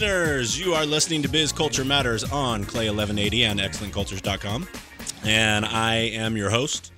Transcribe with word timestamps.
listeners. 0.00 0.58
You 0.58 0.72
are 0.72 0.86
listening 0.86 1.22
to 1.24 1.28
Biz 1.28 1.52
Culture 1.52 1.84
Matters 1.84 2.24
on 2.24 2.64
KLAY 2.64 2.88
1180 2.88 3.44
and 3.44 3.60
excellentcultures.com. 3.60 4.66
And 5.24 5.66
I 5.66 5.94
am 5.96 6.38
your 6.38 6.48
host, 6.48 6.90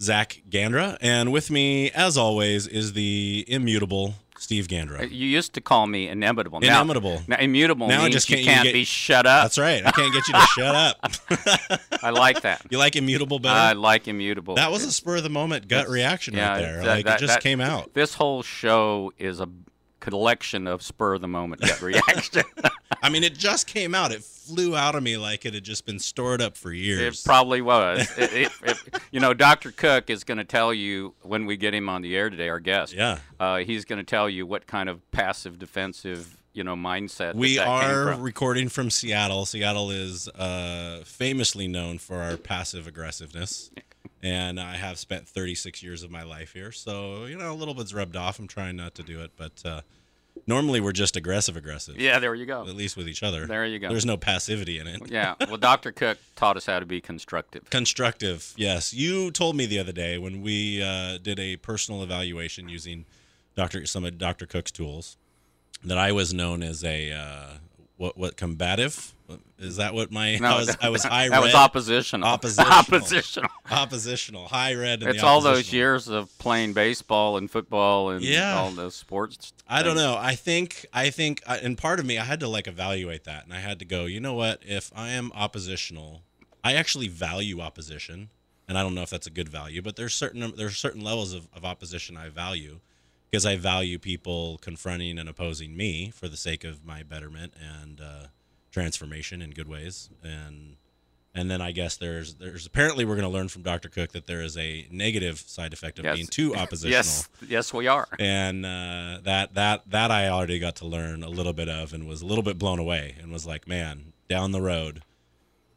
Zach 0.00 0.40
Gandra. 0.48 0.96
And 1.02 1.32
with 1.32 1.50
me, 1.50 1.90
as 1.90 2.16
always, 2.16 2.66
is 2.66 2.94
the 2.94 3.44
immutable 3.46 4.14
Steve 4.38 4.68
Gandra. 4.68 5.00
Uh, 5.00 5.04
you 5.04 5.26
used 5.26 5.52
to 5.54 5.60
call 5.60 5.86
me 5.86 6.08
inimitable. 6.08 6.60
Now- 6.60 6.80
Inimitable. 6.80 7.22
Now, 7.28 7.36
immutable 7.38 7.88
Now 7.88 8.00
I 8.00 8.02
means 8.04 8.14
just 8.14 8.30
you 8.30 8.36
can't- 8.36 8.46
you 8.46 8.52
can't 8.52 8.64
get- 8.64 8.72
be 8.72 8.84
shut 8.84 9.26
up. 9.26 9.44
That's 9.44 9.58
right. 9.58 9.84
I 9.84 9.90
can't 9.90 10.12
get 10.14 10.26
you 10.26 10.34
to 10.34 10.46
shut 10.54 10.74
up. 10.74 11.80
I 12.02 12.08
like 12.10 12.40
that. 12.42 12.62
You 12.70 12.78
like 12.78 12.96
immutable 12.96 13.38
better? 13.38 13.58
I 13.58 13.72
like 13.74 14.08
immutable. 14.08 14.54
that 14.54 14.70
was 14.70 14.82
a 14.84 14.92
spur 14.92 15.16
of 15.16 15.22
the 15.24 15.28
moment 15.30 15.68
gut 15.68 15.76
That's- 15.80 15.92
reaction 15.92 16.34
yeah, 16.34 16.48
right 16.52 16.60
there. 16.62 16.76
that- 16.78 16.86
like 16.86 17.04
that- 17.04 17.16
it 17.16 17.20
just 17.20 17.34
that- 17.34 17.42
came 17.42 17.60
out. 17.60 17.92
This 17.92 18.14
whole 18.14 18.42
show 18.42 19.12
is 19.18 19.40
a 19.40 19.48
collection 20.10 20.66
of 20.66 20.82
spur 20.82 21.14
of 21.14 21.20
the 21.20 21.28
moment 21.28 21.62
reaction. 21.82 22.44
I 23.02 23.08
mean, 23.08 23.24
it 23.24 23.36
just 23.36 23.66
came 23.66 23.94
out. 23.94 24.12
It 24.12 24.22
flew 24.22 24.76
out 24.76 24.94
of 24.94 25.02
me 25.02 25.16
like 25.16 25.44
it 25.44 25.54
had 25.54 25.64
just 25.64 25.84
been 25.86 25.98
stored 25.98 26.40
up 26.40 26.56
for 26.56 26.72
years. 26.72 27.20
it 27.20 27.24
probably 27.24 27.60
was. 27.62 28.08
It, 28.18 28.32
it, 28.32 28.52
it, 28.62 28.78
you 29.10 29.20
know, 29.20 29.34
Dr. 29.34 29.70
Cook 29.72 30.08
is 30.10 30.24
going 30.24 30.38
to 30.38 30.44
tell 30.44 30.72
you 30.72 31.14
when 31.22 31.44
we 31.46 31.56
get 31.56 31.74
him 31.74 31.88
on 31.88 32.02
the 32.02 32.16
air 32.16 32.30
today, 32.30 32.48
our 32.48 32.60
guest. 32.60 32.94
Yeah. 32.94 33.18
Uh, 33.38 33.58
he's 33.58 33.84
going 33.84 33.98
to 33.98 34.04
tell 34.04 34.28
you 34.30 34.46
what 34.46 34.66
kind 34.66 34.88
of 34.88 35.08
passive 35.10 35.58
defensive, 35.58 36.36
you 36.52 36.64
know, 36.64 36.74
mindset. 36.76 37.34
We 37.34 37.56
that 37.56 37.64
came 37.66 37.90
are 37.90 38.12
from. 38.14 38.22
recording 38.22 38.68
from 38.68 38.90
Seattle. 38.90 39.44
Seattle 39.44 39.90
is 39.90 40.28
uh, 40.28 41.02
famously 41.04 41.68
known 41.68 41.98
for 41.98 42.18
our 42.18 42.36
passive 42.36 42.86
aggressiveness. 42.86 43.70
And 44.22 44.58
I 44.60 44.76
have 44.76 44.98
spent 44.98 45.28
36 45.28 45.82
years 45.82 46.02
of 46.02 46.10
my 46.10 46.22
life 46.22 46.52
here. 46.52 46.72
So, 46.72 47.24
you 47.26 47.36
know, 47.36 47.52
a 47.52 47.54
little 47.54 47.74
bit's 47.74 47.94
rubbed 47.94 48.16
off. 48.16 48.38
I'm 48.38 48.48
trying 48.48 48.76
not 48.76 48.94
to 48.96 49.02
do 49.02 49.20
it. 49.20 49.32
But 49.36 49.62
uh, 49.64 49.80
normally 50.46 50.80
we're 50.80 50.92
just 50.92 51.16
aggressive 51.16 51.56
aggressive, 51.56 51.98
Yeah, 52.00 52.18
there 52.18 52.34
you 52.34 52.46
go. 52.46 52.62
at 52.62 52.74
least 52.76 52.96
with 52.96 53.08
each 53.08 53.22
other. 53.22 53.46
There 53.46 53.66
you 53.66 53.78
go. 53.78 53.88
There's 53.88 54.06
no 54.06 54.16
passivity 54.16 54.78
in 54.78 54.86
it. 54.86 55.02
Yeah. 55.10 55.34
Well, 55.48 55.56
Dr. 55.56 55.92
Cook 55.92 56.18
taught 56.34 56.56
us 56.56 56.66
how 56.66 56.78
to 56.80 56.86
be 56.86 57.00
constructive. 57.00 57.68
Constructive, 57.70 58.52
yes. 58.56 58.92
You 58.92 59.30
told 59.30 59.56
me 59.56 59.66
the 59.66 59.78
other 59.78 59.92
day 59.92 60.18
when 60.18 60.42
we 60.42 60.82
uh, 60.82 61.18
did 61.18 61.38
a 61.38 61.56
personal 61.56 62.02
evaluation 62.02 62.68
using 62.68 63.04
Dr. 63.54 63.86
some 63.86 64.04
of 64.04 64.18
Dr. 64.18 64.46
Cook's 64.46 64.70
tools 64.70 65.16
that 65.84 65.98
I 65.98 66.12
was 66.12 66.34
known 66.34 66.62
as 66.62 66.82
a 66.84 67.12
uh, 67.12 67.46
what 67.96 68.18
what 68.18 68.36
combative 68.36 69.12
is 69.58 69.76
that 69.76 69.94
what 69.94 70.10
my 70.12 70.36
I 70.42 70.56
was 70.58 70.76
I 70.82 70.88
was 70.88 71.02
high 71.04 71.28
that 71.28 71.42
was 71.42 71.54
oppositional. 71.54 72.28
Oppositional. 72.28 72.72
oppositional. 72.72 73.50
oppositional 73.70 74.46
high 74.48 74.74
red. 74.74 75.02
It's 75.02 75.20
the 75.20 75.26
all 75.26 75.40
those 75.40 75.72
years 75.72 76.08
of 76.08 76.36
playing 76.38 76.72
baseball 76.72 77.36
and 77.36 77.50
football 77.50 78.10
and 78.10 78.24
Yeah. 78.24 78.56
all 78.58 78.70
those 78.70 78.94
sports. 78.94 79.52
I 79.68 79.82
don't 79.82 79.96
know. 79.96 80.16
I 80.18 80.34
think 80.34 80.86
I 80.92 81.10
think 81.10 81.42
and 81.46 81.76
part 81.76 82.00
of 82.00 82.06
me 82.06 82.18
I 82.18 82.24
had 82.24 82.40
to 82.40 82.48
like 82.48 82.66
evaluate 82.68 83.24
that 83.24 83.44
and 83.44 83.52
I 83.52 83.60
had 83.60 83.78
to 83.80 83.84
go, 83.84 84.04
you 84.06 84.20
know 84.20 84.34
what? 84.34 84.62
If 84.64 84.90
I 84.94 85.10
am 85.10 85.32
oppositional, 85.34 86.22
I 86.62 86.74
actually 86.74 87.08
value 87.08 87.60
opposition. 87.60 88.30
And 88.68 88.76
I 88.76 88.82
don't 88.82 88.96
know 88.96 89.02
if 89.02 89.10
that's 89.10 89.28
a 89.28 89.30
good 89.30 89.48
value, 89.48 89.80
but 89.80 89.94
there's 89.94 90.12
certain 90.12 90.52
there's 90.56 90.76
certain 90.76 91.00
levels 91.02 91.32
of, 91.32 91.48
of 91.54 91.64
opposition 91.64 92.16
I 92.16 92.30
value 92.30 92.80
because 93.30 93.46
I 93.46 93.56
value 93.56 93.96
people 93.98 94.58
confronting 94.60 95.18
and 95.20 95.28
opposing 95.28 95.76
me 95.76 96.10
for 96.10 96.26
the 96.26 96.36
sake 96.36 96.64
of 96.64 96.84
my 96.84 97.04
betterment 97.04 97.54
and 97.60 98.00
uh, 98.00 98.26
transformation 98.80 99.40
in 99.40 99.50
good 99.52 99.68
ways. 99.68 100.10
And 100.22 100.76
and 101.34 101.50
then 101.50 101.60
I 101.62 101.72
guess 101.72 101.96
there's 101.96 102.34
there's 102.34 102.66
apparently 102.66 103.04
we're 103.06 103.14
going 103.16 103.30
to 103.30 103.32
learn 103.38 103.48
from 103.48 103.62
Dr. 103.62 103.88
Cook 103.88 104.12
that 104.12 104.26
there 104.26 104.42
is 104.42 104.56
a 104.58 104.86
negative 104.90 105.38
side 105.38 105.72
effect 105.72 105.98
of 105.98 106.04
Yes. 106.04 106.14
being 106.16 106.26
too 106.26 106.54
oppositional 106.62 106.90
Yes, 106.92 107.28
yes, 107.48 107.72
we 107.74 107.86
are. 107.88 108.06
and 108.18 108.66
uh, 108.66 109.20
that 109.24 109.54
that 109.54 109.88
that 109.90 110.10
I 110.10 110.28
already 110.28 110.58
got 110.58 110.76
to 110.76 110.86
learn 110.86 111.22
a 111.22 111.28
little 111.30 111.54
bit 111.54 111.68
of, 111.70 111.94
and 111.94 112.06
was 112.06 112.20
a 112.20 112.26
little 112.26 112.44
bit 112.44 112.58
blown 112.58 112.78
away, 112.78 113.16
and 113.20 113.32
was 113.32 113.46
like, 113.46 113.66
man, 113.66 114.12
down 114.28 114.52
the 114.52 114.60
road, 114.62 115.02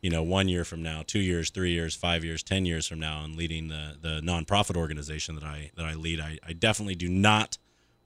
you 0.02 0.09
know, 0.09 0.24
one 0.24 0.50
year 0.50 0.66
from 0.66 0.82
now, 0.84 1.04
two 1.08 1.20
years, 1.20 1.50
three 1.52 1.72
years, 1.72 1.96
five 1.96 2.24
years, 2.26 2.44
ten 2.44 2.66
years 2.66 2.86
from 2.88 3.00
now, 3.00 3.24
and 3.24 3.36
leading 3.38 3.70
the 3.70 3.96
the 4.02 4.20
nonprofit 4.22 4.76
organization 4.76 5.36
that 5.36 5.44
I 5.46 5.72
that 5.78 5.86
I 5.86 5.94
lead, 5.94 6.20
I, 6.20 6.38
I 6.46 6.52
definitely 6.54 6.96
do 6.96 7.08
not 7.08 7.58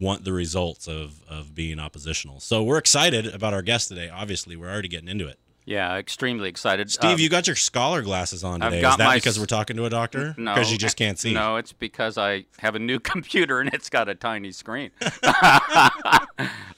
want 0.03 0.23
the 0.25 0.33
results 0.33 0.87
of 0.87 1.23
of 1.29 1.55
being 1.55 1.79
oppositional. 1.79 2.39
So 2.39 2.61
we're 2.63 2.77
excited 2.77 3.25
about 3.27 3.53
our 3.53 3.61
guest 3.61 3.87
today. 3.89 4.09
Obviously, 4.09 4.55
we're 4.55 4.69
already 4.69 4.87
getting 4.89 5.07
into 5.09 5.27
it. 5.27 5.39
Yeah, 5.65 5.95
extremely 5.95 6.49
excited. 6.49 6.91
Steve, 6.91 7.11
Um, 7.11 7.19
you 7.21 7.29
got 7.29 7.47
your 7.47 7.55
scholar 7.55 8.01
glasses 8.01 8.43
on 8.43 8.59
today. 8.59 8.81
Is 8.85 8.97
that 8.97 9.13
because 9.13 9.39
we're 9.39 9.45
talking 9.45 9.77
to 9.77 9.85
a 9.85 9.89
doctor? 9.89 10.35
no, 10.37 10.53
because 10.53 10.69
you 10.73 10.77
just 10.77 10.97
can't 10.97 11.17
see. 11.17 11.33
No, 11.33 11.55
it's 11.55 11.71
because 11.71 12.17
I 12.17 12.43
have 12.59 12.75
a 12.75 12.79
new 12.79 12.99
computer 13.13 13.61
and 13.61 13.73
it's 13.73 13.89
got 13.89 14.09
a 14.09 14.15
tiny 14.15 14.51
screen. 14.51 14.91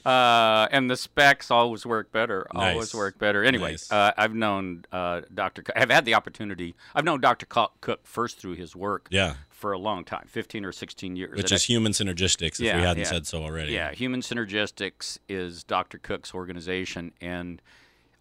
uh, 0.05 0.67
and 0.71 0.89
the 0.89 0.95
specs 0.97 1.49
always 1.49 1.85
work 1.85 2.11
better. 2.11 2.45
Nice. 2.53 2.73
Always 2.73 2.93
work 2.93 3.17
better. 3.17 3.43
Anyway, 3.43 3.71
Nice. 3.71 3.91
uh, 3.91 4.11
I've 4.17 4.35
known 4.35 4.85
uh, 4.91 5.21
Dr. 5.33 5.63
Cook. 5.63 5.75
I've 5.75 5.89
had 5.89 6.05
the 6.05 6.13
opportunity. 6.13 6.75
I've 6.93 7.05
known 7.05 7.21
Dr. 7.21 7.45
Cook 7.47 8.01
first 8.03 8.37
through 8.39 8.53
his 8.55 8.75
work 8.75 9.07
Yeah, 9.09 9.33
for 9.65 9.71
a 9.71 9.79
long 9.79 10.05
time, 10.05 10.27
15 10.27 10.63
or 10.63 10.71
16 10.71 11.15
years. 11.15 11.35
which 11.35 11.49
And 11.51 11.53
is 11.53 11.63
human 11.63 11.91
synergistics. 11.91 12.59
If 12.59 12.59
Yeah, 12.59 12.77
we 12.77 12.83
hadn't 12.83 12.99
yeah. 13.01 13.09
said 13.09 13.25
so 13.25 13.41
already. 13.41 13.71
Yeah, 13.73 13.93
Human 13.93 14.21
Synergistics 14.21 15.17
is 15.27 15.63
Dr. 15.63 15.97
Cook's 15.97 16.35
organization, 16.35 17.13
and 17.19 17.63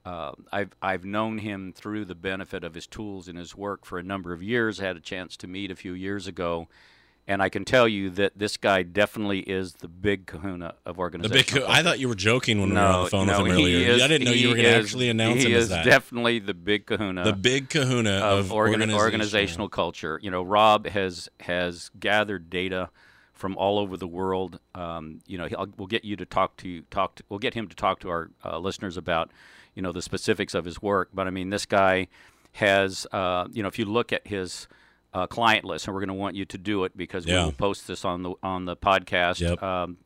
uh, 0.06 0.32
I've 0.50 0.70
I've 0.80 1.04
known 1.04 1.36
him 1.36 1.74
through 1.76 2.06
the 2.06 2.14
benefit 2.14 2.64
of 2.64 2.72
his 2.72 2.86
tools 2.86 3.28
and 3.28 3.36
his 3.36 3.54
work 3.54 3.84
for 3.84 3.98
a 3.98 4.02
number 4.02 4.32
of 4.32 4.42
years. 4.42 4.80
I 4.80 4.84
had 4.84 4.96
a 4.96 5.00
chance 5.00 5.36
to 5.36 5.46
meet 5.46 5.70
a 5.70 5.76
few 5.76 5.92
years 5.92 6.26
ago, 6.26 6.66
and 7.26 7.42
I 7.42 7.48
can 7.48 7.64
tell 7.64 7.88
you 7.88 8.10
that 8.10 8.32
this 8.36 8.56
guy 8.56 8.82
definitely 8.82 9.40
is 9.40 9.74
the 9.74 9.88
big 9.88 10.26
Kahuna 10.26 10.74
of 10.84 10.98
organization. 10.98 11.54
The 11.54 11.60
big. 11.60 11.70
I 11.70 11.82
thought 11.82 11.98
you 11.98 12.08
were 12.08 12.14
joking 12.14 12.60
when 12.60 12.70
we 12.70 12.76
were 12.76 12.82
on 12.82 13.04
the 13.04 13.10
phone 13.10 13.26
no, 13.26 13.42
with 13.42 13.52
him 13.52 13.58
earlier. 13.58 13.88
is- 13.92 14.02
I 14.02 14.08
didn't 14.08 14.26
know 14.26 14.32
you 14.32 14.48
were 14.48 14.54
going 14.54 14.66
to 14.66 14.76
actually 14.76 15.08
announce 15.08 15.42
he 15.42 15.50
him 15.50 15.56
as 15.56 15.64
is 15.64 15.68
that. 15.70 15.84
definitely 15.84 16.38
the 16.38 16.54
big 16.54 16.86
Kahuna 16.86 17.24
the 17.24 17.32
big 17.32 17.70
Kahuna 17.70 18.10
of, 18.10 18.38
of 18.46 18.52
organ- 18.52 18.74
organizational. 18.74 19.00
organizational 19.00 19.68
culture. 19.68 20.20
You 20.22 20.30
know, 20.30 20.42
Rob 20.42 20.86
has 20.88 21.28
has 21.40 21.90
gathered 21.98 22.50
data 22.50 22.90
from 23.32 23.56
all 23.56 23.78
over 23.78 23.96
the 23.96 24.06
world. 24.06 24.60
Um, 24.74 25.20
you 25.26 25.38
know, 25.38 25.46
he'll, 25.46 25.66
we'll 25.76 25.88
get 25.88 26.04
you 26.04 26.16
to 26.16 26.24
talk 26.26 26.56
to 26.58 26.82
talk. 26.90 27.16
To, 27.16 27.24
we'll 27.28 27.38
get 27.40 27.54
him 27.54 27.68
to 27.68 27.74
talk 27.74 28.00
to 28.00 28.10
our 28.10 28.30
uh, 28.44 28.58
listeners 28.58 28.96
about 28.96 29.30
you 29.74 29.82
know 29.82 29.92
the 29.92 30.02
specifics 30.02 30.54
of 30.54 30.64
his 30.64 30.82
work. 30.82 31.08
But 31.14 31.26
I 31.26 31.30
mean, 31.30 31.50
this 31.50 31.64
guy 31.66 32.08
has 32.52 33.06
uh, 33.12 33.48
you 33.50 33.62
know, 33.62 33.68
if 33.68 33.78
you 33.78 33.86
look 33.86 34.12
at 34.12 34.26
his 34.26 34.68
uh, 35.14 35.26
client 35.26 35.64
list, 35.64 35.86
and 35.86 35.94
we're 35.94 36.00
going 36.00 36.08
to 36.08 36.14
want 36.14 36.34
you 36.36 36.44
to 36.44 36.58
do 36.58 36.84
it 36.84 36.96
because 36.96 37.24
Yeah. 37.24 37.40
we 37.40 37.44
will 37.46 37.52
post 37.52 37.86
this 37.86 38.04
on 38.04 38.22
the 38.22 38.34
on 38.42 38.64
the 38.66 38.76
podcast. 38.76 39.40
Yep. 39.40 39.62
Um, 39.62 39.98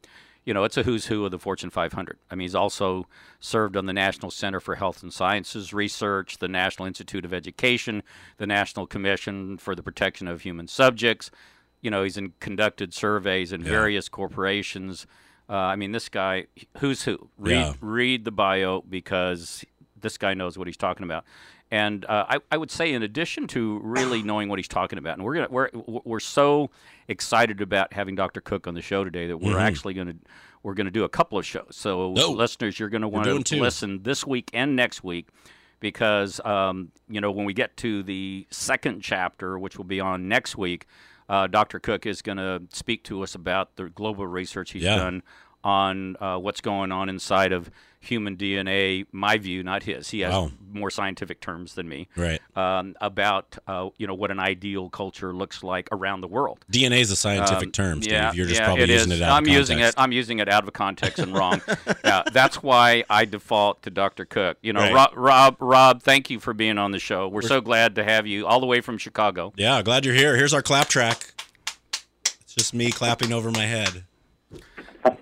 you 0.45 0.55
know, 0.55 0.65
it's 0.65 0.77
a 0.79 0.83
who's 0.83 1.07
who 1.07 1.25
of 1.27 1.31
the 1.31 1.39
Fortune 1.39 1.69
500. 1.69 2.19
I 2.31 2.35
mean, 2.35 2.45
he's 2.45 2.55
also 2.55 3.07
served 3.39 3.77
on 3.77 3.85
the 3.85 3.93
National 3.93 4.31
Center 4.31 4.61
for 4.61 4.77
Health 4.77 5.03
and 5.03 5.13
Sciences 5.13 5.75
Research, 5.75 6.39
the 6.39 6.49
National 6.49 6.87
Institute 6.87 7.25
of 7.27 7.35
Education, 7.35 8.03
the 8.39 8.47
National 8.47 8.87
Commission 8.87 9.59
for 9.59 9.75
the 9.75 9.83
Protection 9.83 10.27
of 10.27 10.41
Human 10.43 10.67
Subjects. 10.67 11.31
You 11.83 11.91
know, 11.91 12.03
he's 12.03 12.17
in, 12.17 12.33
conducted 12.41 12.95
surveys 12.95 13.53
in 13.53 13.61
Yeah. 13.61 13.69
various 13.71 14.09
corporations. 14.09 15.07
Uh, 15.51 15.55
I 15.57 15.77
mean, 15.77 15.93
this 15.93 16.09
guy, 16.09 16.47
who's 16.79 17.03
who? 17.05 17.29
Read, 17.37 17.53
Yeah. 17.55 17.73
read 17.83 18.25
the 18.25 18.31
bio 18.33 18.83
because 18.89 19.65
this 20.01 20.17
guy 20.17 20.33
knows 20.33 20.57
what 20.57 20.67
he's 20.67 20.77
talking 20.79 21.05
about. 21.05 21.25
And 21.71 22.05
uh, 22.07 22.25
I, 22.29 22.39
I 22.51 22.57
would 22.57 22.71
say, 22.71 22.93
in 22.95 23.03
addition 23.03 23.47
to 23.49 23.79
really 23.83 24.23
knowing 24.23 24.49
what 24.49 24.59
he's 24.59 24.69
talking 24.69 24.99
about, 24.99 25.15
and 25.19 25.25
we're 25.25 25.35
gonna 25.35 25.49
we're 25.51 25.69
we're 26.05 26.21
so 26.21 26.71
excited 27.09 27.61
about 27.61 27.93
having 27.93 28.15
Dr. 28.15 28.41
Cook 28.41 28.67
on 28.67 28.75
the 28.75 28.81
show 28.83 29.05
today 29.05 29.27
that 29.27 29.37
we're 29.39 29.55
Mhm. 29.55 29.61
actually 29.61 29.93
gonna 29.95 30.15
we're 30.63 30.75
gonna 30.75 30.91
do 30.91 31.05
a 31.05 31.09
couple 31.09 31.39
of 31.39 31.45
shows. 31.45 31.67
So 31.71 32.15
Oh. 32.17 32.33
listeners, 32.33 32.79
you're 32.81 32.89
gonna 32.89 33.09
want 33.09 33.45
to 33.47 33.57
listen 33.61 34.03
this 34.03 34.27
week 34.27 34.49
and 34.55 34.77
next 34.77 35.05
week 35.05 35.29
because 35.81 36.41
um, 36.45 36.91
you 37.09 37.21
know 37.21 37.31
when 37.31 37.45
we 37.45 37.53
get 37.53 37.77
to 37.79 38.03
the 38.03 38.47
second 38.51 39.03
chapter, 39.03 39.59
which 39.59 39.77
will 39.77 39.85
be 39.85 40.01
on 40.01 40.27
next 40.27 40.57
week, 40.57 40.87
uh, 41.29 41.47
Dr. 41.47 41.79
Cook 41.79 42.07
is 42.07 42.23
going 42.23 42.39
to 42.39 42.63
speak 42.71 43.05
to 43.05 43.23
us 43.23 43.35
about 43.35 43.77
the 43.77 43.91
global 43.91 44.27
research 44.27 44.73
he's 44.73 44.83
Yeah. 44.85 44.97
done 44.97 45.23
on 45.65 46.17
uh, 46.21 46.39
what's 46.39 46.61
going 46.61 46.93
on 46.93 47.09
inside 47.09 47.53
of 47.53 47.71
human 48.01 48.37
DNA. 48.37 49.05
My 49.11 49.39
view, 49.39 49.65
not 49.65 49.83
his. 49.83 50.09
He 50.11 50.21
has 50.21 50.33
Wow. 50.33 50.53
more 50.73 50.89
scientific 50.89 51.41
terms 51.41 51.75
than 51.75 51.89
me 51.89 52.07
Right. 52.17 52.41
um, 52.57 52.95
about 53.01 53.59
uh, 53.67 53.89
you 53.99 54.07
know 54.07 54.15
what 54.15 54.31
an 54.31 54.39
ideal 54.39 54.89
culture 54.89 55.35
looks 55.35 55.65
like 55.65 55.89
around 55.91 56.21
the 56.21 56.29
world. 56.29 56.65
DNA 56.71 57.01
is 57.01 57.11
a 57.11 57.17
scientific 57.17 57.67
Um, 57.67 57.73
term, 57.73 58.01
Steve. 58.03 58.13
Yeah, 58.13 58.33
You're 58.33 58.47
just 58.47 58.61
yeah, 58.61 58.67
probably 58.67 58.85
it 58.85 58.91
using 58.91 59.13
is. 59.13 59.21
it 59.21 59.25
out 59.25 59.37
I'm 59.37 59.43
of 59.43 59.49
using 59.49 59.79
it. 59.79 59.81
context. 59.81 59.99
I'm 60.01 60.13
using 60.13 60.39
it 60.39 60.49
out 60.49 60.67
of 60.69 60.73
context 60.75 61.19
and 61.19 61.35
wrong. 61.37 61.61
yeah, 62.05 62.23
that's 62.33 62.63
why 62.63 63.03
I 63.11 63.25
default 63.25 63.83
to 63.83 63.91
Dr. 63.91 64.25
Cook. 64.25 64.59
You 64.63 64.73
know, 64.75 64.81
Right. 64.81 64.93
Rob, 64.95 65.11
Rob, 65.17 65.57
Rob, 65.59 66.03
thank 66.03 66.31
you 66.31 66.39
for 66.39 66.55
being 66.55 66.79
on 66.79 66.93
the 66.93 67.01
show. 67.01 67.27
We're, 67.27 67.43
so 67.43 67.61
glad 67.61 67.97
to 67.97 68.05
have 68.05 68.29
you 68.29 68.47
all 68.47 68.61
the 68.61 68.67
way 68.67 68.81
from 68.81 68.97
Chicago. 68.99 69.53
Yeah, 69.57 69.83
glad 69.83 70.05
you're 70.05 70.15
here. 70.15 70.37
Here's 70.37 70.55
our 70.55 70.63
clap 70.63 70.87
track. 70.89 71.35
It's 72.25 72.55
just 72.55 72.73
me 72.73 72.93
clapping 72.93 73.33
over 73.33 73.51
my 73.51 73.67
head. 73.67 74.05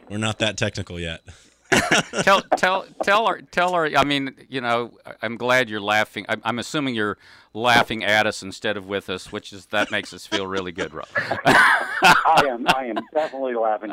We're 0.08 0.18
not 0.18 0.38
that 0.38 0.56
technical 0.56 1.00
yet. 1.00 1.22
tell 2.22 2.42
tell 2.56 2.86
tell 3.02 3.26
our 3.26 3.40
tell 3.40 3.74
our. 3.74 3.86
I 3.96 4.04
mean, 4.04 4.34
you 4.48 4.60
know, 4.60 4.92
I'm 5.20 5.36
glad 5.36 5.68
you're 5.68 5.80
laughing. 5.80 6.24
I'm, 6.28 6.40
I'm, 6.44 6.58
assuming 6.58 6.94
you're 6.94 7.18
laughing 7.54 8.04
at 8.04 8.26
us 8.26 8.42
instead 8.42 8.76
of 8.76 8.86
with 8.86 9.10
us, 9.10 9.32
which 9.32 9.52
is 9.52 9.66
that 9.66 9.90
makes 9.90 10.14
us 10.14 10.26
feel 10.26 10.46
really 10.46 10.70
good, 10.70 10.94
Rob. 10.94 11.08
I 11.16 12.44
am 12.48 12.66
I 12.68 12.86
am 12.86 12.96
definitely 13.12 13.54
laughing. 13.54 13.90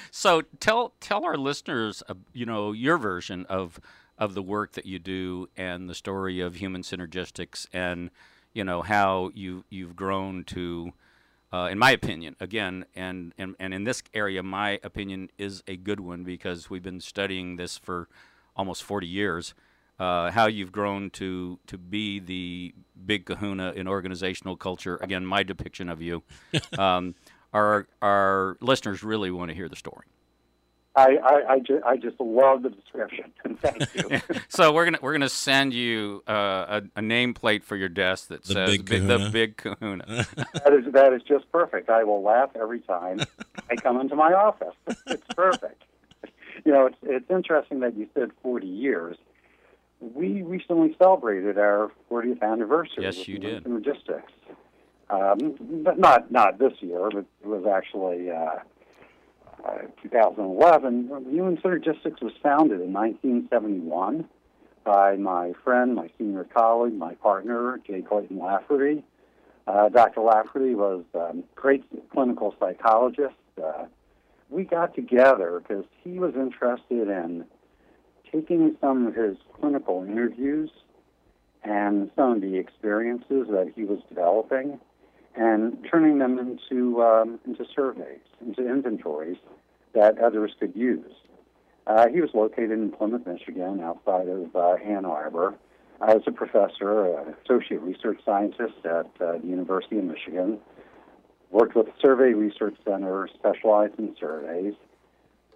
so 0.10 0.42
tell 0.58 0.94
tell 1.00 1.24
our 1.24 1.36
listeners, 1.36 2.02
uh, 2.08 2.14
you 2.32 2.46
know, 2.46 2.72
your 2.72 2.96
version 2.96 3.44
of 3.50 3.78
of 4.18 4.34
the 4.34 4.42
work 4.42 4.72
that 4.72 4.86
you 4.86 4.98
do 4.98 5.48
and 5.56 5.90
the 5.90 5.94
story 5.94 6.40
of 6.40 6.56
human 6.56 6.82
synergistics 6.82 7.66
and 7.72 8.10
you 8.54 8.64
know 8.64 8.80
how 8.80 9.30
you 9.34 9.64
you've 9.68 9.94
grown 9.94 10.42
to 10.44 10.92
uh, 11.56 11.68
in 11.68 11.78
my 11.78 11.90
opinion, 11.90 12.36
again, 12.38 12.84
and, 12.94 13.32
and, 13.38 13.54
and 13.58 13.72
in 13.72 13.84
this 13.84 14.02
area, 14.12 14.42
my 14.42 14.78
opinion 14.84 15.30
is 15.38 15.62
a 15.66 15.76
good 15.76 16.00
one 16.00 16.22
because 16.22 16.68
we've 16.68 16.82
been 16.82 17.00
studying 17.00 17.56
this 17.56 17.78
for 17.78 18.08
almost 18.56 18.82
40 18.82 19.06
years. 19.06 19.54
Uh, 19.98 20.30
how 20.30 20.46
you've 20.46 20.72
grown 20.72 21.08
to 21.08 21.58
to 21.66 21.78
be 21.78 22.20
the 22.20 22.74
big 23.06 23.24
kahuna 23.24 23.72
in 23.72 23.88
organizational 23.88 24.54
culture. 24.54 24.98
Again, 25.00 25.24
my 25.24 25.42
depiction 25.42 25.88
of 25.88 26.02
you. 26.02 26.22
Um, 26.78 27.14
our 27.54 27.86
our 28.02 28.58
listeners 28.60 29.02
really 29.02 29.30
want 29.30 29.48
to 29.50 29.54
hear 29.54 29.68
the 29.70 29.76
story. 29.76 30.04
I, 30.96 31.16
I, 31.22 31.52
I, 31.54 31.58
ju- 31.60 31.82
I 31.84 31.96
just 31.98 32.18
love 32.18 32.62
the 32.62 32.70
description. 32.70 33.30
Thank 33.58 33.94
you. 33.94 34.20
so 34.48 34.72
we're 34.72 34.86
gonna 34.86 34.98
we're 35.02 35.12
gonna 35.12 35.28
send 35.28 35.74
you 35.74 36.22
uh, 36.26 36.80
a, 36.96 37.00
a 37.00 37.02
nameplate 37.02 37.62
for 37.64 37.76
your 37.76 37.90
desk 37.90 38.28
that 38.28 38.44
The 38.44 38.54
says 38.54 38.70
Big 38.70 38.84
big, 38.86 39.06
the 39.06 39.28
big 39.30 39.56
kahuna. 39.58 40.06
that 40.54 40.72
is 40.72 40.90
that 40.92 41.12
is 41.12 41.22
just 41.22 41.50
perfect. 41.52 41.90
I 41.90 42.02
will 42.04 42.22
laugh 42.22 42.50
every 42.58 42.80
time 42.80 43.20
I 43.70 43.76
come 43.76 44.00
into 44.00 44.16
my 44.16 44.32
office. 44.32 44.74
It's 45.06 45.26
perfect. 45.34 45.82
You 46.64 46.72
know, 46.72 46.86
it's 46.86 46.96
it's 47.02 47.30
interesting 47.30 47.80
that 47.80 47.94
you 47.96 48.08
said 48.14 48.30
40 48.42 48.66
years. 48.66 49.16
We 50.00 50.42
recently 50.42 50.94
celebrated 50.98 51.58
our 51.58 51.90
40th 52.10 52.42
anniversary. 52.42 53.04
Yes, 53.04 53.28
you 53.28 53.38
did. 53.38 53.66
Logistics. 53.66 54.32
Um, 55.10 55.82
but 55.84 55.98
not 55.98 56.32
not 56.32 56.58
this 56.58 56.72
year, 56.80 57.08
but 57.12 57.26
it 57.42 57.46
was 57.46 57.64
actually 57.66 58.30
uh, 58.30 58.56
uh, 59.66 59.78
2011. 60.02 61.08
Human 61.30 61.56
Synergistics 61.58 62.22
was 62.22 62.32
founded 62.42 62.80
in 62.80 62.92
1971 62.92 64.28
by 64.84 65.16
my 65.16 65.52
friend, 65.64 65.94
my 65.94 66.08
senior 66.18 66.44
colleague, 66.44 66.94
my 66.94 67.14
partner, 67.14 67.80
J. 67.86 68.02
Clayton 68.02 68.38
Lafferty. 68.38 69.02
Uh, 69.66 69.88
Dr. 69.88 70.20
Lafferty 70.20 70.74
was 70.74 71.04
a 71.14 71.30
um, 71.30 71.44
great 71.56 71.84
clinical 72.10 72.54
psychologist. 72.60 73.34
Uh, 73.62 73.86
we 74.48 74.62
got 74.62 74.94
together 74.94 75.60
because 75.60 75.84
he 76.04 76.20
was 76.20 76.34
interested 76.36 77.08
in 77.08 77.44
taking 78.30 78.76
some 78.80 79.08
of 79.08 79.14
his 79.14 79.36
clinical 79.58 80.04
interviews 80.04 80.70
and 81.64 82.10
some 82.14 82.32
of 82.32 82.40
the 82.40 82.56
experiences 82.56 83.48
that 83.50 83.72
he 83.74 83.82
was 83.82 83.98
developing 84.08 84.78
and 85.36 85.86
turning 85.90 86.18
them 86.18 86.38
into 86.38 87.02
um, 87.02 87.38
into 87.46 87.64
surveys, 87.74 88.20
into 88.40 88.68
inventories 88.68 89.36
that 89.94 90.18
others 90.18 90.52
could 90.58 90.74
use. 90.74 91.12
Uh, 91.86 92.08
he 92.08 92.20
was 92.20 92.30
located 92.34 92.72
in 92.72 92.90
Plymouth, 92.90 93.26
Michigan, 93.26 93.80
outside 93.80 94.28
of 94.28 94.54
uh, 94.56 94.74
Ann 94.84 95.04
Arbor. 95.04 95.54
I 96.00 96.14
was 96.14 96.24
a 96.26 96.32
professor, 96.32 97.16
an 97.16 97.34
associate 97.44 97.80
research 97.80 98.20
scientist 98.24 98.74
at 98.84 99.06
uh, 99.20 99.38
the 99.38 99.46
University 99.46 99.98
of 99.98 100.04
Michigan. 100.04 100.58
Worked 101.50 101.76
with 101.76 101.86
the 101.86 101.92
Survey 102.02 102.32
Research 102.32 102.74
Center, 102.84 103.28
specialized 103.32 103.98
in 103.98 104.14
surveys. 104.18 104.74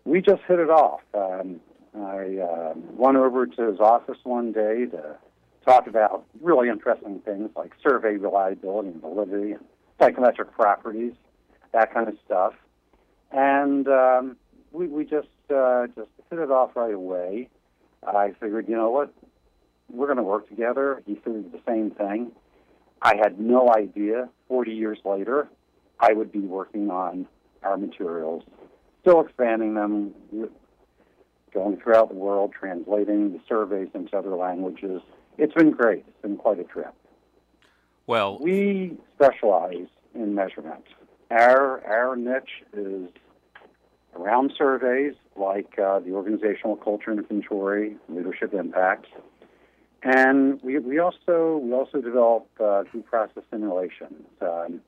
We 0.04 0.22
just 0.22 0.40
hit 0.46 0.60
it 0.60 0.70
off. 0.70 1.00
Um, 1.14 1.60
I 1.94 2.38
uh, 2.38 2.74
went 2.96 3.16
over 3.16 3.46
to 3.46 3.62
his 3.70 3.80
office 3.80 4.18
one 4.22 4.52
day 4.52 4.86
to 4.86 5.16
talk 5.64 5.86
about 5.86 6.24
really 6.40 6.68
interesting 6.68 7.20
things 7.24 7.50
like 7.56 7.72
survey 7.82 8.16
reliability 8.16 8.88
and 8.88 9.00
validity 9.00 9.52
and 9.52 9.64
psychometric 10.00 10.52
properties, 10.52 11.12
that 11.72 11.92
kind 11.92 12.08
of 12.08 12.16
stuff. 12.24 12.54
And 13.30 13.86
um, 13.88 14.36
we, 14.72 14.88
we 14.88 15.04
just 15.04 15.28
uh, 15.54 15.86
just 15.88 16.08
hit 16.30 16.38
it 16.38 16.50
off 16.50 16.74
right 16.74 16.94
away. 16.94 17.48
I 18.06 18.32
figured, 18.40 18.68
you 18.68 18.76
know 18.76 18.90
what, 18.90 19.12
we're 19.90 20.06
going 20.06 20.16
to 20.16 20.22
work 20.22 20.48
together. 20.48 21.02
He 21.06 21.16
figured 21.16 21.52
the 21.52 21.60
same 21.66 21.90
thing. 21.90 22.32
I 23.02 23.16
had 23.16 23.38
no 23.40 23.72
idea 23.74 24.28
40 24.48 24.72
years 24.72 24.98
later 25.04 25.48
I 26.00 26.12
would 26.12 26.32
be 26.32 26.40
working 26.40 26.90
on 26.90 27.26
our 27.62 27.76
materials, 27.76 28.42
still 29.02 29.20
expanding 29.20 29.74
them, 29.74 30.14
going 31.52 31.76
throughout 31.78 32.08
the 32.08 32.14
world, 32.14 32.52
translating 32.58 33.32
the 33.32 33.40
surveys 33.48 33.88
into 33.94 34.16
other 34.16 34.34
languages. 34.34 35.02
It's 35.40 35.54
been 35.54 35.70
great. 35.70 36.04
It's 36.06 36.20
been 36.20 36.36
quite 36.36 36.58
a 36.58 36.64
trip. 36.64 36.94
Well, 38.06 38.38
We 38.40 38.98
specialize 39.14 39.86
in 40.14 40.34
measurement. 40.34 40.84
Our 41.30 41.82
our 41.86 42.14
niche 42.14 42.62
is 42.74 43.08
around 44.14 44.52
surveys 44.58 45.14
like 45.36 45.78
uh, 45.78 46.00
the 46.00 46.12
organizational 46.12 46.76
culture 46.76 47.12
inventory, 47.12 47.96
leadership 48.10 48.52
impact, 48.52 49.06
and 50.02 50.60
we, 50.62 50.78
we 50.78 50.98
also 50.98 51.58
we 51.62 51.72
also 51.72 52.02
develop 52.02 52.46
uh, 52.60 52.82
group 52.82 53.06
process 53.06 53.42
simulations, 53.50 54.26
um, 54.42 54.82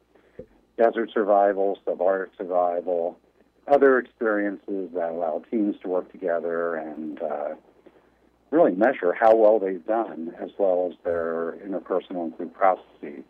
desert 0.77 1.11
survival, 1.15 1.79
subarctic 1.87 2.37
survival, 2.37 3.17
other 3.69 3.99
experiences 3.99 4.91
that 4.93 5.11
allow 5.13 5.43
teams 5.51 5.77
to 5.83 5.89
work 5.89 6.13
together 6.13 6.75
and 6.75 7.23
uh, 7.23 7.55
really 8.53 8.73
measure 8.73 9.15
how 9.19 9.35
well 9.35 9.59
they've 9.59 9.85
done, 9.87 10.33
as 10.41 10.51
well 10.59 10.91
as 10.93 10.99
their 11.05 11.57
interpersonal 11.67 12.25
and 12.25 12.37
group 12.37 12.55
processes. 12.55 13.25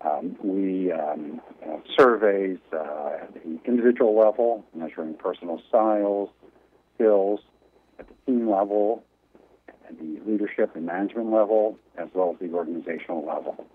Um, 0.00 0.36
we 0.42 0.90
um, 0.92 1.40
surveys 1.96 2.58
uh, 2.72 3.18
at 3.22 3.34
the 3.34 3.58
individual 3.64 4.18
level, 4.18 4.64
measuring 4.74 5.14
personal 5.14 5.62
styles, 5.68 6.30
skills, 6.94 7.40
at 7.98 8.06
the 8.08 8.14
team 8.26 8.50
level, 8.50 9.04
at 9.68 9.98
the 9.98 10.20
leadership 10.26 10.74
and 10.74 10.86
management 10.86 11.30
level, 11.30 11.78
as 11.96 12.08
well 12.14 12.32
as 12.34 12.46
the 12.46 12.54
organizational 12.54 13.24
level. 13.24 13.66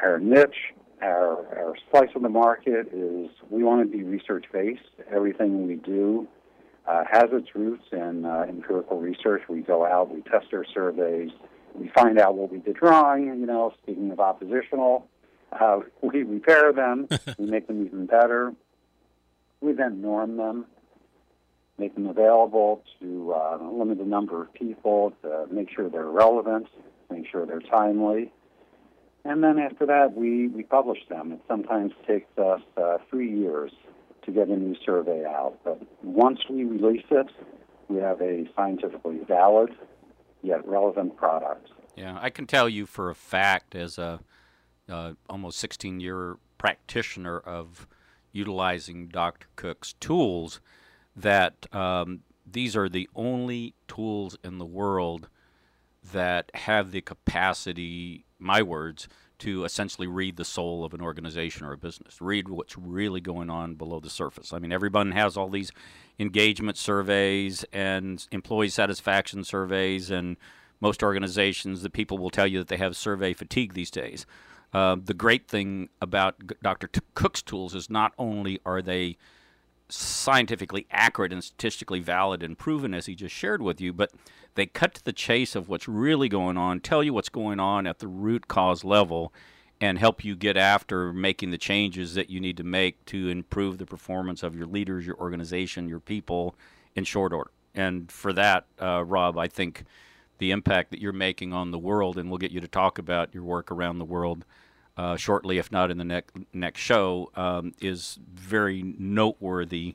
Our 0.00 0.18
niche, 0.18 0.74
our, 1.00 1.46
our 1.56 1.74
slice 1.90 2.10
of 2.14 2.22
the 2.22 2.28
market 2.28 2.88
is 2.92 3.30
we 3.50 3.62
want 3.62 3.88
to 3.88 3.96
be 3.96 4.02
research 4.02 4.46
based. 4.52 4.82
Everything 5.10 5.66
we 5.66 5.76
do 5.76 6.28
uh, 6.86 7.04
has 7.10 7.30
its 7.32 7.54
roots 7.54 7.84
in 7.92 8.24
uh, 8.24 8.44
empirical 8.48 8.98
research. 8.98 9.42
We 9.48 9.60
go 9.60 9.84
out, 9.86 10.12
we 10.14 10.22
test 10.22 10.46
our 10.52 10.64
surveys, 10.64 11.30
we 11.74 11.88
find 11.88 12.18
out 12.18 12.34
what 12.34 12.50
we 12.52 12.58
did 12.58 12.82
wrong. 12.82 13.26
You 13.26 13.34
know, 13.46 13.72
speaking 13.82 14.10
of 14.10 14.20
oppositional, 14.20 15.06
uh, 15.52 15.80
we 16.02 16.22
repair 16.22 16.72
them, 16.72 17.08
we 17.38 17.46
make 17.46 17.66
them 17.66 17.84
even 17.84 18.06
better. 18.06 18.54
We 19.60 19.72
then 19.72 20.00
norm 20.00 20.36
them, 20.36 20.66
make 21.78 21.94
them 21.94 22.06
available 22.06 22.82
to 23.00 23.32
uh, 23.34 23.58
a 23.60 23.70
limited 23.72 24.06
number 24.06 24.42
of 24.42 24.52
people 24.54 25.12
to 25.22 25.46
make 25.52 25.70
sure 25.70 25.88
they're 25.88 26.04
relevant, 26.04 26.66
make 27.10 27.26
sure 27.30 27.46
they're 27.46 27.60
timely. 27.60 28.32
And 29.24 29.44
then 29.44 29.60
after 29.60 29.86
that, 29.86 30.14
we, 30.16 30.48
we 30.48 30.64
publish 30.64 30.98
them. 31.08 31.30
It 31.30 31.40
sometimes 31.46 31.92
takes 32.08 32.36
us 32.36 32.60
uh, 32.76 32.98
three 33.08 33.38
years 33.38 33.70
to 34.24 34.30
get 34.30 34.48
a 34.48 34.56
new 34.56 34.76
survey 34.84 35.24
out. 35.24 35.58
But 35.64 35.80
once 36.02 36.38
we 36.48 36.64
release 36.64 37.04
it, 37.10 37.26
we 37.88 37.98
have 37.98 38.20
a 38.20 38.44
scientifically 38.56 39.20
valid 39.26 39.70
yet 40.42 40.66
relevant 40.66 41.16
product. 41.16 41.68
Yeah, 41.96 42.18
I 42.20 42.30
can 42.30 42.46
tell 42.46 42.68
you 42.68 42.86
for 42.86 43.10
a 43.10 43.14
fact, 43.14 43.74
as 43.74 43.98
a 43.98 44.20
uh, 44.88 45.12
almost 45.28 45.58
16 45.58 46.00
year 46.00 46.36
practitioner 46.58 47.38
of 47.38 47.86
utilizing 48.32 49.08
Dr. 49.08 49.46
Cook's 49.56 49.94
tools, 49.94 50.60
that 51.14 51.66
um, 51.74 52.20
these 52.50 52.76
are 52.76 52.88
the 52.88 53.08
only 53.14 53.74
tools 53.88 54.36
in 54.42 54.58
the 54.58 54.64
world 54.64 55.28
that 56.12 56.50
have 56.54 56.90
the 56.90 57.00
capacity, 57.00 58.24
my 58.38 58.62
words, 58.62 59.08
to 59.42 59.64
essentially 59.64 60.06
read 60.06 60.36
the 60.36 60.44
soul 60.44 60.84
of 60.84 60.94
an 60.94 61.00
organization 61.00 61.66
or 61.66 61.72
a 61.72 61.76
business, 61.76 62.20
read 62.20 62.48
what's 62.48 62.78
really 62.78 63.20
going 63.20 63.50
on 63.50 63.74
below 63.74 63.98
the 63.98 64.08
surface. 64.08 64.52
I 64.52 64.60
mean, 64.60 64.72
everyone 64.72 65.10
has 65.10 65.36
all 65.36 65.48
these 65.48 65.72
engagement 66.18 66.76
surveys 66.76 67.64
and 67.72 68.24
employee 68.30 68.68
satisfaction 68.68 69.42
surveys, 69.42 70.12
and 70.12 70.36
most 70.80 71.02
organizations, 71.02 71.82
the 71.82 71.90
people 71.90 72.18
will 72.18 72.30
tell 72.30 72.46
you 72.46 72.58
that 72.58 72.68
they 72.68 72.76
have 72.76 72.96
survey 72.96 73.32
fatigue 73.32 73.74
these 73.74 73.90
days. 73.90 74.26
Uh, 74.72 74.96
the 75.02 75.14
great 75.14 75.48
thing 75.48 75.88
about 76.00 76.36
Dr. 76.62 76.86
T- 76.86 77.00
Cook's 77.14 77.42
tools 77.42 77.74
is 77.74 77.90
not 77.90 78.12
only 78.18 78.60
are 78.64 78.80
they 78.80 79.16
scientifically 79.92 80.86
accurate 80.90 81.32
and 81.32 81.44
statistically 81.44 82.00
valid 82.00 82.42
and 82.42 82.58
proven, 82.58 82.94
as 82.94 83.06
he 83.06 83.14
just 83.14 83.34
shared 83.34 83.62
with 83.62 83.80
you, 83.80 83.92
but 83.92 84.12
they 84.54 84.66
cut 84.66 84.94
to 84.94 85.04
the 85.04 85.12
chase 85.12 85.54
of 85.54 85.68
what's 85.68 85.88
really 85.88 86.28
going 86.28 86.56
on, 86.56 86.80
tell 86.80 87.02
you 87.02 87.12
what's 87.12 87.28
going 87.28 87.60
on 87.60 87.86
at 87.86 87.98
the 87.98 88.08
root 88.08 88.48
cause 88.48 88.84
level, 88.84 89.32
and 89.80 89.98
help 89.98 90.24
you 90.24 90.36
get 90.36 90.56
after 90.56 91.12
making 91.12 91.50
the 91.50 91.58
changes 91.58 92.14
that 92.14 92.30
you 92.30 92.40
need 92.40 92.56
to 92.56 92.64
make 92.64 93.04
to 93.06 93.28
improve 93.28 93.78
the 93.78 93.86
performance 93.86 94.42
of 94.42 94.54
your 94.54 94.66
leaders, 94.66 95.06
your 95.06 95.16
organization, 95.16 95.88
your 95.88 96.00
people, 96.00 96.54
in 96.94 97.04
short 97.04 97.32
order. 97.32 97.50
And 97.74 98.10
for 98.12 98.32
that, 98.32 98.66
uh, 98.80 99.04
Rob, 99.04 99.38
I 99.38 99.48
think 99.48 99.84
the 100.38 100.50
impact 100.50 100.90
that 100.90 101.00
you're 101.00 101.12
making 101.12 101.52
on 101.52 101.70
the 101.70 101.78
world, 101.78 102.18
and 102.18 102.28
we'll 102.28 102.38
get 102.38 102.52
you 102.52 102.60
to 102.60 102.68
talk 102.68 102.98
about 102.98 103.34
your 103.34 103.44
work 103.44 103.70
around 103.70 103.98
the 103.98 104.04
world 104.04 104.44
uh, 104.96 105.16
shortly, 105.16 105.58
if 105.58 105.72
not 105.72 105.90
in 105.90 105.98
the 105.98 106.04
next 106.04 106.34
next 106.52 106.80
show, 106.80 107.30
um, 107.34 107.72
is 107.80 108.18
very 108.34 108.82
noteworthy 108.98 109.94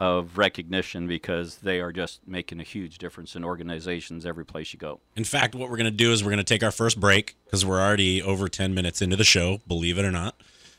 of 0.00 0.36
recognition 0.36 1.06
because 1.06 1.56
they 1.58 1.80
are 1.80 1.92
just 1.92 2.26
making 2.26 2.60
a 2.60 2.64
huge 2.64 2.98
difference 2.98 3.36
in 3.36 3.44
organizations 3.44 4.26
every 4.26 4.44
place 4.44 4.72
you 4.72 4.78
go. 4.78 5.00
In 5.16 5.24
fact, 5.24 5.54
what 5.54 5.70
we're 5.70 5.76
going 5.76 5.90
to 5.90 5.96
do 5.96 6.12
is 6.12 6.22
we're 6.22 6.30
going 6.30 6.38
to 6.38 6.44
take 6.44 6.62
our 6.62 6.72
first 6.72 6.98
break 6.98 7.36
because 7.44 7.64
we're 7.64 7.80
already 7.80 8.20
over 8.20 8.48
10 8.48 8.74
minutes 8.74 9.00
into 9.00 9.16
the 9.16 9.24
show, 9.24 9.60
believe 9.68 9.98
it 9.98 10.04
or 10.04 10.10
not. 10.10 10.34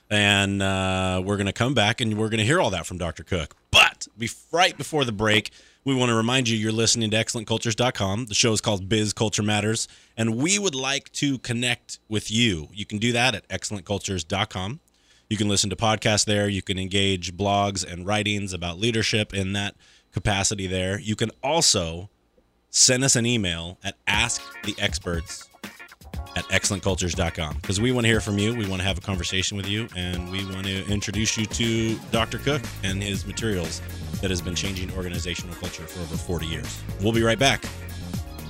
And 0.09 0.61
uh, 0.61 1.21
we're 1.25 1.37
going 1.37 1.47
to 1.47 1.53
come 1.53 1.73
back 1.73 2.01
and 2.01 2.17
we're 2.17 2.29
going 2.29 2.39
to 2.39 2.45
hear 2.45 2.59
all 2.59 2.69
that 2.69 2.85
from 2.85 2.97
Dr. 2.97 3.23
Cook. 3.23 3.55
But 3.75 4.07
right 4.53 4.77
before 4.77 5.03
the 5.03 5.11
break, 5.11 5.51
we 5.83 5.93
want 5.93 6.09
to 6.09 6.15
remind 6.15 6.47
you 6.47 6.57
you're 6.57 6.71
listening 6.71 7.11
to 7.11 7.17
excellentcultures.com. 7.17 8.27
The 8.27 8.33
show 8.33 8.53
is 8.53 8.61
called 8.61 8.87
Biz 8.87 9.11
Culture 9.11 9.43
Matters, 9.43 9.89
and 10.15 10.37
we 10.37 10.57
would 10.57 10.75
like 10.75 11.11
to 11.13 11.39
connect 11.39 11.99
with 12.07 12.31
you. 12.31 12.69
You 12.71 12.85
can 12.85 12.99
do 12.99 13.11
that 13.11 13.35
at 13.35 13.45
excellentcultures.com. 13.49 14.79
You 15.29 15.35
can 15.37 15.49
listen 15.49 15.69
to 15.71 15.75
podcasts 15.75 16.23
there. 16.23 16.47
You 16.47 16.61
can 16.61 16.79
engage 16.79 17.35
blogs 17.35 17.83
and 17.85 18.05
writings 18.05 18.53
about 18.53 18.79
leadership 18.79 19.33
in 19.33 19.51
that 19.53 19.75
capacity 20.13 20.67
there. 20.67 20.97
You 20.97 21.17
can 21.17 21.31
also 21.43 22.09
send 22.69 23.03
us 23.03 23.17
an 23.17 23.25
email 23.25 23.77
at 23.83 23.97
asktheexperts 24.05 25.49
at 26.35 26.45
excellentcultures.com 26.45 27.55
because 27.61 27.79
we 27.79 27.91
want 27.91 28.05
to 28.05 28.09
hear 28.09 28.21
from 28.21 28.37
you. 28.37 28.55
We 28.55 28.67
want 28.67 28.81
to 28.81 28.87
have 28.87 28.97
a 28.97 29.01
conversation 29.01 29.57
with 29.57 29.67
you, 29.67 29.87
and 29.95 30.31
we 30.31 30.45
want 30.45 30.65
to 30.65 30.85
introduce 30.87 31.37
you 31.37 31.45
to 31.45 31.97
Dr. 32.11 32.39
Cook 32.39 32.61
and 32.83 33.01
his 33.01 33.25
materials 33.25 33.81
that 34.21 34.29
has 34.29 34.41
been 34.41 34.55
changing 34.55 34.91
organizational 34.93 35.55
culture 35.55 35.83
for 35.83 36.01
over 36.01 36.17
40 36.17 36.45
years. 36.45 36.83
We'll 37.01 37.13
be 37.13 37.23
right 37.23 37.39
back. 37.39 37.63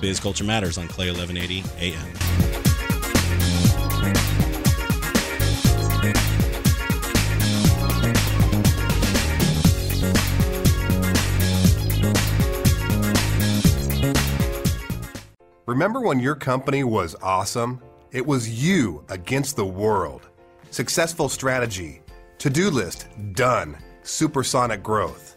Biz 0.00 0.20
Culture 0.20 0.44
Matters 0.44 0.78
on 0.78 0.88
KLAY 0.88 1.10
1180 1.10 1.64
AM. 1.80 2.75
Remember 15.66 16.00
when 16.00 16.20
your 16.20 16.36
company 16.36 16.84
was 16.84 17.16
awesome? 17.20 17.80
It 18.12 18.24
was 18.24 18.48
you 18.48 19.04
against 19.08 19.56
the 19.56 19.66
world. 19.66 20.28
Successful 20.70 21.28
strategy, 21.28 22.02
to 22.38 22.48
do 22.48 22.70
list, 22.70 23.08
done, 23.32 23.76
supersonic 24.04 24.80
growth. 24.80 25.36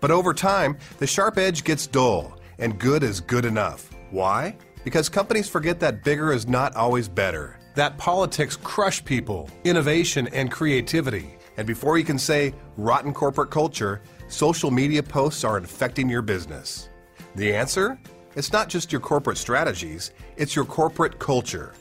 But 0.00 0.10
over 0.10 0.34
time, 0.34 0.78
the 0.98 1.06
sharp 1.06 1.38
edge 1.38 1.62
gets 1.62 1.86
dull, 1.86 2.40
and 2.58 2.80
good 2.80 3.04
is 3.04 3.20
good 3.20 3.44
enough. 3.44 3.94
Why? 4.10 4.56
Because 4.82 5.08
companies 5.08 5.48
forget 5.48 5.78
that 5.78 6.02
bigger 6.02 6.32
is 6.32 6.48
not 6.48 6.74
always 6.74 7.08
better. 7.08 7.60
That 7.76 7.98
politics 7.98 8.56
crush 8.56 9.04
people, 9.04 9.48
innovation, 9.62 10.26
and 10.32 10.50
creativity. 10.50 11.36
And 11.56 11.68
before 11.68 11.98
you 11.98 12.04
can 12.04 12.18
say 12.18 12.52
rotten 12.76 13.14
corporate 13.14 13.52
culture, 13.52 14.02
social 14.26 14.72
media 14.72 15.04
posts 15.04 15.44
are 15.44 15.56
infecting 15.56 16.08
your 16.08 16.22
business. 16.22 16.88
The 17.36 17.54
answer? 17.54 17.96
It's 18.38 18.52
not 18.52 18.68
just 18.68 18.92
your 18.92 19.00
corporate 19.00 19.36
strategies, 19.36 20.12
it's 20.36 20.54
your 20.54 20.64
corporate 20.64 21.18
culture. 21.18 21.74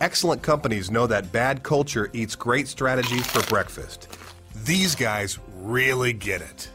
Excellent 0.00 0.40
companies 0.40 0.88
know 0.88 1.04
that 1.08 1.32
bad 1.32 1.64
culture 1.64 2.10
eats 2.12 2.36
great 2.36 2.68
strategies 2.68 3.26
for 3.26 3.42
breakfast. 3.48 4.16
These 4.64 4.94
guys 4.94 5.40
really 5.56 6.12
get 6.12 6.42
it. 6.42 6.70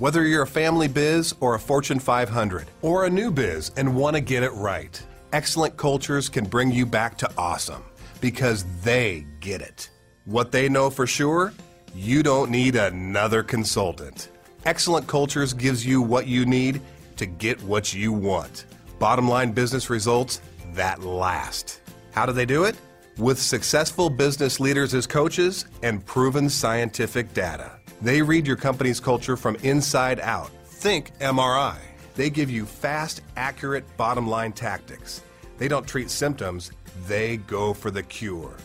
Whether 0.00 0.24
you're 0.24 0.42
a 0.42 0.46
family 0.46 0.86
biz 0.86 1.34
or 1.40 1.54
a 1.54 1.58
Fortune 1.58 1.98
500 1.98 2.66
or 2.82 3.06
a 3.06 3.10
new 3.10 3.30
biz 3.30 3.70
and 3.78 3.96
want 3.96 4.16
to 4.16 4.20
get 4.20 4.42
it 4.42 4.52
right, 4.52 5.02
excellent 5.32 5.78
cultures 5.78 6.28
can 6.28 6.44
bring 6.44 6.70
you 6.70 6.84
back 6.84 7.16
to 7.16 7.30
awesome 7.38 7.84
because 8.20 8.66
they 8.82 9.26
get 9.40 9.62
it. 9.62 9.88
What 10.26 10.52
they 10.52 10.68
know 10.68 10.90
for 10.90 11.06
sure, 11.06 11.54
you 11.94 12.22
don't 12.22 12.50
need 12.50 12.76
another 12.76 13.42
consultant. 13.42 14.28
Excellent 14.66 15.06
Cultures 15.06 15.54
gives 15.54 15.86
you 15.86 16.02
what 16.02 16.26
you 16.26 16.44
need 16.44 16.82
to 17.16 17.24
get 17.24 17.62
what 17.62 17.94
you 17.94 18.12
want. 18.12 18.66
Bottom 18.98 19.28
line 19.28 19.52
business 19.52 19.90
results 19.90 20.40
that 20.74 21.02
last. 21.02 21.80
How 22.12 22.26
do 22.26 22.32
they 22.32 22.46
do 22.46 22.64
it? 22.64 22.76
With 23.18 23.38
successful 23.38 24.10
business 24.10 24.60
leaders 24.60 24.94
as 24.94 25.06
coaches 25.06 25.66
and 25.82 26.04
proven 26.04 26.48
scientific 26.48 27.32
data. 27.34 27.72
They 28.02 28.22
read 28.22 28.46
your 28.46 28.56
company's 28.56 29.00
culture 29.00 29.36
from 29.36 29.56
inside 29.56 30.20
out. 30.20 30.50
Think 30.66 31.16
MRI. 31.18 31.76
They 32.16 32.30
give 32.30 32.50
you 32.50 32.66
fast, 32.66 33.22
accurate 33.36 33.84
bottom 33.96 34.28
line 34.28 34.52
tactics. 34.52 35.22
They 35.58 35.68
don't 35.68 35.86
treat 35.86 36.10
symptoms, 36.10 36.70
they 37.06 37.38
go 37.38 37.72
for 37.74 37.90
the 37.90 38.02
cure. 38.02 38.56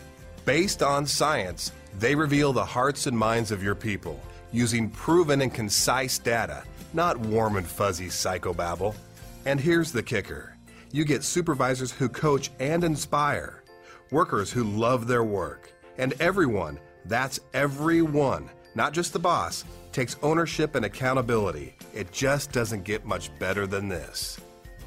Based 0.44 0.82
on 0.82 1.06
science, 1.06 1.72
they 1.98 2.14
reveal 2.14 2.52
the 2.52 2.64
hearts 2.64 3.06
and 3.06 3.16
minds 3.16 3.50
of 3.50 3.62
your 3.62 3.74
people 3.74 4.20
using 4.52 4.90
proven 4.90 5.42
and 5.42 5.52
concise 5.52 6.18
data, 6.18 6.64
not 6.92 7.18
warm 7.18 7.56
and 7.56 7.66
fuzzy 7.66 8.08
psychobabble. 8.08 8.94
And 9.50 9.58
here's 9.58 9.90
the 9.90 10.04
kicker 10.04 10.56
you 10.92 11.04
get 11.04 11.24
supervisors 11.24 11.90
who 11.90 12.08
coach 12.08 12.52
and 12.60 12.84
inspire, 12.84 13.64
workers 14.12 14.52
who 14.52 14.62
love 14.62 15.08
their 15.08 15.24
work, 15.24 15.72
and 15.98 16.14
everyone 16.20 16.78
that's 17.04 17.40
everyone, 17.52 18.48
not 18.76 18.92
just 18.92 19.12
the 19.12 19.18
boss 19.18 19.64
takes 19.90 20.16
ownership 20.22 20.76
and 20.76 20.84
accountability. 20.84 21.74
It 21.92 22.12
just 22.12 22.52
doesn't 22.52 22.84
get 22.84 23.04
much 23.04 23.36
better 23.40 23.66
than 23.66 23.88
this. 23.88 24.38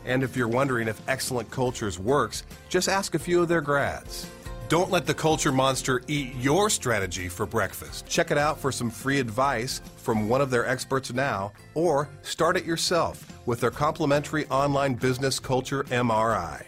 And 0.05 0.24
if 0.24 0.38
you're 0.38 0.48
wondering 0.48 0.88
if 0.88 1.10
Excellent 1.10 1.51
Cultures 1.51 2.00
works, 2.00 2.43
just 2.70 2.88
ask 2.88 3.15
a 3.15 3.20
few 3.20 3.41
of 3.41 3.50
their 3.50 3.60
grads. 3.60 4.29
Don't 4.74 4.89
let 4.89 5.06
the 5.06 5.13
culture 5.13 5.51
monster 5.51 6.01
eat 6.08 6.34
your 6.38 6.68
strategy 6.68 7.30
for 7.30 7.46
breakfast. 7.46 8.08
Check 8.08 8.32
it 8.32 8.39
out 8.39 8.60
for 8.60 8.72
some 8.72 8.89
free 8.89 9.20
advice 9.20 9.82
from 9.98 10.27
one 10.27 10.42
of 10.42 10.50
their 10.50 10.68
experts 10.68 11.13
now, 11.13 11.53
or 11.75 12.10
start 12.24 12.58
it 12.58 12.65
yourself 12.65 13.24
with 13.46 13.60
their 13.60 13.70
complimentary 13.70 14.48
online 14.48 14.96
business 14.96 15.39
culture 15.39 15.84
MRI. 15.92 16.65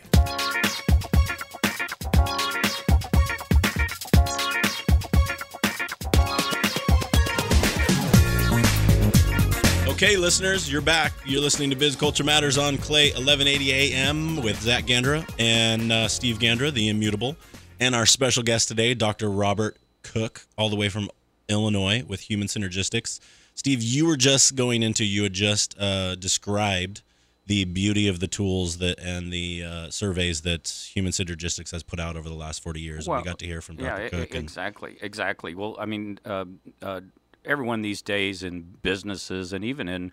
Okay, 9.87 10.17
listeners, 10.17 10.71
you're 10.71 10.81
back. 10.81 11.11
You're 11.25 11.41
listening 11.41 11.71
to 11.71 11.75
Biz 11.75 11.95
Culture 11.95 12.23
Matters 12.23 12.59
on 12.59 12.77
KLAY 12.77 13.13
1180 13.13 13.71
AM 13.71 14.43
with 14.43 14.61
Zach 14.61 14.85
Gandra 14.85 15.27
and 15.39 15.91
uh, 15.91 16.07
Steve 16.07 16.37
Gandra, 16.37 16.71
the 16.71 16.89
immutable, 16.89 17.35
and 17.79 17.95
our 17.95 18.05
special 18.05 18.43
guest 18.43 18.67
today, 18.67 18.93
Dr. 18.93 19.29
Robert 19.29 19.77
Cook, 20.03 20.47
all 20.57 20.69
the 20.69 20.75
way 20.75 20.89
from 20.89 21.09
Illinois 21.49 22.03
with 22.07 22.21
Human 22.21 22.47
Synergistics. 22.47 23.19
Steve, 23.53 23.81
you 23.81 24.05
were 24.05 24.17
just 24.17 24.55
going 24.55 24.83
into, 24.83 25.05
you 25.05 25.23
had 25.23 25.33
just 25.33 25.79
uh, 25.79 26.15
described 26.15 27.01
the 27.47 27.63
beauty 27.65 28.07
of 28.07 28.19
the 28.19 28.27
tools 28.27 28.79
that 28.79 28.99
and 28.99 29.31
the 29.31 29.63
uh, 29.63 29.89
surveys 29.89 30.41
that 30.41 30.89
Human 30.95 31.11
Synergistics 31.11 31.71
has 31.71 31.83
put 31.83 31.99
out 31.99 32.15
over 32.17 32.27
the 32.27 32.35
last 32.35 32.63
40 32.63 32.81
years. 32.81 33.07
and 33.07 33.17
we 33.17 33.23
got 33.23 33.37
to 33.39 33.45
hear 33.45 33.61
from 33.61 33.75
Dr. 33.75 34.03
Yeah, 34.03 34.09
Cook. 34.09 34.33
and- 34.33 34.43
exactly, 34.43 34.97
exactly. 34.99 35.53
Well, 35.53 35.75
I 35.79 35.85
mean, 35.85 36.19
uh, 36.25 36.45
uh, 36.81 37.01
everyone 37.45 37.81
these 37.83 38.01
days 38.01 38.41
in 38.41 38.75
businesses 38.81 39.53
and 39.53 39.63
even 39.63 39.87
in 39.87 40.11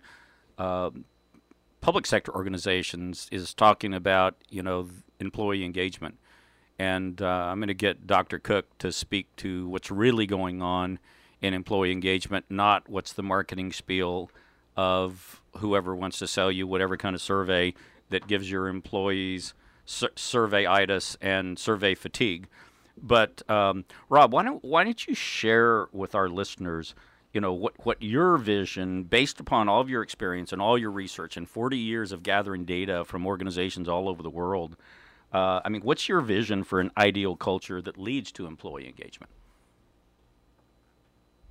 uh, 0.59 0.91
public 1.81 2.05
sector 2.05 2.31
organizations 2.33 3.27
is 3.31 3.53
talking 3.53 3.93
about 3.95 4.35
you 4.49 4.61
know 4.61 4.89
employee 5.19 5.65
engagement, 5.65 6.19
and 6.79 7.21
uh, 7.21 7.27
I'm 7.27 7.59
going 7.59 7.67
to 7.67 7.73
get 7.73 8.07
Dr. 8.07 8.39
Cook 8.39 8.77
to 8.79 8.91
speak 8.91 9.27
to 9.37 9.67
what's 9.67 9.91
really 9.91 10.25
going 10.25 10.61
on 10.61 10.99
in 11.41 11.53
employee 11.53 11.91
engagement, 11.91 12.45
not 12.49 12.89
what's 12.89 13.13
the 13.13 13.23
marketing 13.23 13.71
spiel 13.71 14.31
of 14.75 15.41
whoever 15.57 15.95
wants 15.95 16.17
to 16.19 16.27
sell 16.27 16.51
you 16.51 16.65
whatever 16.65 16.97
kind 16.97 17.15
of 17.15 17.21
survey 17.21 17.73
that 18.09 18.27
gives 18.27 18.49
your 18.49 18.67
employees 18.67 19.53
sur- 19.85 20.11
survey-itis 20.15 21.17
and 21.21 21.59
survey 21.59 21.95
fatigue. 21.95 22.47
But 23.01 23.47
um, 23.49 23.85
Rob, 24.09 24.33
why 24.33 24.43
don't 24.43 24.63
why 24.63 24.83
don't 24.83 25.07
you 25.07 25.15
share 25.15 25.87
with 25.91 26.13
our 26.13 26.29
listeners, 26.29 26.93
you 27.33 27.41
know, 27.41 27.51
what 27.51 27.73
what 27.85 28.01
your 28.01 28.37
vision, 28.37 29.03
based 29.03 29.39
upon 29.39 29.67
all 29.67 29.81
of 29.81 29.89
your 29.89 30.03
experience 30.03 30.53
and 30.53 30.61
all 30.61 30.77
your 30.77 30.91
research 30.91 31.35
and 31.35 31.49
40 31.49 31.77
years 31.77 32.11
of 32.11 32.23
gathering 32.23 32.65
data 32.65 33.03
from 33.03 33.25
organizations 33.25 33.89
all 33.89 34.07
over 34.07 34.21
the 34.21 34.29
world. 34.29 34.77
Uh, 35.33 35.61
I 35.65 35.69
mean, 35.69 35.81
what's 35.81 36.07
your 36.07 36.21
vision 36.21 36.63
for 36.63 36.79
an 36.79 36.91
ideal 36.97 37.35
culture 37.35 37.81
that 37.81 37.97
leads 37.97 38.31
to 38.33 38.45
employee 38.45 38.87
engagement? 38.87 39.31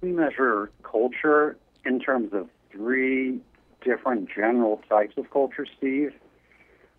We 0.01 0.13
measure 0.13 0.71
culture 0.83 1.57
in 1.85 1.99
terms 1.99 2.33
of 2.33 2.49
three 2.71 3.41
different 3.85 4.29
general 4.35 4.81
types 4.89 5.15
of 5.17 5.31
culture, 5.31 5.67
Steve 5.79 6.13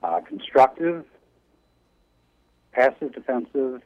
uh, 0.03 0.19
constructive, 0.27 1.05
passive 2.73 3.13
defensive, 3.13 3.81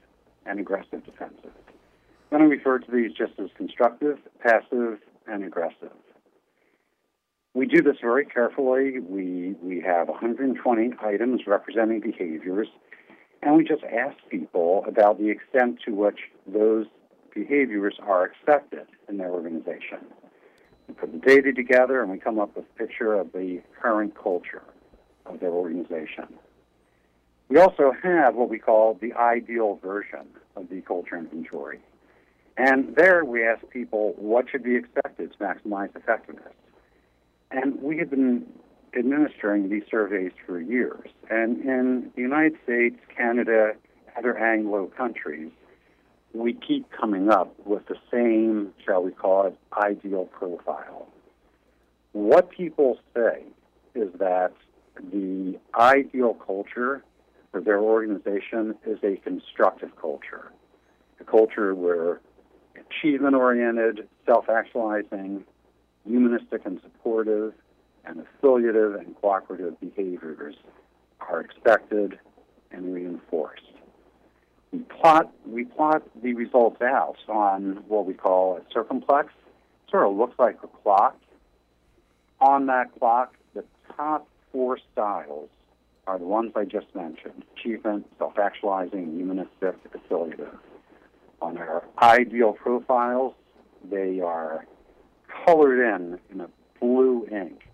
and 0.46 0.60
aggressive 0.60 1.06
defensive. 1.06 1.52
I'm 2.32 2.40
going 2.40 2.50
to 2.50 2.56
refer 2.56 2.80
to 2.80 2.92
these 2.92 3.12
just 3.14 3.34
as 3.40 3.50
constructive, 3.56 4.18
passive, 4.42 5.00
and 5.28 5.44
aggressive. 5.44 5.92
We 7.54 7.66
do 7.66 7.82
this 7.82 7.98
very 8.02 8.26
carefully. 8.26 9.00
We, 9.00 9.56
we 9.62 9.82
have 9.82 10.10
120 10.10 10.94
items 11.02 11.42
representing 11.48 12.02
behaviors, 12.02 12.68
and 13.42 13.56
we 13.56 13.64
just 13.64 13.84
ask 13.84 14.18
people 14.30 14.84
about 14.88 15.20
the 15.20 15.30
extent 15.30 15.80
to 15.86 15.94
which 15.94 16.20
those 16.46 16.88
behaviors 17.34 17.96
are 18.02 18.24
accepted 18.24 18.88
in 19.08 19.18
their 19.18 19.30
organization. 19.30 20.00
We 20.88 20.94
put 20.96 21.12
the 21.12 21.20
data 21.20 21.54
together 21.54 22.02
and 22.02 22.12
we 22.12 22.18
come 22.18 22.40
up 22.40 22.56
with 22.56 22.66
a 22.66 22.80
picture 22.80 23.14
of 23.14 23.32
the 23.34 23.62
current 23.80 24.16
culture 24.16 24.64
of 25.26 25.40
their 25.40 25.52
organization. 25.52 26.28
We 27.50 27.58
also 27.58 27.94
have 28.04 28.36
what 28.36 28.50
we 28.50 28.60
call 28.60 28.96
the 28.96 29.14
ideal 29.14 29.80
version 29.82 30.28
of 30.56 30.70
the 30.70 30.82
culture 30.82 31.18
inventory. 31.18 31.80
And 32.58 32.96
there 32.96 33.24
we 33.24 33.46
ask 33.46 33.70
people 33.70 34.14
what 34.18 34.50
should 34.50 34.64
be 34.64 34.76
expected 34.76 35.32
to 35.32 35.38
maximize 35.38 35.96
effectiveness. 35.96 36.54
And 37.52 37.82
we 37.82 37.98
have 38.00 38.10
been 38.10 38.46
administering 38.98 39.70
these 39.70 39.84
surveys 39.90 40.32
for 40.46 40.60
years. 40.60 41.10
And 41.30 41.58
in 41.58 42.12
the 42.16 42.22
United 42.22 42.58
States, 42.64 42.98
Canada, 43.16 43.74
other 44.18 44.38
Anglo 44.38 44.88
countries, 44.98 45.52
we 46.34 46.54
keep 46.54 46.90
coming 46.92 47.30
up 47.30 47.54
with 47.66 47.86
the 47.88 47.96
same, 48.12 48.74
shall 48.86 49.04
we 49.04 49.12
call 49.12 49.48
it, 49.48 49.58
ideal 49.74 50.26
profile. 50.26 51.08
What 52.14 52.50
people 52.50 53.00
say 53.16 53.44
is 53.96 54.10
that 54.20 54.54
the 55.12 55.60
ideal 55.76 56.34
culture 56.34 57.04
for 57.52 57.62
their 57.62 57.80
organization 57.80 58.76
is 58.86 59.00
a 59.04 59.18
constructive 59.18 59.96
culture, 60.00 60.52
a 61.20 61.24
culture 61.24 61.74
where 61.74 62.20
achievement 62.90 63.36
oriented, 63.36 64.08
self 64.26 64.50
actualizing, 64.50 65.44
humanistic 66.06 66.66
and 66.66 66.80
supportive, 66.82 67.54
and 68.08 68.22
affiliative 68.22 68.96
and 68.96 69.16
cooperative 69.22 69.80
behaviors 69.80 70.56
are 71.20 71.42
expected 71.42 72.20
and 72.72 72.94
reinforced. 72.94 73.64
We 74.72 74.80
plot, 74.80 75.32
we 75.46 75.66
plot 75.66 76.04
the 76.22 76.34
results 76.34 76.82
out 76.82 77.18
on 77.28 77.84
what 77.88 78.06
we 78.06 78.14
call 78.14 78.58
a 78.58 78.74
circumplex. 78.74 79.26
It 79.26 79.92
sort 79.92 80.08
of 80.08 80.16
looks 80.16 80.38
like 80.40 80.58
a 80.64 80.68
clock. 80.68 81.18
On 82.40 82.66
that 82.68 82.98
clock, 83.00 83.36
the 83.54 83.64
top 83.96 84.28
four 84.52 84.78
styles 84.92 85.50
are 86.06 86.20
the 86.20 86.26
ones 86.26 86.52
I 86.56 86.66
just 86.66 86.88
mentioned 86.96 87.44
achievement, 87.56 88.06
self 88.18 88.38
actualizing, 88.38 89.16
humanistic, 89.16 89.76
affiliative. 89.94 90.56
On 91.42 91.58
our 91.58 91.84
ideal 92.02 92.54
profiles, 92.54 93.34
they 93.90 94.20
are 94.20 94.66
colored 95.46 95.96
in 95.96 96.20
in 96.32 96.42
a 96.42 96.50
blue 96.80 97.28
ink, 97.32 97.67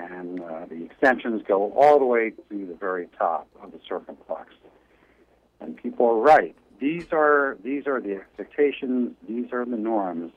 and 0.00 0.40
uh, 0.40 0.66
the 0.66 0.84
extensions 0.84 1.42
go 1.46 1.72
all 1.72 1.98
the 1.98 2.04
way 2.04 2.30
to 2.30 2.66
the 2.66 2.76
very 2.78 3.08
top 3.18 3.48
of 3.62 3.72
the 3.72 3.80
circumplex. 3.88 4.46
And 5.60 5.76
people 5.76 6.06
are 6.06 6.20
right. 6.20 6.56
These 6.80 7.06
are 7.12 7.58
these 7.62 7.86
are 7.86 8.00
the 8.00 8.14
expectations. 8.14 9.14
These 9.28 9.52
are 9.52 9.64
the 9.64 9.76
norms. 9.76 10.32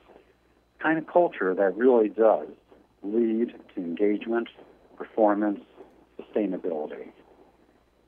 Kind 0.80 0.98
of 0.98 1.06
culture 1.06 1.54
that 1.54 1.76
really 1.76 2.08
does 2.08 2.48
lead 3.02 3.54
to 3.74 3.80
engagement, 3.80 4.48
performance, 4.96 5.60
sustainability. 6.20 7.08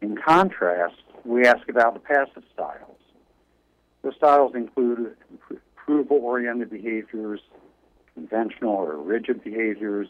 In 0.03 0.17
contrast, 0.17 1.03
we 1.25 1.47
ask 1.47 1.69
about 1.69 1.95
the 1.95 2.01
passive 2.01 2.43
styles. 2.53 2.99
The 4.03 4.13
styles 4.17 4.55
include 4.55 5.17
approval 5.77 6.19
oriented 6.19 6.71
behaviors, 6.71 7.41
conventional 8.15 8.75
or 8.75 8.97
rigid 8.99 9.43
behaviors, 9.43 10.09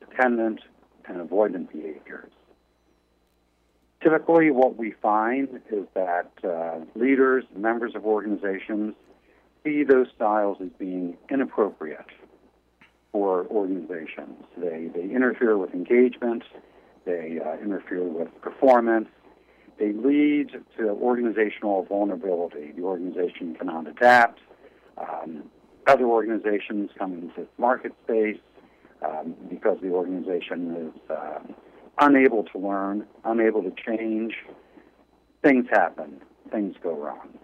dependent 0.00 0.60
and 1.06 1.28
avoidant 1.28 1.70
behaviors. 1.72 2.30
Typically, 4.02 4.50
what 4.50 4.76
we 4.76 4.92
find 5.02 5.48
is 5.70 5.86
that 5.94 6.30
uh, 6.44 6.80
leaders, 6.94 7.44
members 7.56 7.94
of 7.94 8.04
organizations, 8.04 8.94
see 9.64 9.82
those 9.82 10.08
styles 10.14 10.58
as 10.60 10.68
being 10.78 11.16
inappropriate 11.30 12.10
for 13.12 13.46
organizations. 13.46 14.44
They, 14.58 14.90
they 14.94 15.04
interfere 15.04 15.56
with 15.56 15.72
engagement, 15.72 16.42
they 17.06 17.40
uh, 17.44 17.62
interfere 17.62 18.02
with 18.02 18.28
performance, 18.42 19.08
they 19.78 19.92
lead 19.92 20.50
to 20.76 20.90
organizational 20.90 21.84
vulnerability. 21.84 22.72
The 22.76 22.82
organization 22.82 23.54
cannot 23.54 23.88
adapt. 23.88 24.40
Um, 24.98 25.44
other 25.86 26.04
organizations 26.04 26.90
come 26.98 27.14
into 27.14 27.48
market 27.58 27.92
space 28.04 28.38
um, 29.02 29.34
because 29.48 29.78
the 29.82 29.90
organization 29.90 30.92
is 30.94 31.10
uh, 31.10 31.38
unable 32.00 32.44
to 32.44 32.58
learn, 32.58 33.06
unable 33.24 33.62
to 33.62 33.72
change. 33.86 34.34
Things 35.42 35.66
happen, 35.70 36.20
things 36.50 36.74
go 36.82 36.94
wrong. 36.96 37.38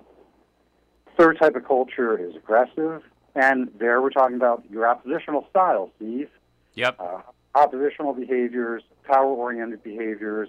Third 1.18 1.38
type 1.38 1.54
of 1.54 1.66
culture 1.66 2.16
is 2.16 2.34
aggressive, 2.34 3.02
and 3.34 3.70
there 3.78 4.00
we're 4.00 4.10
talking 4.10 4.36
about 4.36 4.64
your 4.70 4.88
oppositional 4.88 5.46
style, 5.50 5.90
Steve. 5.96 6.28
Yep. 6.74 6.96
Uh, 6.98 7.20
oppositional 7.54 8.14
behaviors, 8.14 8.82
power 9.04 9.26
oriented 9.26 9.82
behaviors, 9.82 10.48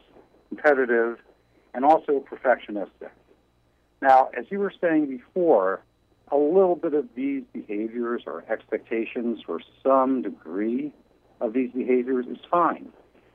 competitive, 0.49 1.17
and 1.73 1.83
also 1.83 2.23
perfectionistic. 2.29 3.09
Now, 4.01 4.29
as 4.37 4.45
you 4.49 4.59
were 4.59 4.73
saying 4.81 5.07
before, 5.07 5.83
a 6.31 6.37
little 6.37 6.75
bit 6.75 6.93
of 6.93 7.07
these 7.15 7.43
behaviors 7.53 8.23
or 8.25 8.43
expectations 8.49 9.41
or 9.47 9.59
some 9.83 10.21
degree 10.21 10.93
of 11.41 11.53
these 11.53 11.71
behaviors 11.71 12.25
is 12.27 12.37
fine. 12.49 12.89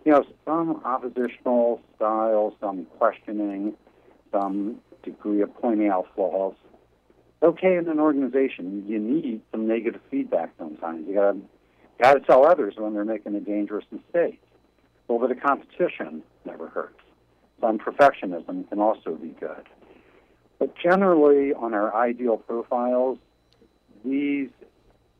You 0.05 0.13
know, 0.13 0.25
some 0.45 0.81
oppositional 0.85 1.81
style, 1.97 2.57
some 2.61 2.87
questioning, 2.99 3.75
some 4.33 4.81
degree 5.03 5.43
of 5.43 5.55
pointing 5.57 5.89
out 5.89 6.07
flaws. 6.15 6.55
Okay, 7.43 7.77
in 7.77 7.89
an 7.89 8.01
organization, 8.01 8.85
you 8.87 8.99
need 8.99 9.43
some 9.51 9.67
negative 9.67 10.01
feedback 10.11 10.53
sometimes. 10.59 11.07
You 11.07 11.15
gotta, 11.15 11.39
gotta 12.03 12.21
tell 12.21 12.47
others 12.47 12.75
when 12.79 12.95
they're 12.95 13.05
making 13.05 13.35
a 13.35 13.41
dangerous 13.41 13.85
mistake. 13.91 14.41
A 15.09 15.13
little 15.13 15.29
bit 15.29 15.37
of 15.37 15.43
competition 15.43 16.23
never 16.45 16.69
hurts. 16.69 17.01
Some 17.61 17.79
perfectionism 17.79 18.69
can 18.69 18.81
also 18.81 19.17
be 19.17 19.35
good. 19.39 19.67
But 20.59 20.75
generally, 20.77 21.53
on 21.53 21.75
our 21.75 21.95
ideal 21.95 22.39
profiles, 22.39 23.19
these 24.05 24.49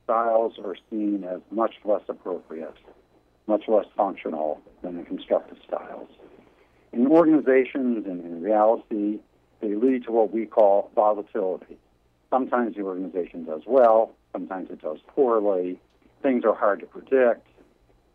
styles 0.05 0.55
are 0.65 0.77
seen 0.91 1.25
as 1.25 1.41
much 1.51 1.75
less 1.85 2.03
appropriate, 2.09 2.75
much 3.47 3.65
less 3.69 3.87
functional 3.97 4.61
than 4.83 4.97
the 4.97 5.03
constructive 5.03 5.59
styles. 5.67 6.09
In 6.93 7.07
organizations 7.09 8.07
and 8.07 8.25
in 8.25 8.43
reality, 8.43 9.19
they 9.61 9.75
lead 9.75 10.05
to 10.05 10.13
what 10.13 10.33
we 10.33 10.47
call 10.47 10.91
volatility. 10.95 11.77
Sometimes 12.31 12.77
the 12.77 12.83
organization 12.83 13.45
does 13.45 13.63
well, 13.67 14.13
sometimes 14.33 14.71
it 14.71 14.81
does 14.81 14.99
poorly. 15.09 15.79
Things 16.23 16.45
are 16.45 16.55
hard 16.55 16.81
to 16.81 16.87
predict. 16.87 17.47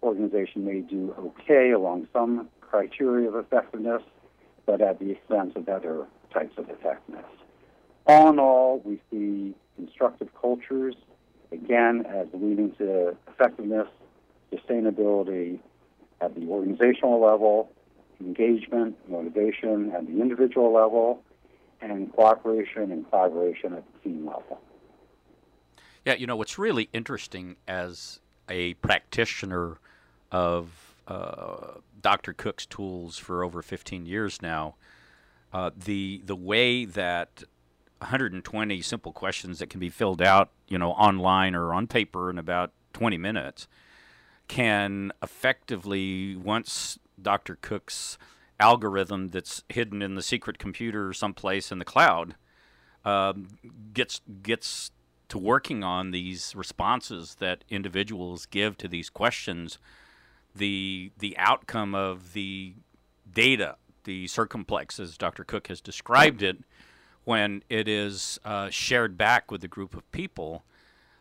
Organization 0.01 0.65
may 0.65 0.79
do 0.79 1.13
okay 1.19 1.71
along 1.71 2.07
some 2.11 2.49
criteria 2.61 3.29
of 3.29 3.35
effectiveness, 3.35 4.01
but 4.65 4.81
at 4.81 4.99
the 4.99 5.11
expense 5.11 5.53
of 5.55 5.67
other 5.69 6.07
types 6.33 6.57
of 6.57 6.69
effectiveness. 6.69 7.25
All 8.07 8.29
in 8.29 8.39
all, 8.39 8.81
we 8.83 8.99
see 9.11 9.53
constructive 9.75 10.29
cultures, 10.39 10.95
again, 11.51 12.05
as 12.07 12.27
leading 12.33 12.73
to 12.77 13.15
effectiveness, 13.27 13.87
sustainability 14.51 15.59
at 16.19 16.35
the 16.35 16.47
organizational 16.47 17.21
level, 17.21 17.71
engagement, 18.19 18.95
motivation 19.09 19.91
at 19.91 20.05
the 20.05 20.21
individual 20.21 20.73
level, 20.73 21.23
and 21.81 22.11
cooperation 22.13 22.91
and 22.91 23.09
collaboration 23.09 23.73
at 23.73 23.83
the 23.93 24.09
team 24.09 24.25
level. 24.25 24.59
Yeah, 26.05 26.15
you 26.15 26.27
know, 26.27 26.35
what's 26.35 26.57
really 26.57 26.89
interesting 26.93 27.57
as 27.67 28.19
a 28.49 28.73
practitioner 28.75 29.77
of 30.31 30.95
uh, 31.07 31.79
Dr. 32.01 32.33
Cook's 32.33 32.65
tools 32.65 33.17
for 33.17 33.43
over 33.43 33.61
15 33.61 34.05
years 34.05 34.41
now 34.41 34.75
uh, 35.53 35.71
the 35.75 36.21
the 36.25 36.35
way 36.35 36.85
that 36.85 37.43
120 37.99 38.81
simple 38.81 39.11
questions 39.11 39.59
that 39.59 39.69
can 39.69 39.79
be 39.79 39.89
filled 39.89 40.21
out, 40.21 40.49
you 40.67 40.77
know, 40.77 40.91
online 40.91 41.55
or 41.55 41.73
on 41.73 41.87
paper 41.87 42.29
in 42.29 42.37
about 42.37 42.71
20 42.93 43.17
minutes, 43.17 43.67
can 44.47 45.11
effectively 45.21 46.35
once 46.35 46.97
Dr. 47.21 47.57
Cook's 47.61 48.17
algorithm 48.59 49.29
that's 49.29 49.63
hidden 49.69 50.01
in 50.01 50.15
the 50.15 50.21
secret 50.21 50.59
computer 50.59 51.13
someplace 51.13 51.71
in 51.71 51.79
the 51.79 51.85
cloud 51.85 52.35
um, 53.05 53.47
gets 53.93 54.21
gets 54.43 54.91
to 55.29 55.37
working 55.37 55.83
on 55.83 56.11
these 56.11 56.53
responses 56.55 57.35
that 57.35 57.63
individuals 57.69 58.45
give 58.45 58.77
to 58.77 58.87
these 58.87 59.09
questions, 59.09 59.77
the 60.55 61.11
the 61.17 61.37
outcome 61.37 61.95
of 61.95 62.33
the 62.33 62.73
data 63.31 63.77
the 64.03 64.25
circumplex, 64.25 64.99
as 64.99 65.17
Dr. 65.17 65.43
Cook 65.43 65.67
has 65.67 65.81
described 65.81 66.41
it, 66.43 66.57
when 67.23 67.63
it 67.69 67.87
is 67.87 68.39
uh, 68.43 68.69
shared 68.69 69.17
back 69.17 69.51
with 69.51 69.63
a 69.63 69.67
group 69.67 69.95
of 69.95 70.09
people, 70.11 70.63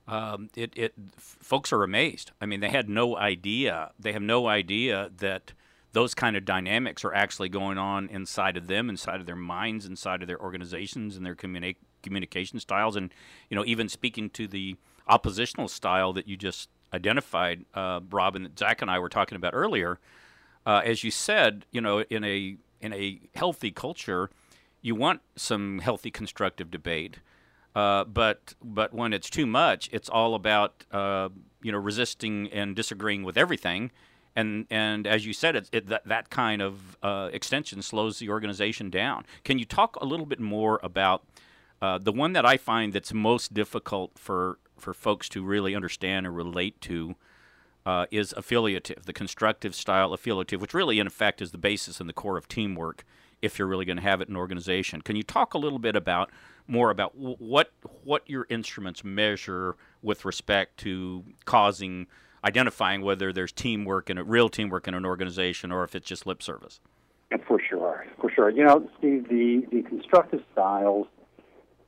um, 0.09 0.49
it, 0.57 0.73
it 0.77 0.95
folks 1.17 1.73
are 1.73 1.83
amazed. 1.83 2.33
I 2.41 2.47
mean, 2.47 2.61
they 2.61 2.71
had 2.71 2.89
no 2.89 3.17
idea. 3.17 3.93
They 3.99 4.13
have 4.13 4.23
no 4.23 4.49
idea 4.49 5.11
that 5.19 5.53
those 5.93 6.15
kind 6.15 6.37
of 6.37 6.45
dynamics 6.45 7.05
are 7.05 7.15
actually 7.15 7.49
going 7.49 7.79
on 7.79 8.09
inside 8.09 8.57
of 8.57 8.67
them, 8.67 8.89
inside 8.89 9.21
of 9.21 9.27
their 9.27 9.37
minds, 9.37 9.87
inside 9.87 10.23
of 10.23 10.29
their 10.29 10.41
organizations, 10.41 11.17
and 11.17 11.27
their 11.27 11.35
communi- 11.35 11.77
communication 12.03 12.61
styles. 12.61 12.97
And 12.97 13.13
you 13.49 13.57
know, 13.57 13.65
even 13.67 13.89
speaking 13.89 14.31
to 14.31 14.47
the 14.47 14.77
oppositional 15.07 15.69
style 15.69 16.13
that 16.13 16.29
you 16.29 16.37
just 16.37 16.69
identified, 16.93 17.65
uh, 17.75 18.01
Rob 18.11 18.37
and 18.37 18.59
Zach 18.59 18.83
and 18.83 18.91
I 18.91 18.99
were 18.99 19.09
talking 19.09 19.37
about 19.37 19.55
earlier. 19.55 19.99
Uh, 20.67 20.83
as 20.85 21.03
you 21.03 21.11
said, 21.11 21.65
you 21.71 21.81
know, 21.81 22.01
in 22.11 22.23
a 22.23 22.57
in 22.81 22.93
a 22.93 23.21
healthy 23.35 23.71
culture, 23.71 24.31
you 24.83 24.95
want 24.95 25.21
some 25.37 25.79
healthy 25.81 26.11
constructive 26.11 26.71
debate. 26.71 27.19
Uh, 27.75 28.05
but 28.05 28.55
but 28.63 28.93
when 28.93 29.13
it's 29.13 29.31
too 29.31 29.47
much, 29.47 29.89
it's 29.93 30.09
all 30.09 30.35
about 30.35 30.85
uh, 30.91 31.29
you 31.63 31.71
know 31.71 31.79
resisting 31.79 32.49
and 32.49 32.75
disagreeing 32.75 33.23
with 33.23 33.37
everything, 33.37 33.93
and 34.35 34.67
and 34.71 35.07
as 35.07 35.25
you 35.25 35.33
said, 35.33 35.69
it, 35.73 35.87
that 35.87 36.05
that 36.07 36.31
kind 36.31 36.63
of 36.63 36.97
uh, 37.03 37.31
extension 37.33 37.81
slows 37.83 38.19
the 38.19 38.29
organization 38.29 38.91
down. 38.91 39.25
Can 39.45 39.59
you 39.59 39.65
talk 39.65 39.97
a 39.97 40.05
little 40.05 40.27
bit 40.27 40.41
more 40.41 40.81
about 40.83 41.25
uh, 41.81 41.99
the 41.99 42.13
one 42.13 42.33
that 42.33 42.45
I 42.45 42.57
find 42.57 42.93
that's 42.93 43.15
most 43.15 43.55
difficult 43.55 44.19
for 44.19 44.59
for 44.77 44.93
folks 44.93 45.29
to 45.29 45.45
really 45.45 45.77
understand 45.77 46.27
or 46.27 46.33
relate 46.33 46.81
to? 46.83 47.15
Uh, 47.87 48.05
is 48.11 48.35
affiliative, 48.37 49.07
the 49.07 49.13
constructive 49.13 49.75
style 49.75 50.13
affiliative, 50.13 50.61
which 50.61 50.75
really, 50.75 50.99
in 50.99 51.07
effect, 51.07 51.41
is 51.41 51.51
the 51.51 51.59
basis 51.59 51.99
and 51.99 52.11
the 52.11 52.13
core 52.13 52.37
of 52.37 52.47
teamwork 52.47 53.05
if 53.41 53.59
you're 53.59 53.67
really 53.67 53.87
going 53.87 53.97
to 53.97 54.03
have 54.03 54.21
it 54.21 54.29
in 54.29 54.35
an 54.35 54.37
organization. 54.37 55.01
Can 55.01 55.17
you 55.17 55.23
talk 55.23 55.55
a 55.55 55.59
little 55.59 55.79
bit 55.79 55.97
about 55.97 56.31
more 56.67 56.91
about 56.91 57.17
what 57.17 57.73
what 58.05 58.23
your 58.29 58.47
instruments 58.49 59.03
measure 59.03 59.77
with 60.03 60.25
respect 60.25 60.77
to 60.79 61.25
causing 61.45 62.07
identifying 62.45 63.03
whether 63.03 63.33
there's 63.33 63.53
teamwork 63.53 64.09
and 64.09 64.29
real 64.29 64.49
teamwork 64.49 64.89
in 64.89 64.95
an 64.95 65.05
organization 65.05 65.73
or 65.73 65.85
if 65.85 65.95
it's 65.95 66.07
just 66.07 66.27
lip 66.27 66.43
service? 66.43 66.81
For 67.47 67.61
sure, 67.61 68.07
for 68.21 68.31
sure. 68.31 68.51
You 68.51 68.65
know, 68.65 68.89
Steve, 68.99 69.29
the, 69.29 69.67
the 69.71 69.83
constructive 69.83 70.41
styles 70.53 71.07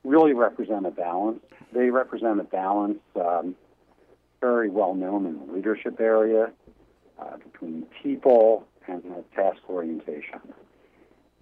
really 0.03 0.33
represent 0.33 0.85
a 0.85 0.91
balance. 0.91 1.39
They 1.73 1.89
represent 1.89 2.39
a 2.39 2.43
balance 2.43 2.99
um, 3.15 3.55
very 4.43 4.69
well 4.69 4.93
known 4.93 5.25
in 5.25 5.39
the 5.39 5.53
leadership 5.53 6.01
area 6.01 6.51
uh, 7.17 7.37
between 7.37 7.85
people 8.03 8.67
and 8.89 9.01
task 9.33 9.59
orientation. 9.69 10.41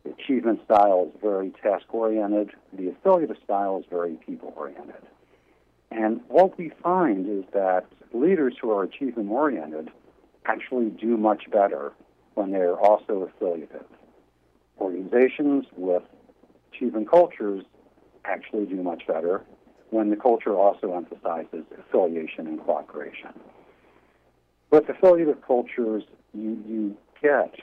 The 0.04 0.12
achievement 0.12 0.60
style 0.66 1.12
is 1.12 1.20
very 1.20 1.52
task 1.64 1.92
oriented. 1.92 2.52
The 2.74 2.90
affiliative 2.90 3.38
style 3.44 3.80
is 3.80 3.86
very 3.90 4.20
people 4.28 4.54
oriented. 4.56 5.02
And 5.90 6.22
what 6.28 6.60
we 6.60 6.72
find 6.84 7.28
is 7.28 7.44
that 7.54 7.88
leaders 8.14 8.54
who 8.62 8.70
are 8.70 8.84
achievement 8.84 9.32
oriented 9.32 9.90
actually 10.46 10.90
do 10.92 11.18
much 11.18 11.50
better 11.52 11.94
when 12.36 12.52
they're 12.52 12.78
also 12.78 13.24
affiliative. 13.24 13.86
Organizations 14.80 15.66
with 15.76 16.04
achievement 16.72 17.10
cultures 17.10 17.64
actually 18.26 18.68
do 18.68 18.76
much 18.84 19.08
better 19.08 19.42
when 19.92 20.10
the 20.10 20.16
culture 20.16 20.56
also 20.56 20.94
emphasizes 20.96 21.66
affiliation 21.78 22.48
and 22.48 22.60
cooperation. 22.62 23.30
With 24.72 24.90
affiliative 24.90 25.46
cultures, 25.46 26.04
you, 26.34 26.64
you 26.66 26.98
get 27.22 27.54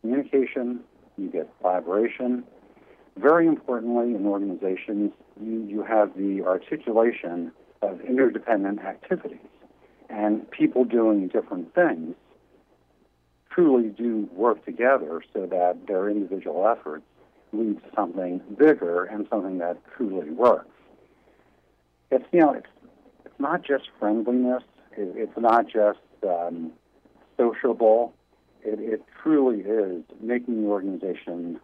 communication, 0.00 0.80
you 1.16 1.28
get 1.28 1.48
collaboration. 1.60 2.44
Very 3.16 3.46
importantly, 3.46 4.14
in 4.14 4.26
organizations, 4.26 5.12
you, 5.40 5.64
you 5.68 5.82
have 5.84 6.16
the 6.16 6.42
articulation 6.44 7.52
of 7.82 8.00
interdependent 8.00 8.80
activities. 8.80 9.38
And 10.10 10.50
people 10.50 10.84
doing 10.84 11.28
different 11.28 11.74
things 11.74 12.14
truly 13.50 13.88
do 13.88 14.28
work 14.32 14.64
together 14.64 15.22
so 15.32 15.46
that 15.46 15.86
their 15.86 16.10
individual 16.10 16.68
efforts 16.68 17.04
lead 17.52 17.82
to 17.82 17.90
something 17.94 18.40
bigger 18.58 19.04
and 19.04 19.26
something 19.30 19.58
that 19.58 19.78
truly 19.96 20.30
works. 20.30 20.75
It's, 22.10 22.24
you 22.32 22.40
know, 22.40 22.52
it's, 22.54 22.66
it's 23.24 23.40
not 23.40 23.62
just 23.62 23.84
friendliness, 23.98 24.62
it, 24.92 25.12
it's 25.16 25.38
not 25.38 25.66
just 25.66 25.98
um, 26.24 26.72
sociable 27.36 28.14
it, 28.66 28.80
it 28.80 29.02
truly 29.22 29.60
is 29.60 30.02
making 30.20 30.62
the 30.62 30.68
organization 30.68 31.60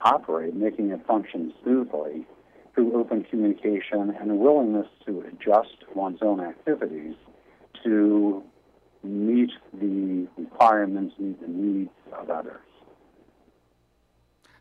operate, 0.00 0.54
making 0.54 0.90
it 0.90 1.06
function 1.06 1.52
smoothly 1.62 2.26
through 2.74 2.98
open 2.98 3.24
communication 3.24 4.14
and 4.18 4.30
a 4.30 4.34
willingness 4.34 4.86
to 5.06 5.20
adjust 5.20 5.76
one's 5.94 6.20
own 6.22 6.40
activities 6.40 7.14
to 7.84 8.42
meet 9.02 9.50
the 9.74 10.26
requirements, 10.36 11.14
meet 11.18 11.40
the 11.40 11.48
needs 11.48 11.90
of 12.12 12.30
others. 12.30 12.60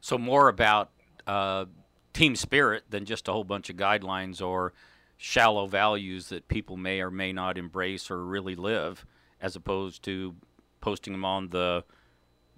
So, 0.01 0.17
more 0.17 0.47
about 0.47 0.91
uh, 1.25 1.65
team 2.13 2.35
spirit 2.35 2.83
than 2.89 3.05
just 3.05 3.27
a 3.27 3.31
whole 3.31 3.43
bunch 3.43 3.69
of 3.69 3.75
guidelines 3.75 4.45
or 4.45 4.73
shallow 5.17 5.65
values 5.65 6.29
that 6.29 6.47
people 6.47 6.77
may 6.77 7.01
or 7.01 7.09
may 7.09 7.33
not 7.33 7.57
embrace 7.57 8.09
or 8.09 8.23
really 8.23 8.55
live, 8.55 9.05
as 9.41 9.55
opposed 9.55 10.03
to 10.03 10.35
posting 10.79 11.13
them 11.13 11.25
on 11.25 11.49
the 11.49 11.83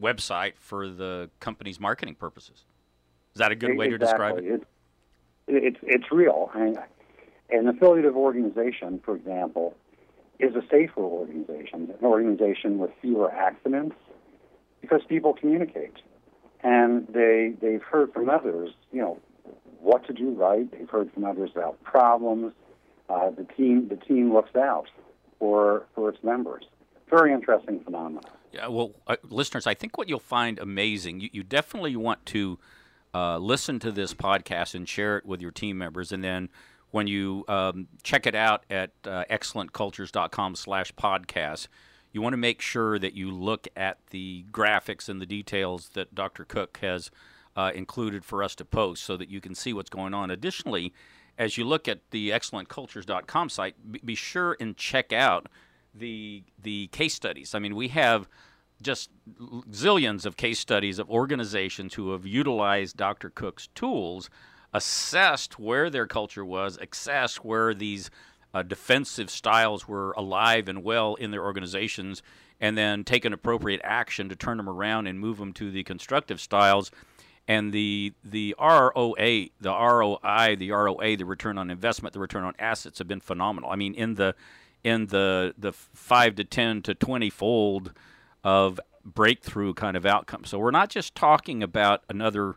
website 0.01 0.53
for 0.57 0.87
the 0.87 1.29
company's 1.39 1.79
marketing 1.79 2.15
purposes. 2.15 2.65
Is 3.33 3.39
that 3.39 3.51
a 3.51 3.55
good 3.55 3.77
way 3.77 3.89
to 3.89 3.97
describe 3.97 4.37
it? 4.37 4.63
It's, 5.47 5.77
it's, 5.81 6.11
real. 6.11 6.51
I 6.53 6.59
mean, 6.59 6.75
an 7.49 7.67
affiliative 7.67 8.15
organization, 8.15 9.01
for 9.03 9.15
example, 9.15 9.75
is 10.39 10.55
a 10.55 10.61
safer 10.69 11.01
organization, 11.01 11.93
an 11.99 12.05
organization 12.05 12.77
with 12.77 12.91
fewer 13.01 13.31
accidents 13.31 13.95
because 14.81 15.01
people 15.07 15.33
communicate. 15.33 15.93
And 16.61 17.07
they, 17.07 17.53
they've 17.61 17.81
heard 17.81 18.13
from 18.13 18.29
others, 18.29 18.71
you 18.91 19.01
know, 19.01 19.19
what 19.81 20.05
to 20.07 20.13
do 20.13 20.31
right. 20.31 20.69
They've 20.71 20.89
heard 20.89 21.11
from 21.13 21.25
others 21.25 21.51
about 21.55 21.81
problems. 21.83 22.53
Uh, 23.09 23.31
the 23.31 23.45
team 23.57 23.87
the 23.87 23.95
team 23.95 24.33
looks 24.33 24.55
out 24.55 24.87
for 25.39 25.85
for 25.95 26.09
its 26.09 26.23
members 26.23 26.65
very 27.09 27.33
interesting 27.33 27.79
phenomenon. 27.81 28.23
Yeah, 28.51 28.67
well, 28.67 28.91
uh, 29.07 29.17
listeners, 29.23 29.67
I 29.67 29.73
think 29.73 29.97
what 29.97 30.09
you'll 30.09 30.19
find 30.19 30.59
amazing, 30.59 31.19
you, 31.19 31.29
you 31.31 31.43
definitely 31.43 31.95
want 31.95 32.25
to 32.27 32.59
uh, 33.13 33.37
listen 33.37 33.79
to 33.79 33.91
this 33.91 34.13
podcast 34.13 34.75
and 34.75 34.87
share 34.87 35.17
it 35.17 35.25
with 35.25 35.41
your 35.41 35.51
team 35.51 35.77
members, 35.77 36.11
and 36.11 36.23
then 36.23 36.49
when 36.91 37.05
you 37.05 37.45
um, 37.47 37.87
check 38.01 38.25
it 38.25 38.33
out 38.33 38.65
at 38.69 38.91
uh, 39.05 39.23
excellentcultures.com 39.29 40.55
slash 40.55 40.91
podcast, 40.93 41.67
you 42.11 42.21
want 42.21 42.33
to 42.33 42.37
make 42.37 42.61
sure 42.61 42.97
that 42.97 43.13
you 43.13 43.29
look 43.29 43.67
at 43.75 43.99
the 44.09 44.45
graphics 44.51 45.07
and 45.07 45.21
the 45.21 45.27
details 45.27 45.89
that 45.93 46.15
Dr. 46.15 46.45
Cook 46.45 46.79
has 46.81 47.11
uh, 47.59 47.71
included 47.73 48.23
for 48.23 48.43
us 48.43 48.55
to 48.55 48.65
post 48.65 49.03
so 49.03 49.17
that 49.17 49.29
you 49.29 49.41
can 49.41 49.55
see 49.55 49.73
what's 49.73 49.89
going 49.89 50.13
on. 50.13 50.31
Additionally, 50.31 50.93
as 51.37 51.57
you 51.57 51.65
look 51.65 51.87
at 51.87 51.99
the 52.11 52.29
excellentcultures.com 52.29 53.49
site, 53.49 53.75
be 54.05 54.15
sure 54.15 54.55
and 54.59 54.77
check 54.77 55.11
out– 55.13 55.47
the 55.93 56.43
the 56.61 56.87
case 56.87 57.13
studies. 57.13 57.55
I 57.55 57.59
mean, 57.59 57.75
we 57.75 57.89
have 57.89 58.27
just 58.81 59.09
zillions 59.69 60.25
of 60.25 60.37
case 60.37 60.59
studies 60.59 60.99
of 60.99 61.09
organizations 61.09 61.95
who 61.95 62.11
have 62.11 62.25
utilized 62.25 62.95
Dr. 62.95 63.29
Cook's 63.29 63.67
tools, 63.75 64.29
assessed 64.73 65.59
where 65.59 65.89
their 65.89 66.07
culture 66.07 66.45
was, 66.45 66.77
assessed 66.81 67.43
where 67.43 67.73
these 67.73 68.09
uh, 68.53 68.63
defensive 68.63 69.29
styles 69.29 69.87
were 69.87 70.13
alive 70.13 70.69
and 70.69 70.83
well 70.83 71.15
in 71.15 71.31
their 71.31 71.43
organizations, 71.43 72.23
and 72.61 72.77
then 72.77 73.03
taken 73.03 73.33
appropriate 73.33 73.81
action 73.83 74.29
to 74.29 74.35
turn 74.35 74.57
them 74.57 74.69
around 74.69 75.07
and 75.07 75.19
move 75.19 75.37
them 75.37 75.51
to 75.53 75.71
the 75.71 75.83
constructive 75.83 76.39
styles. 76.39 76.89
And 77.49 77.73
the 77.73 78.13
the 78.23 78.55
ROA, 78.59 79.15
the 79.59 79.71
ROI, 79.71 80.55
the 80.57 80.69
ROA, 80.69 81.17
the 81.17 81.23
return 81.23 81.57
on 81.57 81.71
investment, 81.71 82.13
the 82.13 82.19
return 82.19 82.43
on 82.43 82.53
assets 82.59 82.99
have 82.99 83.07
been 83.07 83.19
phenomenal. 83.19 83.71
I 83.71 83.75
mean, 83.75 83.95
in 83.95 84.13
the 84.15 84.35
in 84.83 85.07
the 85.07 85.55
the 85.57 85.73
five 85.73 86.35
to 86.35 86.43
ten 86.43 86.83
to 86.83 86.93
twenty 86.93 87.31
fold 87.31 87.91
of 88.43 88.79
breakthrough 89.03 89.73
kind 89.73 89.97
of 89.97 90.05
outcome. 90.05 90.43
So 90.45 90.59
we're 90.59 90.69
not 90.69 90.89
just 90.89 91.15
talking 91.15 91.63
about 91.63 92.03
another 92.07 92.55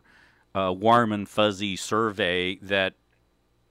uh, 0.53 0.71
warm 0.77 1.11
and 1.11 1.27
fuzzy 1.27 1.75
survey 1.75 2.57
that 2.57 2.93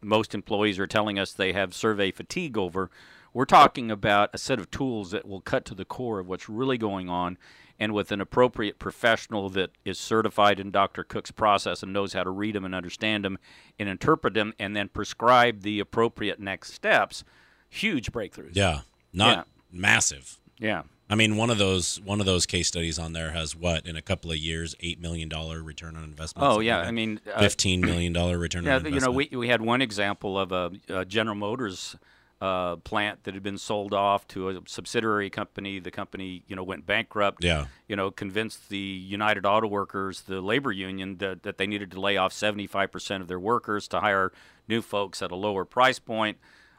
most 0.01 0.35
employees 0.35 0.81
are 0.81 0.89
telling 0.89 1.21
us 1.21 1.33
they 1.33 1.53
have 1.53 1.73
survey 1.73 2.11
fatigue 2.11 2.59
over. 2.59 2.91
We're 3.33 3.45
talking 3.45 3.93
about 3.93 4.31
a 4.33 4.39
set 4.39 4.59
of 4.59 4.73
tools 4.73 5.13
that 5.13 5.27
will 5.27 5.41
cut 5.41 5.65
to 5.67 5.75
the 5.75 5.85
core 5.85 6.19
of 6.19 6.27
what's 6.27 6.49
really 6.49 6.79
going 6.79 7.09
on 7.09 7.39
and 7.79 7.93
with 7.93 8.13
an 8.13 8.21
appropriate 8.21 8.79
professional 8.79 9.49
that 9.51 9.71
is 9.85 9.99
certified 9.99 10.61
in 10.61 10.71
Dr. 10.71 11.05
Cook's 11.05 11.31
process 11.31 11.83
and 11.83 11.93
knows 11.93 12.13
how 12.13 12.25
to 12.25 12.31
read 12.31 12.55
them 12.55 12.65
and 12.65 12.75
understand 12.75 13.25
them 13.25 13.39
and 13.79 13.89
interpret 13.89 14.35
them 14.35 14.55
and 14.59 14.77
then 14.77 14.89
prescribe 14.89 15.63
the 15.63 15.81
appropriate 15.81 16.41
next 16.41 16.73
steps 16.73 17.25
huge 17.73 18.13
breakthroughs. 18.13 18.55
Yeah, 18.55 18.81
not 19.13 19.37
yeah. 19.39 19.43
massive. 19.73 20.39
Yeah. 20.59 20.83
I 21.11 21.15
mean, 21.15 21.37
one 21.37 21.51
of 21.51 21.59
those 21.59 22.01
one 22.01 22.21
of 22.21 22.27
those 22.27 22.47
case 22.47 22.69
studies 22.69 22.99
on 22.99 23.13
there 23.13 23.33
has 23.33 23.55
what 23.55 23.87
in 23.87 23.97
a 23.97 24.03
couple 24.03 24.31
of 24.31 24.39
years, 24.39 24.75
eight 24.81 25.01
million 25.01 25.29
dollar 25.29 25.63
return 25.63 25.97
on 25.97 26.05
investment. 26.05 26.49
Oh 26.49 26.61
yeah, 26.61 26.79
I 26.79 26.91
mean, 26.91 27.21
uh, 27.33 27.39
fifteen 27.41 27.81
million 27.81 28.13
dollar 28.15 28.39
return. 28.39 28.65
Yeah, 28.65 28.77
on 28.77 28.93
you 28.93 29.01
know, 29.01 29.11
we 29.11 29.29
we 29.31 29.49
had 29.49 29.61
one 29.61 29.83
example 29.83 30.39
of 30.39 30.53
a, 30.53 30.71
a 30.89 31.05
General 31.05 31.37
Motors 31.37 31.97
uh, 32.43 32.75
plant 32.75 33.23
that 33.23 33.35
had 33.35 33.43
been 33.45 33.57
sold 33.57 33.95
off 33.95 34.27
to 34.27 34.49
a 34.49 34.59
subsidiary 34.67 35.31
company. 35.31 35.79
The 35.79 35.93
company, 35.93 36.43
you 36.49 36.57
know, 36.57 36.65
went 36.65 36.85
bankrupt. 36.85 37.45
Yeah. 37.45 37.67
You 37.87 37.95
know, 37.95 38.11
convinced 38.11 38.69
the 38.69 38.77
United 38.77 39.47
Auto 39.47 39.69
Workers, 39.69 40.23
the 40.23 40.41
labor 40.41 40.73
union, 40.73 41.19
that, 41.19 41.45
that 41.45 41.57
they 41.57 41.69
needed 41.69 41.93
to 41.93 42.01
lay 42.01 42.17
off 42.17 42.33
75% 42.33 43.21
of 43.21 43.29
their 43.29 43.39
workers 43.39 43.87
to 43.89 44.01
hire 44.01 44.33
new 44.67 44.83
folks 44.83 45.23
at 45.23 45.31
a 45.31 45.37
lower 45.37 45.65
price 45.65 46.01
point. 46.01 46.39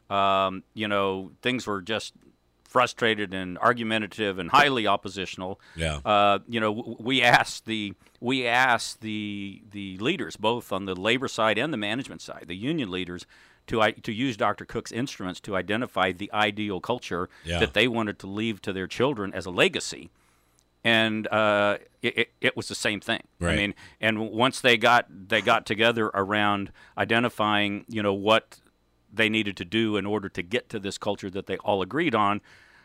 Um, 0.10 0.63
you 0.73 0.89
know, 0.89 1.32
things 1.41 1.65
were 1.65 1.82
just 1.82 2.13
frustrated 2.67 3.34
and 3.34 3.58
argumentative 3.60 4.39
and 4.39 4.49
highly 4.49 4.86
oppositional. 4.86 5.62
Yeah. 5.78 5.99
Uh, 6.04 6.39
you 6.45 6.60
know, 6.60 6.76
w- 6.76 6.97
we 6.99 7.21
asked 7.21 7.65
the 7.67 7.93
we 8.19 8.45
asked 8.45 8.99
the 8.99 9.62
the 9.71 9.97
leaders, 9.99 10.36
both 10.36 10.73
on 10.73 10.84
the 10.84 10.95
labor 10.95 11.30
side 11.30 11.58
and 11.58 11.71
the 11.71 11.78
management 11.78 12.21
side, 12.21 12.45
the 12.47 12.56
union 12.56 12.91
leaders, 12.91 13.26
to 13.67 13.82
I, 13.82 13.91
to 13.91 14.12
use 14.12 14.36
Dr. 14.38 14.65
Cook's 14.65 14.91
instruments 14.91 15.39
to 15.41 15.56
identify 15.56 16.12
the 16.12 16.32
ideal 16.34 16.80
culture 16.82 17.30
Yeah. 17.45 17.60
that 17.60 17.73
they 17.73 17.88
wanted 17.88 18.19
to 18.19 18.28
leave 18.28 18.62
to 18.63 18.73
their 18.73 18.88
children 18.88 19.34
as 19.34 19.45
a 19.45 19.52
legacy. 19.52 20.10
And 20.86 21.28
uh, 21.30 21.78
it, 22.02 22.17
it, 22.17 22.30
it 22.41 22.58
was 22.58 22.67
the 22.67 22.76
same 22.76 22.99
thing. 22.99 23.23
Right. 23.39 23.54
I 23.54 23.56
mean, 23.56 23.73
and 24.02 24.30
once 24.32 24.60
they 24.60 24.76
got 24.78 25.06
they 25.30 25.41
got 25.41 25.65
together 25.65 26.08
around 26.13 26.71
identifying, 26.97 27.86
you 27.88 28.04
know, 28.04 28.13
what 28.13 28.60
they 29.13 29.30
needed 29.30 29.56
to 29.58 29.65
do 29.65 29.95
in 29.95 30.06
order 30.06 30.28
to 30.28 30.41
get 30.41 30.67
to 30.69 30.80
this 30.80 30.97
culture 30.97 31.30
that 31.30 31.45
they 31.47 31.58
all 31.58 31.82
agreed 31.82 32.15
on. 32.15 32.41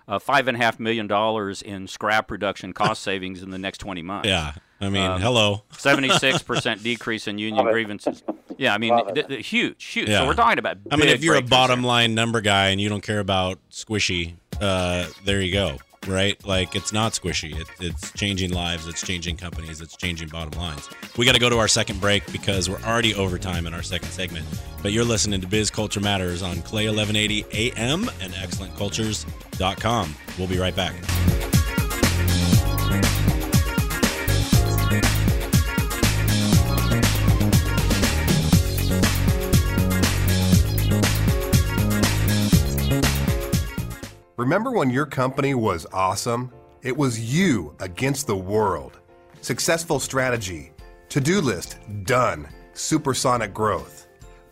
Uh, 0.07 0.19
five 0.19 0.49
and 0.49 0.57
a 0.57 0.61
half 0.61 0.79
million 0.81 1.07
dollars 1.07 1.61
in 1.61 1.87
scrap 1.87 2.31
reduction 2.31 2.73
cost 2.73 3.03
savings 3.11 3.43
in 3.43 3.51
the 3.51 3.59
next 3.59 3.79
20 3.79 4.01
months. 4.03 4.29
Yeah. 4.29 4.55
I 4.81 4.89
mean, 4.91 5.03
Um, 5.11 5.21
hello. 5.21 5.65
76% 5.73 6.83
decrease 6.83 7.27
in 7.27 7.37
union 7.39 7.65
grievances. 7.67 8.23
Yeah, 8.59 8.75
I 8.75 8.79
mean, 8.79 9.15
th- 9.15 9.27
th- 9.29 9.47
huge, 9.49 9.83
huge. 9.85 10.09
Yeah. 10.09 10.21
So 10.21 10.27
we're 10.27 10.35
talking 10.35 10.59
about. 10.59 10.79
I 10.91 10.97
mean, 10.97 11.09
if 11.09 11.25
you're 11.25 11.37
a 11.37 11.43
bottom 11.43 11.81
here. 11.81 11.89
line 11.89 12.15
number 12.15 12.41
guy 12.41 12.69
and 12.69 12.81
you 12.81 12.89
don't 12.89 13.03
care 13.03 13.21
about 13.21 13.59
squishy, 13.71 14.35
uh, 14.61 15.07
there 15.25 15.41
you 15.41 15.53
go. 15.53 15.79
Right? 16.07 16.43
Like 16.47 16.75
it's 16.75 16.93
not 16.93 17.13
squishy. 17.13 17.59
It, 17.59 17.67
it's 17.81 18.13
changing 18.13 18.53
lives. 18.53 18.87
It's 18.87 19.03
changing 19.03 19.37
companies. 19.37 19.81
It's 19.81 19.97
changing 19.97 20.29
bottom 20.29 20.59
lines. 20.59 20.89
We 21.17 21.27
got 21.27 21.35
to 21.35 21.41
go 21.41 21.51
to 21.51 21.59
our 21.59 21.69
second 21.69 22.01
break 22.01 22.31
because 22.33 22.71
we're 22.71 22.81
already 22.81 23.15
over 23.15 23.39
time 23.39 23.67
in 23.67 23.75
our 23.75 23.83
second 23.83 24.09
segment. 24.11 24.47
But 24.83 24.93
you're 24.93 25.05
listening 25.05 25.41
to 25.41 25.47
Biz 25.47 25.71
Culture 25.71 26.01
Matters 26.01 26.43
on 26.43 26.63
KLAY 26.63 26.87
1180 26.87 27.45
AM 27.53 28.09
and 28.21 28.33
ExcellentCultures.com. 28.33 30.15
We'll 30.39 30.49
be 30.49 30.59
right 30.59 30.75
back. 30.75 30.95
Remember 44.49 44.71
when 44.71 44.89
your 44.89 45.05
company 45.05 45.53
was 45.53 45.87
awesome? 45.93 46.51
It 46.81 46.97
was 46.97 47.21
you 47.21 47.77
against 47.81 48.27
the 48.27 48.35
world. 48.35 48.99
Successful 49.43 50.01
strategy, 50.01 50.73
to 51.11 51.21
do 51.21 51.43
list, 51.43 51.77
done, 52.05 52.49
supersonic 52.73 53.53
growth. 53.53 54.09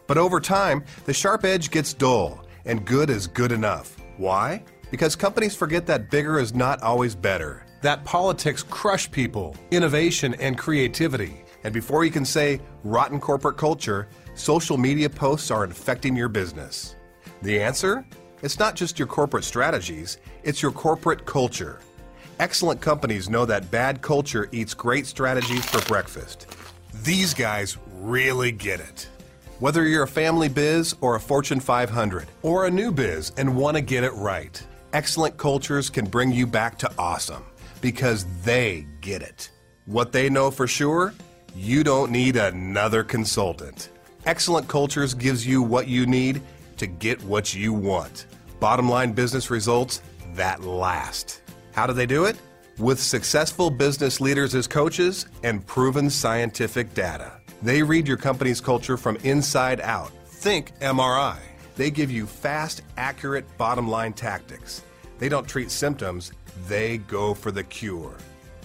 But 0.06 0.18
over 0.18 0.38
time, 0.38 0.84
the 1.06 1.14
sharp 1.14 1.46
edge 1.46 1.70
gets 1.70 1.94
dull, 1.94 2.44
and 2.66 2.84
good 2.84 3.08
is 3.08 3.26
good 3.26 3.52
enough. 3.52 3.96
Why? 4.18 4.62
Because 4.90 5.16
companies 5.16 5.56
forget 5.56 5.86
that 5.86 6.10
bigger 6.10 6.38
is 6.38 6.54
not 6.54 6.82
always 6.82 7.14
better. 7.14 7.64
That 7.80 8.04
politics 8.04 8.62
crush 8.62 9.10
people, 9.10 9.56
innovation, 9.70 10.34
and 10.34 10.58
creativity. 10.58 11.42
And 11.64 11.72
before 11.72 12.04
you 12.04 12.10
can 12.10 12.26
say 12.26 12.60
rotten 12.84 13.18
corporate 13.18 13.56
culture, 13.56 14.08
social 14.34 14.76
media 14.76 15.08
posts 15.08 15.50
are 15.50 15.64
infecting 15.64 16.14
your 16.14 16.28
business. 16.28 16.96
The 17.40 17.62
answer? 17.62 18.06
It's 18.42 18.58
not 18.58 18.74
just 18.74 18.98
your 18.98 19.08
corporate 19.08 19.44
strategies, 19.44 20.18
it's 20.42 20.60
your 20.60 20.72
corporate 20.72 21.24
culture. 21.24 21.80
Excellent 22.38 22.82
companies 22.82 23.30
know 23.30 23.46
that 23.46 23.70
bad 23.70 24.02
culture 24.02 24.48
eats 24.52 24.74
great 24.74 25.06
strategies 25.06 25.64
for 25.64 25.80
breakfast. 25.88 26.46
These 27.02 27.32
guys 27.32 27.78
really 27.94 28.52
get 28.52 28.80
it. 28.80 29.08
Whether 29.58 29.84
you're 29.84 30.02
a 30.02 30.08
family 30.08 30.50
biz 30.50 30.94
or 31.00 31.16
a 31.16 31.20
Fortune 31.20 31.60
500 31.60 32.26
or 32.42 32.66
a 32.66 32.70
new 32.70 32.92
biz 32.92 33.32
and 33.38 33.56
want 33.56 33.78
to 33.78 33.80
get 33.80 34.04
it 34.04 34.12
right, 34.12 34.62
excellent 34.92 35.38
cultures 35.38 35.88
can 35.88 36.04
bring 36.04 36.30
you 36.30 36.46
back 36.46 36.76
to 36.78 36.92
awesome 36.98 37.44
because 37.80 38.26
they 38.42 38.86
get 39.00 39.22
it. 39.22 39.50
What 39.86 40.12
they 40.12 40.28
know 40.28 40.50
for 40.50 40.66
sure, 40.66 41.14
you 41.54 41.82
don't 41.82 42.12
need 42.12 42.36
another 42.36 43.02
consultant. 43.02 43.88
Excellent 44.26 44.66
Cultures 44.66 45.14
gives 45.14 45.46
you 45.46 45.62
what 45.62 45.86
you 45.86 46.04
need 46.04 46.42
to 46.76 46.86
get 46.86 47.22
what 47.24 47.54
you 47.54 47.72
want. 47.72 48.26
Bottom 48.60 48.88
line 48.88 49.12
business 49.12 49.50
results 49.50 50.02
that 50.34 50.62
last. 50.62 51.42
How 51.72 51.86
do 51.86 51.92
they 51.92 52.06
do 52.06 52.24
it? 52.24 52.36
With 52.78 53.00
successful 53.00 53.70
business 53.70 54.20
leaders 54.20 54.54
as 54.54 54.66
coaches 54.66 55.26
and 55.42 55.66
proven 55.66 56.10
scientific 56.10 56.92
data. 56.94 57.32
They 57.62 57.82
read 57.82 58.06
your 58.06 58.16
company's 58.18 58.60
culture 58.60 58.96
from 58.96 59.16
inside 59.24 59.80
out. 59.80 60.10
Think 60.26 60.78
MRI. 60.80 61.38
They 61.76 61.90
give 61.90 62.10
you 62.10 62.26
fast, 62.26 62.82
accurate 62.96 63.44
bottom 63.58 63.88
line 63.88 64.12
tactics. 64.12 64.82
They 65.18 65.28
don't 65.28 65.48
treat 65.48 65.70
symptoms, 65.70 66.32
they 66.68 66.98
go 66.98 67.34
for 67.34 67.50
the 67.50 67.64
cure. 67.64 68.14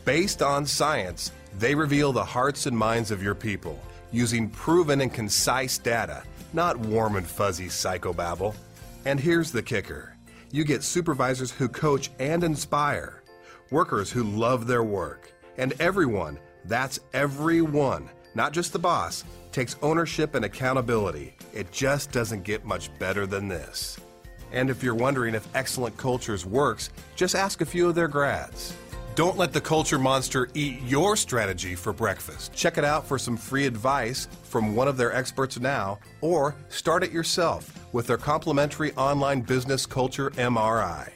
Based 0.05 0.41
on 0.41 0.65
science, 0.65 1.31
they 1.57 1.75
reveal 1.75 2.11
the 2.11 2.23
hearts 2.23 2.65
and 2.65 2.77
minds 2.77 3.11
of 3.11 3.21
your 3.21 3.35
people 3.35 3.79
using 4.11 4.49
proven 4.49 5.01
and 5.01 5.13
concise 5.13 5.77
data, 5.77 6.23
not 6.53 6.77
warm 6.77 7.15
and 7.15 7.27
fuzzy 7.27 7.67
psychobabble. 7.67 8.55
And 9.05 9.19
here's 9.19 9.51
the 9.51 9.63
kicker 9.63 10.15
you 10.51 10.63
get 10.63 10.83
supervisors 10.83 11.51
who 11.51 11.69
coach 11.69 12.11
and 12.19 12.43
inspire, 12.43 13.23
workers 13.69 14.11
who 14.11 14.23
love 14.23 14.67
their 14.67 14.83
work, 14.83 15.31
and 15.57 15.73
everyone 15.79 16.37
that's 16.65 16.99
everyone, 17.13 18.09
not 18.35 18.53
just 18.53 18.73
the 18.73 18.79
boss 18.79 19.23
takes 19.51 19.75
ownership 19.81 20.35
and 20.35 20.45
accountability. 20.45 21.35
It 21.53 21.71
just 21.71 22.11
doesn't 22.11 22.43
get 22.43 22.65
much 22.65 22.97
better 22.99 23.25
than 23.25 23.47
this. 23.47 23.99
And 24.51 24.69
if 24.69 24.83
you're 24.83 24.95
wondering 24.95 25.33
if 25.33 25.47
Excellent 25.55 25.97
Cultures 25.97 26.45
works, 26.45 26.89
just 27.15 27.35
ask 27.35 27.61
a 27.61 27.65
few 27.65 27.89
of 27.89 27.95
their 27.95 28.07
grads. 28.07 28.73
Don't 29.13 29.37
let 29.37 29.51
the 29.51 29.59
culture 29.59 29.99
monster 29.99 30.47
eat 30.53 30.81
your 30.83 31.17
strategy 31.17 31.75
for 31.75 31.91
breakfast. 31.91 32.53
Check 32.53 32.77
it 32.77 32.85
out 32.85 33.05
for 33.05 33.19
some 33.19 33.35
free 33.35 33.65
advice 33.65 34.29
from 34.43 34.73
one 34.73 34.87
of 34.87 34.95
their 34.95 35.13
experts 35.13 35.59
now, 35.59 35.99
or 36.21 36.55
start 36.69 37.03
it 37.03 37.11
yourself 37.11 37.77
with 37.91 38.07
their 38.07 38.17
complimentary 38.17 38.93
online 38.93 39.41
business 39.41 39.85
culture 39.85 40.29
MRI. 40.31 41.11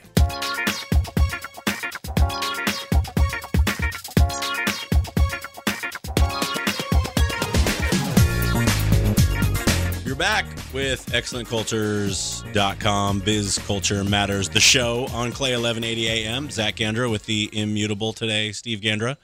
You're 10.04 10.16
back 10.16 10.44
with 10.76 11.06
excellentcultures.com. 11.06 13.20
Biz 13.20 13.58
Culture 13.60 14.04
Matters, 14.04 14.50
the 14.50 14.60
show 14.60 15.06
on 15.06 15.32
KLAY 15.32 15.52
1180 15.52 16.06
AM. 16.06 16.50
Zach 16.50 16.76
Gandra 16.76 17.10
with 17.10 17.24
the 17.24 17.48
immutable 17.50 18.12
today, 18.12 18.52
Steve 18.52 18.82
Gandra, 18.82 19.16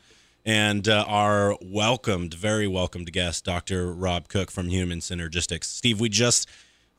and 0.47 0.89
uh, 0.89 1.05
our 1.07 1.59
welcomed, 1.61 2.33
very 2.33 2.67
welcomed 2.67 3.13
guest, 3.13 3.45
Dr. 3.45 3.93
Rob 3.93 4.29
Cook 4.29 4.51
from 4.51 4.71
Human 4.71 5.01
Synergistics. 5.01 5.65
Steve, 5.65 6.01
we 6.01 6.09
just 6.09 6.49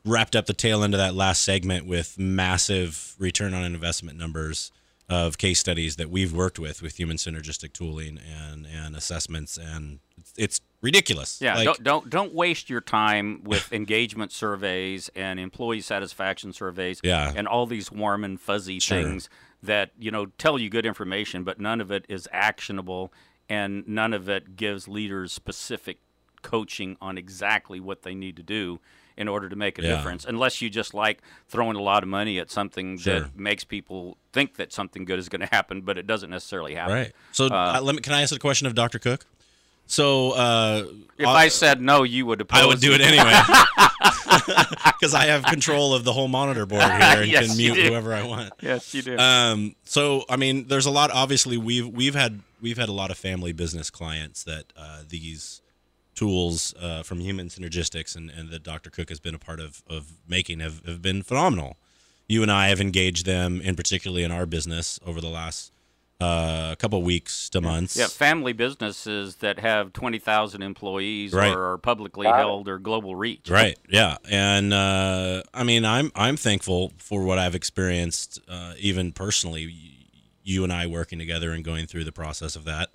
wrapped 0.04 0.36
up 0.36 0.46
the 0.46 0.54
tail 0.54 0.84
end 0.84 0.94
of 0.94 0.98
that 0.98 1.16
last 1.16 1.42
segment 1.42 1.84
with 1.84 2.16
massive 2.16 3.16
return 3.18 3.54
on 3.54 3.64
investment 3.64 4.16
numbers 4.16 4.70
of 5.08 5.36
case 5.36 5.58
studies 5.58 5.96
that 5.96 6.10
we've 6.10 6.32
worked 6.32 6.60
with 6.60 6.80
with 6.80 6.96
human 6.96 7.16
synergistic 7.16 7.72
tooling 7.72 8.18
and 8.18 8.66
and 8.66 8.96
assessments 8.96 9.58
and 9.58 9.98
it's, 10.16 10.32
it's 10.38 10.60
ridiculous 10.84 11.40
Yeah, 11.40 11.54
Like- 11.56 11.64
don't, 11.64 11.82
don't 11.82 12.10
don't 12.10 12.34
waste 12.34 12.68
your 12.70 12.80
time 12.80 13.42
with 13.42 13.72
engagement 13.72 14.30
surveys 14.30 15.10
and 15.16 15.40
employee 15.40 15.80
satisfaction 15.80 16.52
surveys 16.52 17.00
Yeah. 17.02 17.32
and 17.34 17.48
all 17.48 17.66
these 17.66 17.90
warm 17.90 18.22
and 18.22 18.40
fuzzy 18.40 18.78
Sure. 18.78 19.02
things 19.02 19.28
that 19.62 19.90
you 19.98 20.10
know 20.10 20.26
tell 20.38 20.58
you 20.58 20.68
good 20.68 20.86
information, 20.86 21.42
but 21.42 21.58
none 21.58 21.80
of 21.80 21.90
it 21.90 22.04
is 22.08 22.28
actionable 22.32 23.12
and 23.48 23.86
none 23.88 24.12
of 24.12 24.28
it 24.28 24.56
gives 24.56 24.86
leaders 24.86 25.32
specific 25.32 25.98
coaching 26.42 26.96
on 27.00 27.16
exactly 27.18 27.80
what 27.80 28.02
they 28.02 28.14
need 28.14 28.36
to 28.36 28.42
do 28.42 28.78
in 29.16 29.28
order 29.28 29.48
to 29.48 29.56
make 29.56 29.78
a 29.78 29.82
Yeah. 29.82 29.96
difference. 29.96 30.24
Unless 30.24 30.60
you 30.60 30.68
just 30.68 30.92
like 30.92 31.22
throwing 31.48 31.76
a 31.76 31.82
lot 31.82 32.02
of 32.02 32.08
money 32.08 32.38
at 32.38 32.50
something 32.50 32.98
Sure. 32.98 33.20
that 33.20 33.36
makes 33.38 33.64
people 33.64 34.18
think 34.32 34.56
that 34.56 34.72
something 34.72 35.04
good 35.04 35.18
is 35.18 35.28
going 35.28 35.40
to 35.40 35.46
happen, 35.54 35.80
but 35.82 35.96
it 35.96 36.06
doesn't 36.06 36.30
necessarily 36.30 36.74
happen. 36.74 36.94
Right. 36.94 37.12
So 37.32 37.46
uh, 37.46 37.80
let 37.82 37.94
me. 37.94 38.00
Can 38.02 38.12
I 38.12 38.22
ask 38.22 38.34
a 38.34 38.38
question 38.38 38.66
of 38.66 38.74
Dr. 38.74 38.98
Cook? 38.98 39.24
So 39.86 40.32
uh, 40.32 40.86
If 41.18 41.26
I 41.26 41.48
said 41.48 41.80
no, 41.80 42.02
you 42.02 42.26
would 42.26 42.40
oppose 42.40 42.62
I 42.62 42.66
would 42.66 42.80
do 42.80 42.92
it 42.92 43.00
anyway 43.00 43.32
because 44.86 45.14
I 45.14 45.26
have 45.26 45.44
control 45.44 45.94
of 45.94 46.04
the 46.04 46.12
whole 46.12 46.28
monitor 46.28 46.66
board 46.66 46.82
here 46.82 46.90
and 46.92 47.26
Yes, 47.30 47.48
can 47.48 47.56
mute 47.56 47.76
whoever 47.76 48.14
I 48.14 48.26
want. 48.26 48.52
Yes, 48.60 48.94
you 48.94 49.02
do. 49.02 49.16
Um, 49.18 49.74
so 49.84 50.24
I 50.28 50.36
mean, 50.36 50.68
there's 50.68 50.86
a 50.86 50.90
lot. 50.90 51.10
Obviously, 51.10 51.56
we've 51.56 51.86
we've 51.86 52.14
had 52.14 52.40
we've 52.60 52.78
had 52.78 52.88
a 52.88 52.92
lot 52.92 53.10
of 53.10 53.18
family 53.18 53.52
business 53.52 53.90
clients 53.90 54.42
that 54.44 54.72
uh, 54.76 55.02
these 55.08 55.60
tools 56.14 56.74
uh, 56.80 57.02
from 57.02 57.20
Human 57.20 57.48
Synergistics 57.48 58.14
and, 58.16 58.30
and 58.30 58.50
that 58.50 58.62
Dr. 58.62 58.90
Cook 58.90 59.08
has 59.08 59.20
been 59.20 59.34
a 59.34 59.38
part 59.38 59.60
of 59.60 59.82
of 59.88 60.12
making 60.28 60.60
have, 60.60 60.84
have 60.86 61.02
been 61.02 61.22
phenomenal. 61.22 61.76
you 62.28 62.42
and 62.42 62.50
I 62.50 62.68
have 62.68 62.80
engaged 62.80 63.26
them, 63.26 63.60
in 63.60 63.76
particularly 63.76 64.24
in 64.24 64.30
our 64.32 64.46
business 64.46 64.98
over 65.04 65.20
the 65.20 65.28
last 65.28 65.72
uh, 66.24 66.72
a 66.72 66.76
couple 66.76 67.02
weeks 67.02 67.48
to 67.50 67.60
months. 67.60 67.96
Yeah, 67.96 68.06
family 68.06 68.52
businesses 68.52 69.36
that 69.36 69.58
have 69.58 69.92
20,000 69.92 70.62
employees 70.62 71.32
Right. 71.32 71.52
or 71.54 71.72
are 71.72 71.78
publicly 71.78 72.24
Got 72.24 72.34
it. 72.34 72.38
held 72.42 72.68
or 72.68 72.78
global 72.78 73.14
reach. 73.16 73.50
Right. 73.50 73.78
Yeah. 73.88 74.16
And 74.30 74.72
uh, 74.72 75.42
I 75.52 75.64
mean, 75.64 75.84
I'm 75.84 76.10
I'm 76.14 76.36
thankful 76.36 76.92
for 76.98 77.22
what 77.24 77.38
I've 77.38 77.54
experienced, 77.54 78.40
uh, 78.48 78.74
even 78.78 79.12
personally. 79.12 79.90
You 80.46 80.62
and 80.62 80.72
I 80.72 80.86
working 80.86 81.18
together 81.18 81.52
and 81.52 81.64
going 81.64 81.86
through 81.86 82.04
the 82.04 82.12
process 82.12 82.54
of 82.54 82.64
that. 82.64 82.90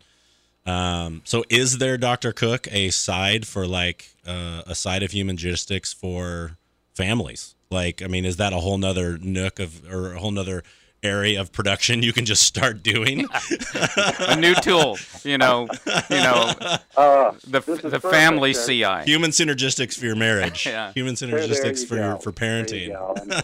Um, 0.66 1.22
so, 1.26 1.44
is 1.50 1.80
there, 1.80 1.98
Doctor 1.98 2.32
Cook, 2.32 2.68
a 2.72 2.92
side 2.92 3.48
for 3.48 3.66
like 3.66 4.16
uh, 4.28 4.62
a 4.68 4.76
side 4.76 5.02
of 5.02 5.12
human 5.12 5.36
logistics 5.36 5.92
for 5.92 6.58
families? 6.94 7.56
Like, 7.72 8.02
I 8.04 8.08
mean, 8.08 8.26
is 8.26 8.38
that 8.38 8.54
a 8.54 8.58
whole 8.58 8.78
nother 8.78 9.18
nook 9.18 9.60
of 9.60 9.84
or 9.92 10.14
a 10.14 10.20
whole 10.20 10.32
nother 10.32 10.64
area 11.04 11.40
of 11.42 11.52
production 11.52 12.04
you 12.04 12.14
can 12.14 12.26
just 12.26 12.44
start 12.44 12.84
doing? 12.84 13.26
A 14.20 14.36
new 14.36 14.56
tool, 14.56 14.98
you 15.24 15.38
know, 15.38 15.68
you 16.10 16.18
know, 16.18 16.54
Uh, 16.98 17.32
the, 17.48 17.60
the 17.92 18.00
family 18.00 18.52
Ed. 18.52 18.66
CI. 18.66 19.10
Human 19.10 19.32
synergistics 19.32 19.98
for 19.98 20.06
your 20.06 20.16
marriage. 20.16 20.66
Yeah. 20.70 20.92
Human 20.94 21.16
there- 21.16 21.30
there 21.30 21.40
synergistics 21.48 21.82
you 21.82 21.88
for 21.88 21.96
your 21.96 22.18
for 22.18 22.32
There 22.32 22.58
you 22.58 22.92
parenting. 22.92 23.22
And, 23.32 23.44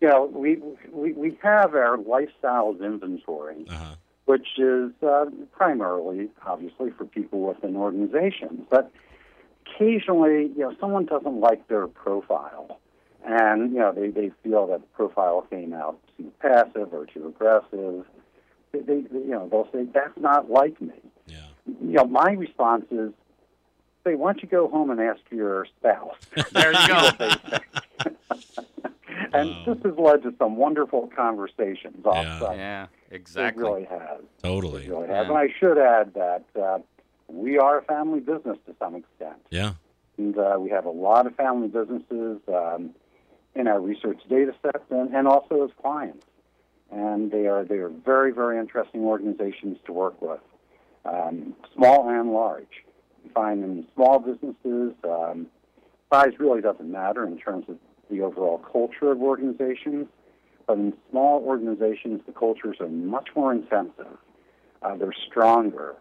you 0.00 0.08
know, 0.08 0.24
we, 0.26 0.56
we 0.92 1.12
we 1.12 1.38
have 1.42 1.74
our 1.74 1.96
lifestyles 1.96 2.80
inventory, 2.84 3.64
Uh-huh. 3.68 3.94
which 4.26 4.48
is 4.58 4.90
uh, 5.02 5.26
primarily, 5.52 6.28
obviously, 6.44 6.90
for 6.96 7.04
people 7.04 7.40
within 7.40 7.76
organizations. 7.76 8.60
But 8.70 8.90
occasionally, 9.66 10.50
you 10.56 10.60
know, 10.64 10.74
someone 10.80 11.06
doesn't 11.06 11.40
like 11.40 11.68
their 11.68 11.86
profile, 11.86 12.78
and 13.26 13.72
you 13.72 13.78
know, 13.78 13.92
they, 13.92 14.08
they 14.08 14.30
feel 14.42 14.66
that 14.68 14.80
the 14.80 14.86
profile 14.94 15.42
came 15.50 15.72
out 15.74 15.98
too 16.16 16.32
passive 16.40 16.92
or 16.94 17.06
too 17.06 17.26
aggressive. 17.28 18.04
They, 18.72 18.80
they, 18.80 18.94
you 19.10 19.30
know, 19.30 19.48
they'll 19.50 19.68
say 19.72 19.86
that's 19.92 20.16
not 20.18 20.50
like 20.50 20.80
me. 20.80 20.92
Yeah. 21.26 21.46
You 21.66 21.92
know, 21.92 22.04
my 22.04 22.30
response 22.32 22.86
is, 22.90 23.10
say, 24.04 24.14
why 24.14 24.32
don't 24.32 24.42
you 24.42 24.48
go 24.48 24.68
home 24.68 24.90
and 24.90 25.00
ask 25.00 25.20
your 25.30 25.66
spouse? 25.78 26.14
There 26.52 26.72
you 26.72 26.88
go. 26.88 27.10
and 29.32 29.50
Wow. 29.50 29.64
this 29.66 29.78
has 29.84 29.98
led 29.98 30.22
to 30.22 30.34
some 30.38 30.56
wonderful 30.56 31.10
conversations 31.14 31.96
Yeah. 32.04 32.10
off-site. 32.10 32.56
yeah, 32.58 32.86
It 33.10 33.16
exactly. 33.16 33.62
really 33.64 33.84
has. 33.84 34.20
Totally. 34.42 34.84
It 34.86 34.90
really 34.90 35.08
has. 35.08 35.26
Yeah. 35.26 35.30
And 35.30 35.38
I 35.38 35.48
should 35.58 35.78
add 35.78 36.14
that 36.14 36.44
uh, 36.60 36.78
we 37.28 37.58
are 37.58 37.78
a 37.78 37.82
family 37.82 38.20
business 38.20 38.58
to 38.66 38.74
some 38.78 38.94
extent. 38.94 39.36
Yeah. 39.50 39.72
And 40.18 40.36
uh, 40.38 40.56
we 40.58 40.70
have 40.70 40.84
a 40.86 40.90
lot 40.90 41.26
of 41.26 41.34
family 41.34 41.68
businesses 41.68 42.40
um, 42.48 42.90
in 43.56 43.66
our 43.66 43.80
research 43.80 44.20
data 44.28 44.54
set 44.62 44.82
and, 44.90 45.14
and 45.14 45.26
also 45.26 45.64
as 45.64 45.70
clients. 45.80 46.24
And 46.90 47.30
they 47.30 47.46
are, 47.46 47.64
they 47.64 47.76
are 47.78 47.88
very, 47.88 48.32
very 48.32 48.58
interesting 48.58 49.02
organizations 49.02 49.78
to 49.86 49.92
work 49.92 50.20
with, 50.22 50.40
um, 51.04 51.54
small 51.74 52.08
and 52.08 52.32
large. 52.32 52.84
You 53.24 53.30
find 53.32 53.64
in 53.64 53.86
small 53.94 54.20
businesses, 54.20 54.94
um, 55.04 55.46
size 56.12 56.32
really 56.38 56.60
doesn't 56.60 56.90
matter 56.90 57.26
in 57.26 57.38
terms 57.38 57.64
of 57.68 57.76
the 58.10 58.20
overall 58.20 58.58
culture 58.58 59.10
of 59.10 59.20
organizations. 59.20 60.06
But 60.66 60.78
in 60.78 60.92
small 61.10 61.42
organizations, 61.44 62.22
the 62.26 62.32
cultures 62.32 62.76
are 62.80 62.88
much 62.88 63.28
more 63.36 63.52
intensive. 63.52 64.18
Uh, 64.82 64.96
they're 64.96 65.14
stronger 65.28 65.96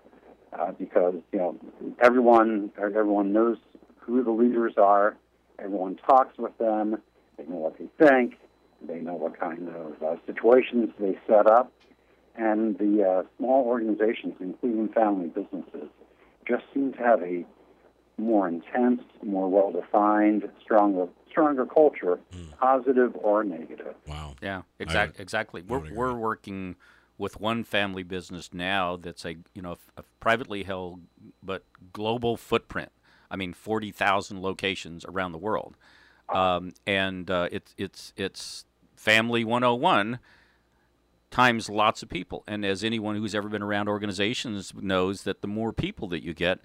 uh, 0.53 0.71
because 0.71 1.15
you 1.31 1.39
know 1.39 1.57
everyone 2.01 2.71
everyone 2.81 3.31
knows 3.31 3.57
who 3.99 4.23
the 4.23 4.31
leaders 4.31 4.73
are. 4.77 5.17
Everyone 5.59 5.95
talks 6.07 6.37
with 6.37 6.57
them. 6.57 7.01
They 7.37 7.45
know 7.45 7.57
what 7.57 7.77
they 7.77 7.89
think. 7.97 8.35
They 8.85 8.99
know 8.99 9.15
what 9.15 9.39
kind 9.39 9.69
of 9.69 10.03
uh, 10.03 10.15
situations 10.25 10.89
they 10.99 11.17
set 11.27 11.47
up. 11.47 11.71
And 12.35 12.77
the 12.77 13.03
uh, 13.03 13.23
small 13.37 13.65
organizations, 13.65 14.35
including 14.39 14.89
family 14.89 15.27
businesses, 15.27 15.89
just 16.47 16.63
seem 16.73 16.91
to 16.93 16.99
have 16.99 17.21
a 17.23 17.45
more 18.17 18.47
intense, 18.47 19.01
more 19.23 19.49
well-defined, 19.49 20.49
stronger, 20.61 21.07
stronger 21.29 21.65
culture, 21.65 22.19
positive 22.59 23.15
or 23.15 23.43
negative. 23.43 23.95
Wow. 24.07 24.35
Yeah, 24.41 24.63
exact, 24.79 25.19
exactly. 25.19 25.61
We're 25.61 25.91
we're 25.91 26.13
working 26.13 26.75
with 27.17 27.39
one 27.39 27.63
family 27.63 28.03
business 28.03 28.49
now 28.53 28.97
that's 28.97 29.25
a 29.25 29.35
you 29.53 29.61
know 29.61 29.77
a 29.97 30.03
privately 30.19 30.63
held 30.63 31.01
but 31.41 31.63
global 31.93 32.37
footprint. 32.37 32.91
I 33.29 33.35
mean, 33.35 33.53
forty 33.53 33.91
thousand 33.91 34.41
locations 34.41 35.05
around 35.05 35.31
the 35.31 35.37
world, 35.37 35.75
um, 36.29 36.73
and 36.85 37.29
uh, 37.29 37.49
it's 37.51 37.73
it's 37.77 38.13
it's 38.17 38.65
family 38.95 39.43
one 39.43 39.61
hundred 39.61 39.73
and 39.73 39.81
one 39.81 40.19
times 41.31 41.69
lots 41.69 42.01
of 42.01 42.09
people. 42.09 42.43
And 42.47 42.65
as 42.65 42.83
anyone 42.83 43.17
who's 43.17 43.35
ever 43.35 43.49
been 43.49 43.61
around 43.61 43.89
organizations 43.89 44.73
knows, 44.73 45.23
that 45.23 45.41
the 45.41 45.47
more 45.47 45.73
people 45.73 46.07
that 46.09 46.23
you 46.23 46.33
get, 46.33 46.59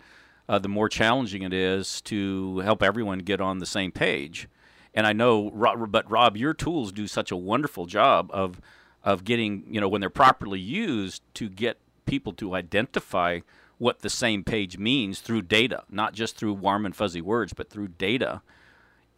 uh, 0.48 0.58
the 0.58 0.68
more 0.68 0.88
challenging 0.88 1.42
it 1.42 1.52
is 1.52 2.00
to 2.02 2.58
help 2.60 2.82
everyone 2.82 3.18
get 3.20 3.40
on 3.40 3.58
the 3.58 3.66
same 3.66 3.90
page. 3.90 4.48
And 4.94 5.06
I 5.06 5.12
know, 5.12 5.50
but 5.88 6.10
Rob, 6.10 6.36
your 6.36 6.54
tools 6.54 6.92
do 6.92 7.06
such 7.06 7.30
a 7.30 7.36
wonderful 7.36 7.86
job 7.86 8.30
of 8.32 8.60
of 9.02 9.24
getting, 9.24 9.64
you 9.70 9.80
know, 9.80 9.88
when 9.88 10.00
they're 10.00 10.10
properly 10.10 10.60
used, 10.60 11.22
to 11.34 11.48
get 11.48 11.78
people 12.04 12.32
to 12.34 12.54
identify 12.54 13.40
what 13.78 14.00
the 14.00 14.10
same 14.10 14.44
page 14.44 14.76
means 14.76 15.20
through 15.20 15.40
data, 15.40 15.84
not 15.90 16.12
just 16.12 16.36
through 16.36 16.52
warm 16.52 16.84
and 16.84 16.94
fuzzy 16.94 17.22
words, 17.22 17.54
but 17.54 17.70
through 17.70 17.88
data. 17.88 18.42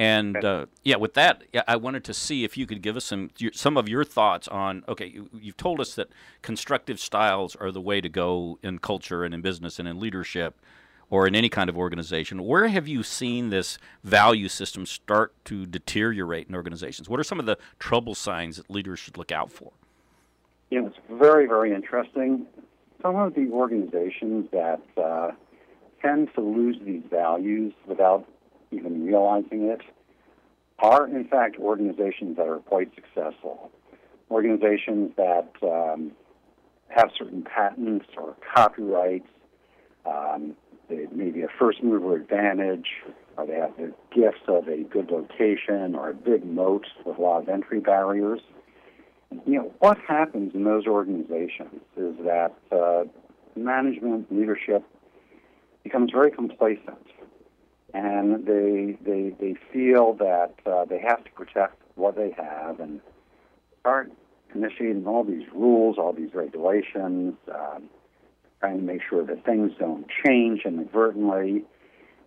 And 0.03 0.45
uh, 0.45 0.67
yeah, 0.83 0.97
with 0.97 1.15
that, 1.15 1.45
I 1.69 1.77
wanted 1.77 2.03
to 2.05 2.15
see 2.15 2.43
if 2.43 2.57
you 2.57 2.67
could 2.67 2.83
give 2.83 2.97
us 2.97 3.05
some 3.05 3.31
some 3.53 3.77
of 3.77 3.89
your 3.89 4.03
thoughts 4.03 4.49
on. 4.49 4.83
Okay, 4.89 5.07
you, 5.07 5.31
you've 5.33 5.57
told 5.57 5.79
us 5.81 5.95
that 5.95 6.09
constructive 6.43 6.99
styles 6.99 7.55
are 7.55 7.71
the 7.71 7.81
way 7.81 8.01
to 8.01 8.09
go 8.09 8.59
in 8.65 8.81
culture 8.81 9.23
and 9.23 9.33
in 9.33 9.43
business 9.43 9.79
and 9.79 9.87
in 9.87 10.01
leadership, 10.01 10.61
or 11.09 11.29
in 11.29 11.37
any 11.37 11.49
kind 11.49 11.71
of 11.71 11.79
organization. 11.79 12.43
Where 12.43 12.67
have 12.67 12.89
you 12.89 13.05
seen 13.05 13.51
this 13.51 13.79
value 14.03 14.49
system 14.49 14.87
start 14.87 15.35
to 15.45 15.67
deteriorate 15.67 16.49
in 16.49 16.57
organizations? 16.57 17.09
What 17.09 17.21
are 17.21 17.25
some 17.25 17.39
of 17.39 17.47
the 17.47 17.57
trouble 17.79 18.17
signs 18.17 18.57
that 18.57 18.69
leaders 18.69 18.99
should 18.99 19.17
look 19.17 19.31
out 19.31 19.53
for? 19.53 19.71
You 20.71 20.81
know, 20.81 20.87
it's 20.89 20.99
very, 21.09 21.47
very 21.47 21.73
interesting. 21.73 22.47
Some 23.03 23.15
of 23.15 23.35
the 23.35 23.49
organizations 23.53 24.51
that 24.51 24.81
uh, 24.97 25.31
tend 26.01 26.35
to 26.35 26.41
lose 26.41 26.77
these 26.85 27.05
values 27.09 27.73
without 27.87 28.27
even 28.73 29.05
realizing 29.05 29.65
it 29.65 29.83
are, 30.79 31.07
in 31.07 31.25
fact, 31.27 31.57
organizations 31.59 32.37
that 32.37 32.47
are 32.47 32.59
quite 32.59 32.93
successful. 32.95 33.71
Organizations 34.31 35.13
that 35.17 35.51
um, 35.63 36.13
have 36.89 37.11
certain 37.17 37.43
patents 37.43 38.07
or 38.17 38.35
copyrights, 38.55 39.29
um, 40.07 40.57
they 40.89 41.07
maybe 41.13 41.43
a 41.43 41.49
first 41.59 41.83
mover 41.83 42.17
advantage, 42.17 42.89
or 43.37 43.47
they 43.47 43.55
have 43.55 43.77
the 43.77 43.93
gifts 44.15 44.43
of 44.49 44.67
a 44.69 44.83
good 44.85 45.11
location 45.11 45.95
or 45.95 46.11
a 46.11 46.15
big 46.15 46.45
moat 46.45 46.87
with 47.05 47.19
a 47.19 47.21
lot 47.21 47.43
of 47.43 47.49
entry 47.49 47.81
barriers 47.81 48.41
you 49.47 49.55
know, 49.55 49.73
what 49.79 49.99
happens 50.07 50.55
in 50.55 50.65
those 50.65 50.87
organizations 50.87 51.81
is 51.97 52.15
that 52.25 52.55
uh, 52.71 53.05
management, 53.57 54.33
leadership 54.33 54.85
becomes 55.85 56.11
very 56.13 56.31
complacent. 56.31 57.07
And 57.95 58.47
they, 58.47 58.97
they, 59.05 59.35
they 59.39 59.55
feel 59.73 60.15
that 60.15 60.55
uh, 60.65 60.85
they 60.87 60.99
have 60.99 61.25
to 61.25 61.31
protect 61.33 61.81
what 61.95 62.17
they 62.17 62.35
have 62.37 62.81
and 62.81 63.01
start 63.81 64.11
initiating 64.55 65.07
all 65.07 65.25
these 65.25 65.47
rules, 65.55 65.99
all 65.99 66.13
these 66.13 66.33
regulations, 66.35 67.35
um, 67.55 67.85
trying 68.61 68.79
to 68.79 68.85
make 68.85 69.01
sure 69.09 69.25
that 69.25 69.45
things 69.45 69.73
don't 69.79 70.07
change 70.25 70.63
inadvertently. 70.65 71.65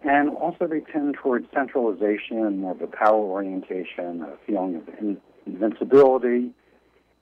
And 0.03 0.29
also, 0.29 0.67
they 0.67 0.81
tend 0.81 1.15
towards 1.15 1.47
centralization 1.51 2.59
more 2.59 2.73
of 2.73 2.81
a 2.81 2.87
power 2.87 3.17
orientation, 3.17 4.21
a 4.21 4.37
feeling 4.45 4.75
of 4.75 4.87
in- 4.99 5.21
invincibility. 5.47 6.51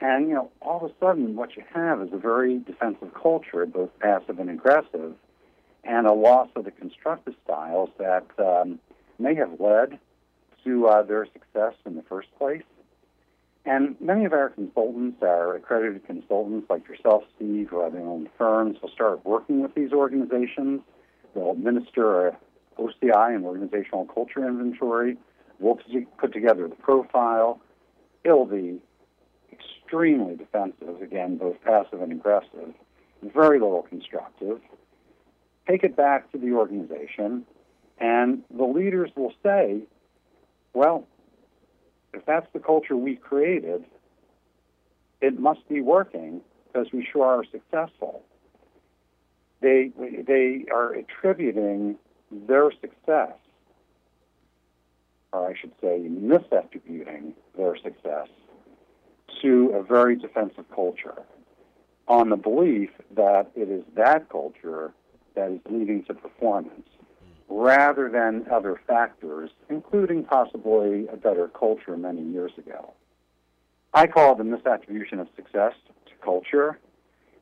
And, 0.02 0.28
you 0.28 0.34
know, 0.34 0.52
all 0.62 0.84
of 0.84 0.92
a 0.92 0.94
sudden, 1.00 1.38
what 1.38 1.56
you 1.56 1.64
have 1.74 2.02
is 2.02 2.10
a 2.12 2.18
very 2.18 2.60
defensive 2.60 3.14
culture, 3.14 3.66
both 3.66 3.90
passive 4.00 4.38
and 4.40 4.50
aggressive, 4.50 5.14
and 5.84 6.08
a 6.08 6.14
loss 6.14 6.50
of 6.56 6.66
the 6.66 6.72
constructive 6.72 7.34
styles 7.44 7.90
that 7.98 8.26
um, 8.40 8.80
may 9.20 9.36
have 9.36 9.60
led 9.60 10.00
to 10.64 10.88
uh, 10.88 11.04
their 11.04 11.26
success 11.26 11.74
in 11.86 11.96
the 11.96 12.04
first 12.04 12.30
place. 12.38 12.64
And 13.66 14.00
many 14.02 14.26
of 14.26 14.34
our 14.34 14.50
consultants, 14.50 15.22
our 15.22 15.56
accredited 15.56 16.06
consultants 16.06 16.70
like 16.70 16.88
yourself, 16.88 17.24
Steve, 17.36 17.70
who 17.70 17.82
have 17.82 17.94
their 17.94 18.02
own 18.02 18.30
firms, 18.38 18.78
will 18.82 18.90
start 18.90 19.26
working 19.26 19.62
with 19.62 19.74
these 19.74 19.92
organizations. 19.92 20.82
They'll 21.34 21.52
administer 21.52 22.28
a 22.28 22.38
OCI, 22.78 23.36
and 23.36 23.46
organizational 23.46 24.06
culture 24.06 24.48
inventory. 24.48 25.18
We'll 25.60 25.80
put 26.18 26.34
together 26.34 26.68
the 26.68 26.76
profile. 26.76 27.62
It'll 28.24 28.46
be 28.46 28.80
extremely 29.52 30.36
defensive, 30.36 31.02
again, 31.02 31.38
both 31.38 31.62
passive 31.64 32.02
and 32.02 32.12
aggressive, 32.12 32.74
very 33.22 33.60
little 33.60 33.84
constructive. 33.84 34.60
Take 35.68 35.84
it 35.84 35.96
back 35.96 36.32
to 36.32 36.38
the 36.38 36.52
organization, 36.52 37.46
and 38.00 38.44
the 38.56 38.66
leaders 38.66 39.12
will 39.16 39.34
say, 39.42 39.84
well, 40.74 41.08
if 42.14 42.26
that's 42.26 42.48
the 42.54 42.60
culture 42.60 42.98
we 42.98 43.16
created, 43.16 43.86
it 45.22 45.40
must 45.40 45.68
be 45.70 45.82
working 45.82 46.42
because 46.68 46.92
we 46.92 47.08
sure 47.12 47.26
are 47.26 47.46
successful. 47.46 48.24
They, 49.62 49.92
they 50.28 50.66
are 50.72 50.94
attributing 50.94 51.98
their 52.30 52.72
success, 52.82 53.32
or 55.32 55.50
I 55.50 55.54
should 55.58 55.72
say, 55.80 56.08
misattributing 56.10 57.34
their 57.58 57.78
success 57.78 58.28
to 59.42 59.70
a 59.76 59.84
very 59.84 60.18
defensive 60.18 60.66
culture 60.74 61.22
on 62.08 62.30
the 62.30 62.36
belief 62.36 62.90
that 63.16 63.50
it 63.56 63.70
is 63.70 63.84
that 63.96 64.30
culture 64.30 64.94
that 65.36 65.52
is 65.52 65.60
leading 65.70 66.04
to 66.06 66.14
performance 66.14 66.88
rather 67.50 68.10
than 68.10 68.46
other 68.52 68.80
factors, 68.88 69.52
including 69.70 70.24
possibly 70.24 71.08
a 71.08 71.16
better 71.16 71.48
culture 71.48 71.96
many 71.98 72.22
years 72.22 72.52
ago. 72.58 72.94
I 73.94 74.08
call 74.08 74.36
the 74.36 74.44
misattribution 74.44 75.20
of 75.20 75.28
success 75.36 75.74
to 76.08 76.12
culture, 76.24 76.80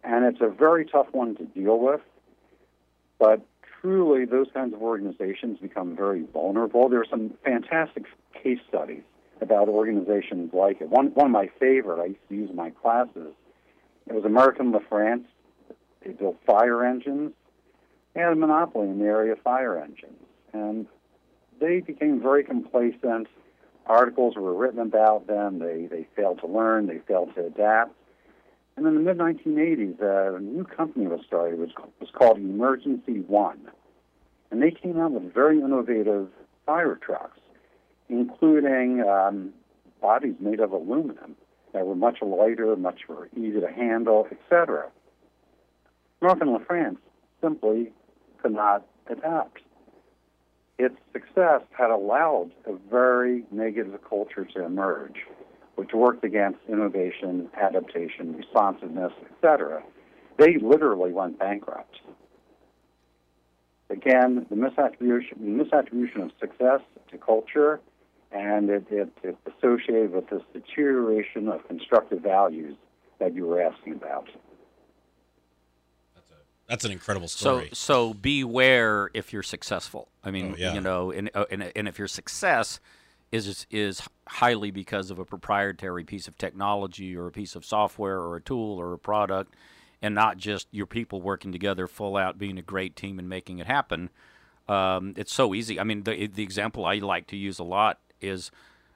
and 0.04 0.26
it's 0.26 0.42
a 0.42 0.50
very 0.50 0.86
tough 0.86 1.08
one 1.12 1.36
to 1.38 1.46
deal 1.46 1.80
with, 1.80 2.02
but 3.20 3.42
truly 3.82 4.26
those 4.26 4.48
kinds 4.54 4.74
of 4.74 4.82
organizations 4.82 5.60
become 5.60 5.96
very 5.96 6.24
vulnerable. 6.34 6.89
There 6.89 7.00
are 7.00 7.06
some 7.10 7.34
fantastic 7.44 8.04
case 8.44 8.60
studies 8.68 9.04
about 9.39 9.70
organizations 9.70 10.52
like 10.54 10.82
it. 10.82 10.89
One, 10.89 11.08
one 11.14 11.28
of 11.28 11.32
my 11.32 11.50
favorite 11.60 12.02
I 12.02 12.06
used 12.08 12.30
to 12.30 12.36
use 12.36 12.50
in 12.50 12.56
my 12.56 12.72
classes, 12.72 13.34
it 14.08 14.14
was 14.14 14.26
American 14.26 14.74
LaFrance. 14.74 15.24
They 16.04 16.12
built 16.12 16.38
fire 16.46 16.84
engines 16.84 17.32
had 18.20 18.34
a 18.34 18.36
monopoly 18.36 18.89
in 18.89 18.99
the 18.99 19.05
area 19.05 19.34
of 19.34 19.39
fire 19.39 19.78
engines. 19.78 20.20
And 20.53 20.86
they 21.59 21.80
became 21.80 22.22
very 22.22 22.43
complacent. 22.43 23.28
Articles 23.86 24.36
were 24.36 24.53
written 24.53 24.80
about 24.80 25.28
them. 25.28 25.59
They, 25.59 25.88
they 25.89 26.07
failed 26.16 26.39
to 26.39 26.47
learn. 26.47 26.88
They 26.88 26.99
failed 26.99 27.34
to 27.36 27.45
adapt. 27.45 27.93
And 28.76 28.86
in 28.88 28.95
the 28.95 29.01
mid 29.01 29.18
1980s, 29.18 30.01
uh, 30.01 30.36
a 30.36 30.39
new 30.39 30.64
company 30.64 31.07
was 31.07 31.22
started. 31.26 31.59
which 31.59 31.74
was, 31.99 32.09
called 32.14 32.38
Emergency 32.38 33.20
One. 33.22 33.70
And 34.49 34.62
they 34.62 34.72
came 34.72 34.99
out 34.99 35.12
with 35.12 35.34
very 35.34 35.59
innovative 35.59 36.30
fire 36.66 36.95
trucks, 36.95 37.39
including 38.09 39.01
um, 39.01 39.53
bodies 40.01 40.36
made 40.39 40.59
of 40.59 40.72
aluminum 40.72 41.36
that 41.74 41.86
were 41.86 41.95
much 41.95 42.22
lighter, 42.22 42.76
much 42.76 43.01
more 43.07 43.30
easy 43.36 43.59
to 43.62 43.72
handle, 43.72 44.28
etc. 44.30 44.89
North 46.22 46.41
and 46.41 46.51
La 46.51 46.59
France 46.59 46.99
simply 47.41 47.91
could 48.42 48.54
not 48.54 48.86
adapt. 49.08 49.60
Its 50.78 50.96
success 51.14 51.62
had 51.78 51.92
allowed 51.92 52.52
a 52.66 52.74
very 52.89 53.44
negative 53.52 54.00
culture 54.08 54.46
to 54.46 54.66
emerge, 54.66 55.18
which 55.76 55.94
worked 55.94 56.24
against 56.24 56.60
innovation, 56.68 57.50
adaptation, 57.60 58.36
responsiveness, 58.36 59.12
etc. 59.32 59.84
They 60.38 60.58
literally 60.58 61.12
went 61.12 61.38
bankrupt. 61.38 62.00
Again, 63.89 64.46
the 64.50 64.56
misattribution, 64.56 65.38
misattribution 65.39 66.24
of 66.24 66.32
success 66.39 66.80
to 67.12 67.18
culture, 67.18 67.80
and 68.32 68.70
it, 68.70 68.86
it, 68.89 69.10
it's 69.22 69.38
associated 69.46 70.14
with 70.14 70.30
this 70.30 70.42
deterioration 70.54 71.50
of 71.50 71.68
constructive 71.68 72.22
values 72.22 72.76
that 73.20 73.36
you 73.36 73.46
were 73.46 73.62
asking 73.62 73.94
about. 73.94 74.30
That's 76.72 76.86
an 76.86 76.91
incredible 76.93 77.28
story. 77.28 77.67
So, 77.74 78.07
so 78.07 78.13
beware 78.13 79.09
if 79.13 79.34
you're 79.34 79.43
successful. 79.43 80.07
I 80.24 80.32
mean, 80.32 80.53
Oh, 80.53 80.55
yeah. 80.57 80.74
you 80.74 80.80
know, 80.80 81.11
and, 81.11 81.30
uh, 81.36 81.43
and 81.51 81.69
and 81.76 81.86
if 81.89 81.99
your 81.99 82.07
success 82.07 82.80
is 83.30 83.67
is 83.69 84.01
highly 84.26 84.72
because 84.72 85.11
of 85.11 85.19
a 85.19 85.26
proprietary 85.26 86.05
piece 86.05 86.30
of 86.30 86.38
technology 86.38 87.13
or 87.17 87.28
a 87.28 87.32
piece 87.32 87.55
of 87.57 87.65
software 87.65 88.19
or 88.19 88.38
a 88.38 88.41
tool 88.41 88.80
or 88.80 88.93
a 88.93 88.97
product, 88.97 89.53
and 90.01 90.15
not 90.15 90.38
just 90.38 90.69
your 90.72 90.86
people 90.86 91.22
working 91.22 91.51
together, 91.51 91.88
full 91.88 92.15
out, 92.15 92.38
being 92.38 92.57
a 92.57 92.61
great 92.61 92.95
team 92.95 93.19
and 93.19 93.28
making 93.28 93.59
it 93.59 93.67
happen. 93.67 94.09
Um, 94.69 95.13
it's 95.17 95.34
so 95.34 95.53
easy. 95.53 95.78
I 95.78 95.84
mean, 95.84 96.03
the 96.03 96.28
the 96.28 96.43
example 96.43 96.86
I 96.86 96.95
like 96.99 97.28
to 97.28 97.36
use 97.36 97.59
a 97.59 97.65
lot 97.65 97.99
is. 98.22 98.49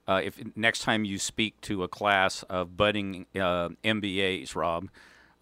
Uh, 0.08 0.22
if 0.24 0.40
next 0.56 0.82
time 0.84 1.04
you 1.04 1.18
speak 1.18 1.60
to 1.62 1.82
a 1.82 1.88
class 1.88 2.44
of 2.44 2.78
budding 2.78 3.26
uh, 3.36 3.70
MBAs, 3.84 4.56
Rob, 4.56 4.88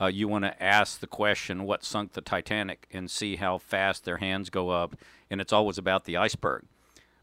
uh, 0.02 0.08
you 0.08 0.28
want 0.28 0.46
to 0.46 0.64
ask 0.64 1.00
the 1.00 1.08
question, 1.08 1.64
"What 1.64 1.84
sunk 1.84 2.14
the 2.14 2.22
Titanic?" 2.22 2.88
and 2.92 3.10
see 3.10 3.38
how 3.38 3.58
fast 3.58 4.06
their 4.06 4.18
hands 4.18 4.50
go 4.50 4.70
up, 4.70 4.96
and 5.30 5.40
it's 5.40 5.54
always 5.54 5.78
about 5.78 6.06
the 6.06 6.18
iceberg. 6.18 6.66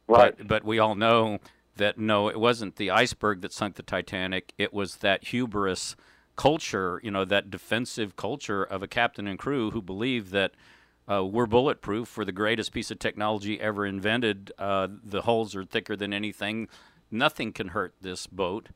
Right. 0.07 0.37
But, 0.37 0.49
but 0.49 0.65
we 0.65 0.79
all 0.79 0.95
know 0.95 1.41
that 1.77 1.99
no, 1.99 2.29
it 2.29 2.39
wasn't 2.39 2.77
the 2.77 2.91
iceberg 2.91 3.41
that 3.41 3.53
sunk 3.53 3.77
the 3.77 3.83
Titanic. 3.83 4.53
It 4.59 4.73
was 4.73 4.97
that 4.97 5.29
hubris 5.29 5.97
culture, 6.37 7.01
you 7.03 7.11
know, 7.11 7.25
that 7.25 7.51
defensive 7.51 8.17
culture 8.17 8.63
of 8.63 8.83
a 8.83 8.89
captain 8.89 9.27
and 9.27 9.39
crew 9.39 9.71
who 9.71 9.83
believed 9.83 10.31
that 10.33 10.53
uh, 11.11 11.25
we're 11.25 11.47
bulletproof. 11.47 12.17
We're 12.17 12.25
the 12.25 12.33
greatest 12.33 12.73
piece 12.73 12.91
of 12.91 12.99
technology 12.99 13.61
ever 13.61 13.85
invented. 13.85 14.53
Uh, 14.59 14.89
the 15.05 15.23
hulls 15.23 15.57
are 15.57 15.65
thicker 15.65 15.97
than 15.97 16.13
anything. 16.13 16.69
Nothing 17.11 17.53
can 17.53 17.69
hurt 17.69 17.95
this 18.01 18.27
boat. 18.27 18.69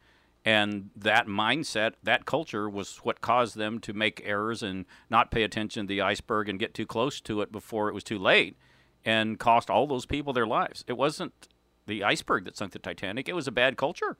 And 0.44 0.90
that 0.94 1.26
mindset, 1.26 1.92
that 2.02 2.26
culture 2.26 2.68
was 2.68 2.98
what 2.98 3.22
caused 3.22 3.56
them 3.56 3.78
to 3.80 3.94
make 3.94 4.20
errors 4.24 4.62
and 4.62 4.84
not 5.08 5.30
pay 5.30 5.42
attention 5.42 5.86
to 5.86 5.88
the 5.88 6.02
iceberg 6.02 6.50
and 6.50 6.58
get 6.58 6.74
too 6.74 6.84
close 6.84 7.20
to 7.22 7.40
it 7.40 7.50
before 7.50 7.88
it 7.88 7.94
was 7.94 8.04
too 8.04 8.18
late 8.18 8.56
and 9.04 9.38
cost 9.38 9.70
all 9.70 9.86
those 9.86 10.04
people 10.06 10.32
their 10.32 10.46
lives. 10.46 10.84
It 10.86 10.98
wasn't 10.98 11.48
the 11.86 12.04
iceberg 12.04 12.44
that 12.44 12.56
sunk 12.56 12.72
the 12.72 12.78
Titanic, 12.78 13.28
it 13.28 13.34
was 13.34 13.46
a 13.46 13.52
bad 13.52 13.76
culture. 13.76 14.16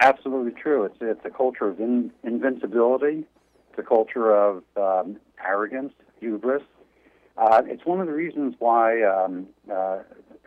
Absolutely 0.00 0.52
true. 0.52 0.84
It's 0.84 0.96
it's 1.00 1.24
a 1.24 1.30
culture 1.30 1.68
of 1.68 1.80
in, 1.80 2.12
invincibility. 2.22 3.24
It's 3.70 3.78
a 3.78 3.82
culture 3.82 4.32
of 4.32 4.62
um, 4.76 5.16
arrogance, 5.44 5.92
hubris. 6.20 6.62
Uh, 7.36 7.62
it's 7.66 7.84
one 7.84 8.00
of 8.00 8.06
the 8.06 8.12
reasons 8.12 8.54
why 8.58 9.02
um, 9.02 9.48
uh, 9.72 9.98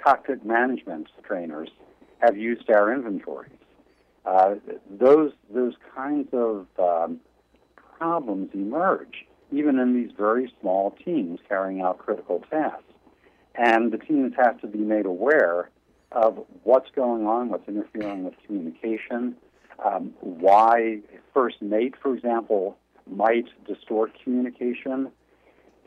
cockpit 0.02 0.46
management 0.46 1.08
trainers 1.24 1.70
have 2.20 2.38
used 2.38 2.70
our 2.70 2.94
inventories. 2.94 3.52
Uh, 4.26 4.56
those 4.90 5.32
those 5.54 5.74
kinds 5.96 6.30
of 6.34 6.68
um, 6.80 7.20
problems 7.98 8.50
emerge 8.54 9.26
even 9.52 9.80
in 9.80 9.94
these 9.94 10.12
very 10.18 10.52
small 10.62 10.92
teams 11.04 11.40
carrying 11.48 11.82
out 11.82 11.98
critical 11.98 12.42
tasks, 12.50 12.84
and 13.56 13.92
the 13.92 13.98
teams 13.98 14.34
have 14.38 14.60
to 14.62 14.68
be 14.68 14.80
made 14.80 15.06
aware 15.06 15.70
of 16.12 16.46
what's 16.64 16.90
going 16.96 17.26
on, 17.26 17.50
what's 17.50 17.68
interfering 17.68 18.24
with 18.24 18.34
communication, 18.46 19.36
um, 19.86 20.14
why 20.22 21.00
first 21.34 21.62
mate, 21.62 21.96
for 22.02 22.16
example, 22.16 22.78
might 23.10 23.46
distort 23.68 24.12
communication, 24.24 25.12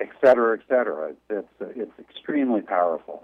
et 0.00 0.08
cetera, 0.22 0.58
et 0.58 0.64
cetera. 0.68 1.10
It's, 1.10 1.48
it's, 1.60 1.76
it's 1.76 1.92
extremely 1.98 2.60
powerful. 2.60 3.22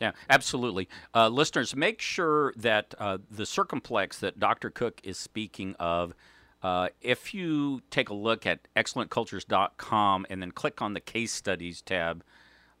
Yeah, 0.00 0.12
absolutely. 0.28 0.88
Uh, 1.14 1.28
listeners, 1.28 1.74
make 1.76 2.00
sure 2.00 2.52
that 2.56 2.94
uh, 2.98 3.18
the 3.30 3.44
circumplex 3.44 4.18
that 4.20 4.40
Dr. 4.40 4.70
Cooke 4.70 5.00
is 5.04 5.18
speaking 5.18 5.76
of, 5.78 6.14
uh, 6.62 6.88
if 7.00 7.32
you 7.32 7.80
take 7.90 8.08
a 8.08 8.14
look 8.14 8.46
at 8.46 8.60
excellentcultures.com 8.74 10.26
and 10.28 10.42
then 10.42 10.50
click 10.50 10.82
on 10.82 10.94
the 10.94 11.00
case 11.00 11.32
studies 11.32 11.80
tab 11.80 12.24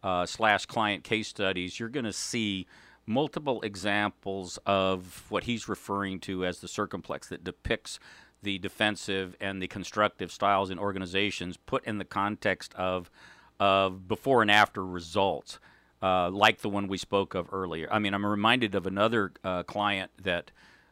uh, 0.02 0.26
slash 0.26 0.66
client 0.66 1.04
case 1.04 1.28
studies, 1.28 1.78
you're 1.78 1.88
going 1.88 2.04
to 2.04 2.12
see 2.12 2.66
multiple 3.06 3.60
examples 3.62 4.58
of 4.66 5.24
what 5.28 5.44
he's 5.44 5.68
referring 5.68 6.18
to 6.18 6.44
as 6.44 6.60
the 6.60 6.66
circumplex 6.66 7.28
that 7.28 7.44
depicts 7.44 7.98
the 8.42 8.58
defensive 8.58 9.36
and 9.40 9.60
the 9.60 9.66
constructive 9.66 10.30
styles 10.30 10.70
in 10.70 10.78
organizations 10.78 11.56
put 11.56 11.84
in 11.84 11.98
the 11.98 12.04
context 12.04 12.74
of 12.74 13.10
of 13.60 14.08
before 14.08 14.42
and 14.42 14.50
after 14.50 14.84
results, 14.84 15.60
uh, 16.02 16.30
like 16.30 16.60
the 16.60 16.68
one 16.68 16.88
we 16.88 16.98
spoke 16.98 17.34
of 17.34 17.48
earlier. 17.52 17.88
I 17.90 17.98
mean, 17.98 18.14
I'm 18.14 18.26
reminded 18.26 18.74
of 18.74 18.86
another 18.86 19.32
uh, 19.42 19.62
client 19.62 20.10
that 20.22 20.50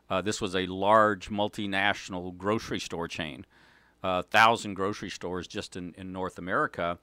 uh, 0.09 0.20
this 0.20 0.40
was 0.40 0.55
a 0.55 0.66
large 0.66 1.30
multinational 1.30 2.36
grocery 2.36 2.80
store 2.80 3.09
chain, 3.09 3.46
a 4.03 4.22
thousand 4.22 4.74
grocery 4.74 5.11
stores 5.11 5.46
just 5.46 5.76
in, 5.76 5.94
in 5.96 6.12
North 6.12 6.38
America, 6.38 6.98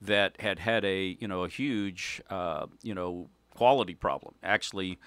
that 0.00 0.40
had 0.40 0.58
had 0.58 0.84
a 0.84 1.16
you 1.20 1.28
know 1.28 1.44
a 1.44 1.48
huge 1.48 2.20
uh, 2.30 2.66
you 2.82 2.94
know 2.94 3.28
quality 3.50 3.94
problem. 3.94 4.34
Actually, 4.42 4.98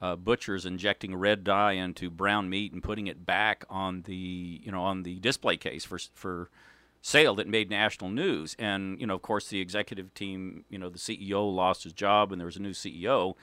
uh, 0.00 0.16
butchers 0.16 0.66
injecting 0.66 1.14
red 1.14 1.44
dye 1.44 1.72
into 1.72 2.10
brown 2.10 2.48
meat 2.48 2.72
and 2.72 2.82
putting 2.82 3.06
it 3.06 3.24
back 3.24 3.64
on 3.70 4.02
the 4.02 4.60
you 4.62 4.70
know 4.70 4.82
on 4.82 5.02
the 5.02 5.18
display 5.20 5.56
case 5.56 5.84
for 5.84 5.98
for 6.14 6.50
sale 7.02 7.34
that 7.34 7.48
made 7.48 7.68
national 7.68 8.08
news. 8.10 8.56
And 8.58 8.98
you 9.00 9.06
know, 9.06 9.14
of 9.14 9.22
course, 9.22 9.48
the 9.48 9.60
executive 9.60 10.14
team, 10.14 10.64
you 10.70 10.78
know, 10.78 10.88
the 10.88 10.98
CEO 10.98 11.54
lost 11.54 11.82
his 11.82 11.92
job, 11.92 12.32
and 12.32 12.40
there 12.40 12.46
was 12.46 12.56
a 12.56 12.62
new 12.62 12.70
CEO. 12.70 13.34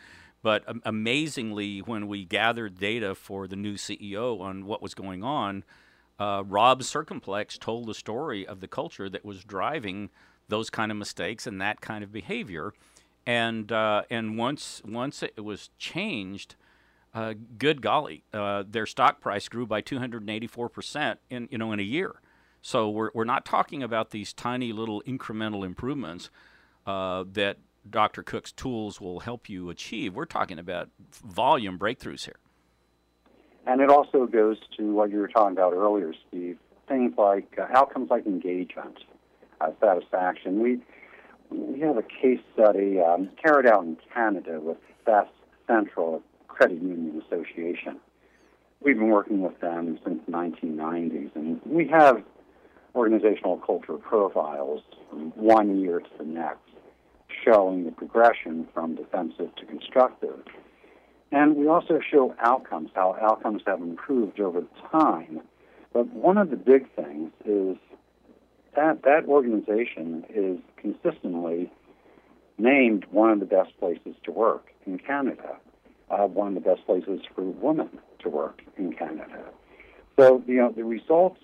But 0.41 0.67
um, 0.67 0.81
amazingly, 0.85 1.79
when 1.79 2.07
we 2.07 2.25
gathered 2.25 2.79
data 2.79 3.13
for 3.13 3.47
the 3.47 3.57
new 3.57 3.75
CEO 3.75 4.39
on 4.39 4.65
what 4.65 4.81
was 4.81 4.93
going 4.93 5.23
on, 5.23 5.65
uh, 6.17 6.43
Rob 6.45 6.81
Circumplex 6.81 7.59
told 7.59 7.87
the 7.87 7.93
story 7.93 8.47
of 8.47 8.61
the 8.61 8.67
culture 8.67 9.09
that 9.09 9.25
was 9.25 9.43
driving 9.43 10.09
those 10.47 10.69
kind 10.69 10.91
of 10.91 10.97
mistakes 10.97 11.45
and 11.45 11.61
that 11.61 11.81
kind 11.81 12.03
of 12.03 12.11
behavior. 12.11 12.73
And 13.27 13.71
uh, 13.71 14.03
and 14.09 14.37
once 14.37 14.81
once 14.85 15.21
it 15.21 15.43
was 15.43 15.69
changed, 15.77 16.55
uh, 17.13 17.33
good 17.57 17.81
golly, 17.81 18.23
uh, 18.33 18.63
their 18.67 18.85
stock 18.85 19.19
price 19.19 19.49
grew 19.49 19.67
by 19.67 19.81
284 19.81 20.69
percent 20.69 21.19
in 21.29 21.49
you 21.51 21.57
know 21.57 21.73
in 21.73 21.79
a 21.81 21.83
year. 21.83 22.21
So 22.61 22.89
we're 22.89 23.11
we're 23.13 23.23
not 23.23 23.45
talking 23.45 23.83
about 23.83 24.11
these 24.11 24.33
tiny 24.33 24.73
little 24.73 25.01
incremental 25.07 25.65
improvements 25.65 26.29
uh, 26.85 27.23
that 27.33 27.57
Dr. 27.89 28.23
Cooke's 28.23 28.51
tools 28.51 28.99
will 28.99 29.21
help 29.21 29.49
you 29.49 29.69
achieve. 29.69 30.15
We're 30.15 30.25
talking 30.25 30.59
about 30.59 30.89
volume 31.23 31.79
breakthroughs 31.79 32.25
here. 32.25 32.39
And 33.65 33.81
it 33.81 33.89
also 33.89 34.25
goes 34.25 34.57
to 34.77 34.93
what 34.93 35.11
you 35.11 35.19
were 35.19 35.27
talking 35.27 35.53
about 35.53 35.73
earlier, 35.73 36.13
Steve. 36.27 36.57
Things 36.87 37.13
like 37.17 37.57
uh, 37.59 37.67
outcomes 37.77 38.09
like 38.09 38.25
engagement, 38.25 38.97
uh, 39.61 39.71
satisfaction. 39.79 40.59
We 40.61 40.79
we 41.51 41.79
have 41.81 41.97
a 41.97 42.03
case 42.03 42.39
study 42.53 42.99
um, 42.99 43.29
carried 43.41 43.65
out 43.65 43.83
in 43.83 43.97
Canada 44.13 44.59
with 44.59 44.77
Fast 45.05 45.31
Central 45.67 46.21
Credit 46.47 46.81
Union 46.81 47.21
Association. 47.25 47.99
We've 48.81 48.97
been 48.97 49.09
working 49.09 49.41
with 49.41 49.59
them 49.59 49.99
since 50.05 50.21
the 50.25 50.31
1990s, 50.31 51.35
and 51.35 51.59
we 51.65 51.87
have 51.87 52.23
organizational 52.95 53.57
culture 53.57 53.93
profiles 53.93 54.81
from 55.09 55.31
one 55.35 55.79
year 55.79 55.99
to 55.99 56.09
the 56.17 56.25
next, 56.25 56.59
showing 57.45 57.85
the 57.85 57.91
progression 57.91 58.67
from 58.73 58.95
defensive 58.95 59.55
to 59.55 59.65
constructive. 59.65 60.39
And 61.31 61.55
we 61.55 61.67
also 61.67 61.99
show 62.11 62.35
outcomes, 62.39 62.89
how 62.95 63.15
outcomes 63.21 63.61
have 63.67 63.81
improved 63.81 64.39
over 64.39 64.63
time. 64.91 65.41
But 65.93 66.07
one 66.07 66.37
of 66.37 66.49
the 66.49 66.55
big 66.55 66.87
things 66.95 67.31
is 67.45 67.77
that 68.75 69.03
that 69.03 69.25
organization 69.27 70.25
is 70.33 70.59
consistently 70.77 71.71
named 72.57 73.05
one 73.11 73.31
of 73.31 73.39
the 73.39 73.45
best 73.45 73.77
places 73.79 74.15
to 74.23 74.31
work 74.31 74.67
in 74.85 74.97
Canada, 74.97 75.57
uh, 76.09 76.25
one 76.25 76.49
of 76.49 76.53
the 76.55 76.69
best 76.69 76.85
places 76.85 77.21
for 77.35 77.43
women 77.43 77.89
to 78.19 78.29
work 78.29 78.61
in 78.77 78.93
Canada. 78.93 79.43
So, 80.19 80.43
you 80.47 80.57
know, 80.57 80.71
the 80.75 80.83
results 80.83 81.39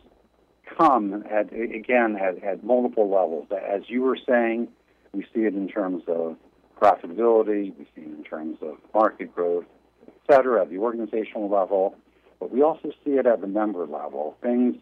come 0.77 1.23
at, 1.29 1.53
again, 1.53 2.17
at, 2.17 2.43
at 2.43 2.63
multiple 2.63 3.09
levels. 3.09 3.47
As 3.51 3.83
you 3.87 4.01
were 4.01 4.17
saying, 4.27 4.67
we 5.13 5.23
see 5.33 5.41
it 5.41 5.53
in 5.53 5.67
terms 5.67 6.03
of 6.07 6.37
profitability, 6.81 7.73
we 7.77 7.85
see 7.95 8.01
it 8.01 8.17
in 8.17 8.23
terms 8.23 8.57
of 8.61 8.75
market 8.93 9.33
growth, 9.33 9.65
et 10.07 10.13
cetera, 10.29 10.61
at 10.63 10.69
the 10.69 10.77
organizational 10.77 11.49
level, 11.49 11.95
but 12.39 12.51
we 12.51 12.61
also 12.61 12.89
see 13.03 13.11
it 13.11 13.25
at 13.25 13.39
the 13.41 13.47
member 13.47 13.85
level. 13.85 14.35
Things, 14.41 14.75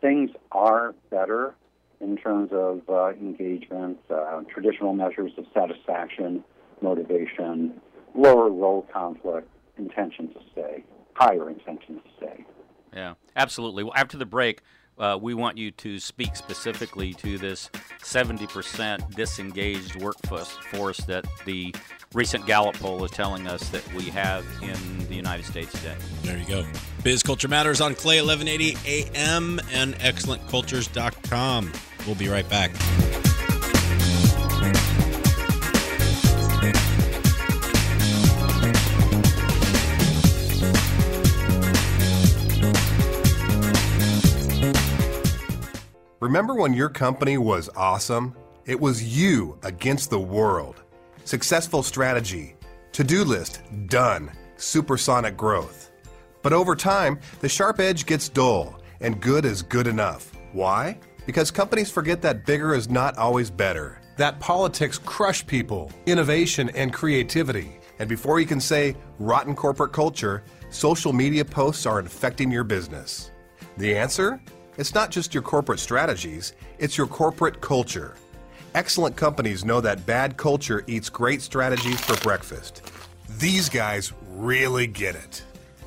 things 0.00 0.30
are 0.52 0.94
better 1.10 1.54
in 2.00 2.16
terms 2.16 2.50
of 2.52 2.80
uh, 2.88 3.10
engagement, 3.10 3.98
uh, 4.10 4.40
traditional 4.52 4.94
measures 4.94 5.32
of 5.36 5.44
satisfaction, 5.52 6.42
motivation, 6.80 7.80
lower 8.14 8.50
role 8.50 8.86
conflict, 8.92 9.48
intention 9.76 10.28
to 10.28 10.40
stay, 10.52 10.84
higher 11.14 11.50
intention 11.50 11.96
to 11.96 12.02
stay. 12.16 12.44
Yeah, 12.94 13.14
absolutely. 13.36 13.84
Well, 13.84 13.94
after 13.96 14.16
the 14.16 14.26
break, 14.26 14.62
uh, 14.98 15.18
we 15.20 15.34
want 15.34 15.58
you 15.58 15.70
to 15.72 15.98
speak 15.98 16.36
specifically 16.36 17.14
to 17.14 17.38
this 17.38 17.70
70% 18.02 19.14
disengaged 19.14 20.00
workforce 20.02 20.98
that 21.04 21.26
the 21.44 21.74
recent 22.12 22.46
Gallup 22.46 22.76
poll 22.76 23.04
is 23.04 23.10
telling 23.10 23.46
us 23.46 23.68
that 23.70 23.86
we 23.94 24.04
have 24.04 24.44
in 24.62 25.06
the 25.08 25.14
United 25.14 25.44
States 25.44 25.72
today. 25.72 25.96
There 26.22 26.38
you 26.38 26.46
go. 26.46 26.64
Biz 27.02 27.22
Culture 27.22 27.48
Matters 27.48 27.80
on 27.80 27.94
KLAY 27.94 28.22
1180 28.22 29.12
AM 29.12 29.60
and 29.72 29.94
excellentcultures.com. 29.96 31.72
We'll 32.06 32.16
be 32.16 32.28
right 32.28 32.48
back. 32.48 32.70
Remember 46.24 46.54
when 46.54 46.72
your 46.72 46.88
company 46.88 47.36
was 47.36 47.68
awesome? 47.76 48.34
It 48.64 48.80
was 48.80 49.14
you 49.14 49.58
against 49.62 50.08
the 50.08 50.18
world. 50.18 50.82
Successful 51.26 51.82
strategy, 51.82 52.56
to 52.92 53.04
do 53.04 53.24
list 53.24 53.60
done, 53.88 54.30
supersonic 54.56 55.36
growth. 55.36 55.90
But 56.40 56.54
over 56.54 56.74
time, 56.74 57.20
the 57.40 57.48
sharp 57.50 57.78
edge 57.78 58.06
gets 58.06 58.30
dull, 58.30 58.80
and 59.02 59.20
good 59.20 59.44
is 59.44 59.60
good 59.60 59.86
enough. 59.86 60.32
Why? 60.54 60.98
Because 61.26 61.50
companies 61.50 61.90
forget 61.90 62.22
that 62.22 62.46
bigger 62.46 62.74
is 62.74 62.88
not 62.88 63.18
always 63.18 63.50
better. 63.50 64.00
That 64.16 64.40
politics 64.40 64.96
crush 64.96 65.46
people, 65.46 65.92
innovation, 66.06 66.70
and 66.70 66.90
creativity. 66.90 67.78
And 67.98 68.08
before 68.08 68.40
you 68.40 68.46
can 68.46 68.60
say 68.60 68.96
rotten 69.18 69.54
corporate 69.54 69.92
culture, 69.92 70.42
social 70.70 71.12
media 71.12 71.44
posts 71.44 71.84
are 71.84 72.00
infecting 72.00 72.50
your 72.50 72.64
business. 72.64 73.30
The 73.76 73.94
answer? 73.94 74.40
It's 74.76 74.94
not 74.94 75.10
just 75.10 75.32
your 75.32 75.42
corporate 75.42 75.78
strategies, 75.78 76.52
it's 76.78 76.98
your 76.98 77.06
corporate 77.06 77.60
culture. 77.60 78.16
Excellent 78.74 79.14
companies 79.14 79.64
know 79.64 79.80
that 79.80 80.04
bad 80.04 80.36
culture 80.36 80.82
eats 80.88 81.08
great 81.08 81.42
strategies 81.42 82.00
for 82.00 82.20
breakfast. 82.22 82.82
These 83.38 83.68
guys 83.68 84.12
really 84.30 84.88
get 84.88 85.14
it. 85.14 85.44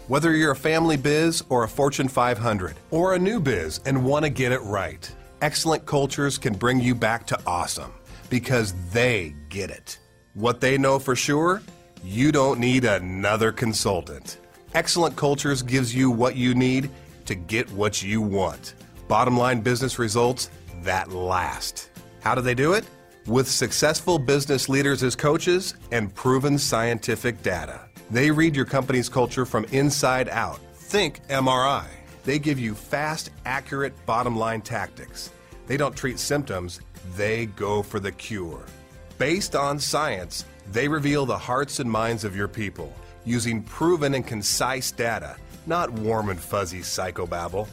Whether 0.07 0.33
you're 0.37 0.51
a 0.51 0.55
family 0.55 0.95
biz 0.95 1.43
or 1.49 1.65
a 1.65 1.67
Fortune 1.67 2.07
500 2.07 2.75
or 2.91 3.13
a 3.13 3.19
new 3.19 3.41
biz 3.41 3.81
and 3.85 4.05
want 4.05 4.23
to 4.23 4.29
get 4.29 4.53
it 4.53 4.61
right, 4.61 5.11
excellent 5.41 5.85
cultures 5.85 6.37
can 6.37 6.53
bring 6.53 6.79
you 6.79 6.95
back 6.95 7.27
to 7.27 7.39
awesome 7.45 7.91
because 8.29 8.73
they 8.91 9.35
get 9.49 9.69
it. 9.69 9.99
What 10.33 10.61
they 10.61 10.77
know 10.77 10.97
for 10.97 11.15
sure, 11.15 11.61
you 12.03 12.31
don't 12.31 12.59
need 12.59 12.85
another 12.85 13.51
consultant. 13.51 14.37
Excellent 14.73 15.15
Cultures 15.15 15.61
gives 15.61 15.95
you 15.95 16.11
what 16.11 16.35
you 16.35 16.53
need 16.53 16.89
to 17.27 17.35
get 17.35 17.69
what 17.71 18.01
you 18.01 18.21
want. 18.21 18.73
Bottom 19.07 19.37
line 19.37 19.61
business 19.61 19.99
results 19.99 20.49
that 20.83 21.11
last. 21.11 21.89
How 22.21 22.35
do 22.35 22.41
they 22.41 22.55
do 22.55 22.73
it? 22.73 22.85
With 23.25 23.47
successful 23.47 24.19
business 24.19 24.69
leaders 24.69 25.03
as 25.03 25.15
coaches 25.15 25.75
and 25.91 26.13
proven 26.13 26.57
scientific 26.57 27.41
data. 27.43 27.81
They 28.09 28.31
read 28.31 28.55
your 28.55 28.65
company's 28.65 29.09
culture 29.09 29.45
from 29.45 29.65
inside 29.65 30.29
out. 30.29 30.59
Think 30.73 31.25
MRI. 31.27 31.85
They 32.23 32.39
give 32.39 32.59
you 32.59 32.73
fast, 32.73 33.29
accurate 33.45 33.93
bottom 34.05 34.35
line 34.35 34.61
tactics. 34.61 35.31
They 35.67 35.77
don't 35.77 35.95
treat 35.95 36.19
symptoms, 36.19 36.81
they 37.15 37.47
go 37.47 37.83
for 37.83 37.99
the 37.99 38.11
cure. 38.11 38.65
Based 39.17 39.55
on 39.55 39.79
science, 39.79 40.45
they 40.71 40.87
reveal 40.87 41.25
the 41.25 41.37
hearts 41.37 41.79
and 41.79 41.89
minds 41.89 42.23
of 42.23 42.35
your 42.35 42.47
people 42.47 42.93
using 43.25 43.61
proven 43.63 44.13
and 44.13 44.25
concise 44.25 44.91
data, 44.91 45.35
not 45.67 45.91
warm 45.91 46.29
and 46.29 46.39
fuzzy 46.39 46.79
psychobabble. 46.79 47.67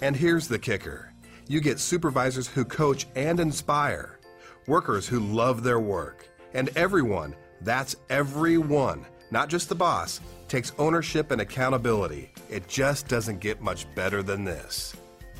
And 0.00 0.16
here's 0.16 0.48
the 0.48 0.58
kicker 0.58 1.12
you 1.48 1.60
get 1.60 1.80
supervisors 1.80 2.46
who 2.46 2.64
coach 2.64 3.06
and 3.16 3.40
inspire, 3.40 4.20
workers 4.66 5.08
who 5.08 5.20
love 5.20 5.62
their 5.62 5.80
work, 5.80 6.28
and 6.54 6.70
everyone 6.76 7.34
that's 7.62 7.96
everyone, 8.08 9.04
not 9.30 9.48
just 9.48 9.68
the 9.68 9.74
boss 9.74 10.20
takes 10.48 10.72
ownership 10.78 11.30
and 11.30 11.40
accountability. 11.40 12.32
It 12.48 12.66
just 12.68 13.06
doesn't 13.06 13.40
get 13.40 13.60
much 13.60 13.92
better 13.94 14.22
than 14.22 14.44
this. 14.44 14.96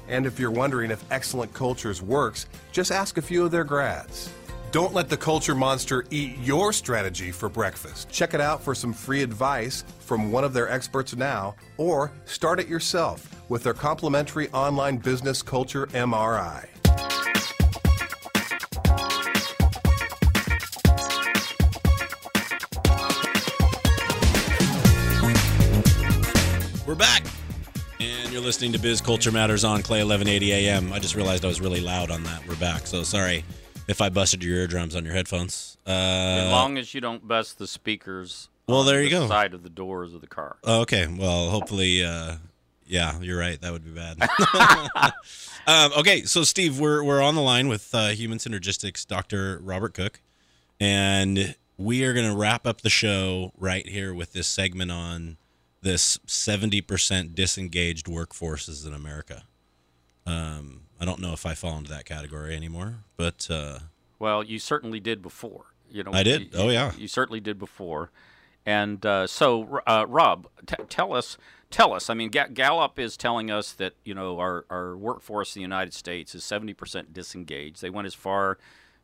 And 0.09 0.27
if 0.27 0.39
you're 0.39 0.51
wondering 0.51 0.91
if 0.91 1.05
Excellent 1.11 1.53
Cultures 1.55 2.03
works, 2.03 2.47
just 2.73 2.93
ask 2.93 3.17
a 3.17 3.23
few 3.23 3.45
of 3.45 3.51
their 3.51 3.65
grads. 3.65 4.31
Don't 4.73 4.95
let 4.95 5.09
the 5.09 5.17
culture 5.17 5.57
monster 5.57 6.05
eat 6.13 6.39
your 6.39 6.73
strategy 6.73 7.33
for 7.33 7.49
breakfast. 7.49 8.09
Check 8.09 8.35
it 8.35 8.41
out 8.41 8.63
for 8.63 8.73
some 8.73 8.93
free 8.93 9.21
advice 9.21 9.83
from 9.99 10.31
one 10.31 10.45
of 10.45 10.53
their 10.53 10.71
experts 10.71 11.17
now, 11.17 11.57
or 11.77 12.13
start 12.25 12.61
it 12.61 12.69
yourself 12.69 13.35
with 13.49 13.65
their 13.65 13.75
complimentary 13.75 14.49
online 14.51 14.99
business 14.99 15.43
culture 15.43 15.89
MRI. 15.89 16.69
We're 26.87 26.95
back. 26.95 27.25
And 27.99 28.33
you're 28.33 28.41
listening 28.41 28.73
to 28.75 28.79
Biz 28.79 29.01
Culture 29.01 29.33
Matters 29.33 29.65
on 29.65 29.83
KLAY 29.83 30.05
1180 30.05 30.53
AM. 30.53 30.93
I 30.93 31.01
just 31.01 31.17
realized 31.17 31.45
I 31.45 31.49
was 31.49 31.61
really 31.61 31.81
loud 31.81 32.13
on 32.13 32.23
that. 32.23 32.47
We're 32.47 32.55
back. 32.55 32.87
So 32.87 33.03
sorry 33.03 33.45
if 33.91 34.01
I 34.01 34.09
busted 34.09 34.45
your 34.45 34.57
eardrums 34.57 34.95
on 34.95 35.05
your 35.05 35.15
headphones. 35.15 35.77
Uh, 35.85 35.91
as 35.91 36.53
long 36.53 36.79
as 36.79 36.95
you 36.95 37.01
don't 37.01 37.27
bust 37.27 37.59
the 37.59 37.67
speakers. 37.67 38.49
Well, 38.69 38.85
there 38.85 39.03
you 39.03 39.11
the 39.11 39.17
go. 39.17 39.29
Side 39.29 39.53
of 39.53 39.65
the 39.65 39.69
doors 39.69 40.15
of 40.15 40.21
the 40.21 40.29
car. 40.29 40.59
Okay. 40.65 41.09
Well, 41.09 41.51
hopefully, 41.51 42.05
uh, 42.05 42.37
yeah, 42.87 43.19
you're 43.21 43.39
right. 43.39 43.61
That 43.61 43.73
would 43.73 43.85
be 43.85 43.91
bad. 43.91 44.17
um, 45.67 45.91
okay, 45.99 46.23
so 46.23 46.45
Steve, 46.45 46.79
we're 46.79 47.03
we're 47.03 47.21
on 47.21 47.35
the 47.35 47.41
line 47.41 47.67
with 47.67 47.93
uh, 47.93 48.09
Human 48.09 48.39
Synergistics 48.39 49.05
Dr. 49.05 49.59
Robert 49.61 49.95
Cooke, 49.95 50.21
and 50.79 51.57
we 51.77 52.05
are 52.05 52.15
going 52.15 52.31
to 52.31 52.37
wrap 52.37 52.69
up 52.69 52.83
the 52.83 52.91
show 52.91 53.53
right 53.59 53.89
here 53.89 54.15
with 54.15 54.35
this 54.35 54.47
segment 54.47 54.93
on 54.93 55.37
this 55.83 56.19
70% 56.29 57.35
disengaged 57.35 58.07
workforces 58.07 58.87
in 58.87 58.93
America. 58.93 59.45
Um, 60.27 60.83
I 61.01 61.05
don't 61.05 61.21
know 61.21 61.33
if 61.33 61.47
I 61.47 61.55
fall 61.55 61.77
into 61.79 61.91
that 61.91 62.05
category 62.05 62.55
anymore, 62.55 62.97
but 63.17 63.49
uh, 63.51 63.79
Well, 64.19 64.43
you 64.43 64.59
certainly 64.59 65.01
did 65.01 65.23
before. 65.23 65.67
You 65.91 66.05
know, 66.05 66.13
I 66.13 66.23
did? 66.23 66.43
you- 66.43 66.49
Oh, 66.55 66.69
yeah. 66.69 66.93
You 66.97 67.09
certainly 67.09 67.41
did 67.41 67.59
before, 67.59 68.11
And 68.67 69.05
uh, 69.05 69.27
so, 69.27 69.81
uh, 69.87 70.05
Rob, 70.09 70.47
t- 70.67 70.77
tell 70.89 71.15
us, 71.15 71.37
tell 71.71 71.93
us. 71.95 72.11
I 72.11 72.15
mean, 72.15 72.31
G- 72.31 72.41
Gallup 72.53 72.99
is 72.99 73.17
telling 73.17 73.51
us 73.51 73.73
that 73.73 73.95
you 74.05 74.15
know 74.15 74.39
our, 74.39 74.67
our 74.71 74.97
workforce 74.97 75.57
in 75.57 75.61
the 75.61 75.63
United 75.63 75.95
States 75.95 76.35
is 76.35 76.45
seventy 76.45 76.75
percent 76.75 77.13
disengaged. 77.15 77.81
They 77.81 77.91
went 77.91 78.07
as 78.07 78.15
far 78.15 78.59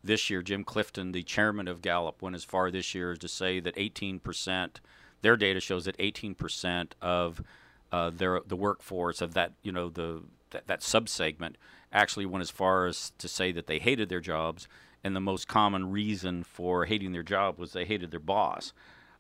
this 0.05 0.29
year. 0.31 0.43
Jim 0.43 0.63
Clifton, 0.63 1.11
the 1.13 1.23
chairman 1.23 1.67
of 1.67 1.81
Gallup, 1.83 2.21
went 2.23 2.37
as 2.37 2.45
far 2.45 2.71
this 2.71 2.95
year 2.95 3.13
as 3.13 3.19
to 3.21 3.29
say 3.29 3.59
that 3.61 3.75
eighteen 3.79 4.21
percent. 4.21 4.81
Their 5.23 5.37
data 5.39 5.59
shows 5.59 5.87
that 5.87 5.97
eighteen 5.99 6.35
percent 6.35 6.95
of 7.01 7.43
uh, 7.91 8.11
their 8.11 8.41
the 8.47 8.57
workforce 8.57 9.21
of 9.23 9.33
that 9.35 9.53
you 9.63 9.73
know 9.73 9.89
the 9.89 10.23
that, 10.57 10.67
that 10.67 10.81
subsegment 10.81 11.55
actually 11.93 12.27
went 12.27 12.43
as 12.43 12.51
far 12.51 12.87
as 12.87 13.13
to 13.19 13.29
say 13.29 13.53
that 13.53 13.67
they 13.67 13.79
hated 13.79 14.09
their 14.09 14.21
jobs, 14.21 14.67
and 15.05 15.15
the 15.15 15.21
most 15.21 15.47
common 15.47 15.91
reason 15.91 16.43
for 16.43 16.87
hating 16.87 17.13
their 17.13 17.23
job 17.23 17.59
was 17.59 17.73
they 17.73 17.85
hated 17.85 18.11
their 18.11 18.21
boss. 18.21 18.73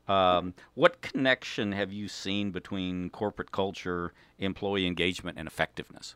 Um, 0.08 0.54
what 0.74 1.02
connection 1.02 1.72
have 1.72 1.92
you 1.92 2.08
seen 2.08 2.52
between 2.52 3.10
corporate 3.10 3.52
culture, 3.52 4.12
employee 4.38 4.86
engagement, 4.86 5.36
and 5.38 5.46
effectiveness? 5.46 6.14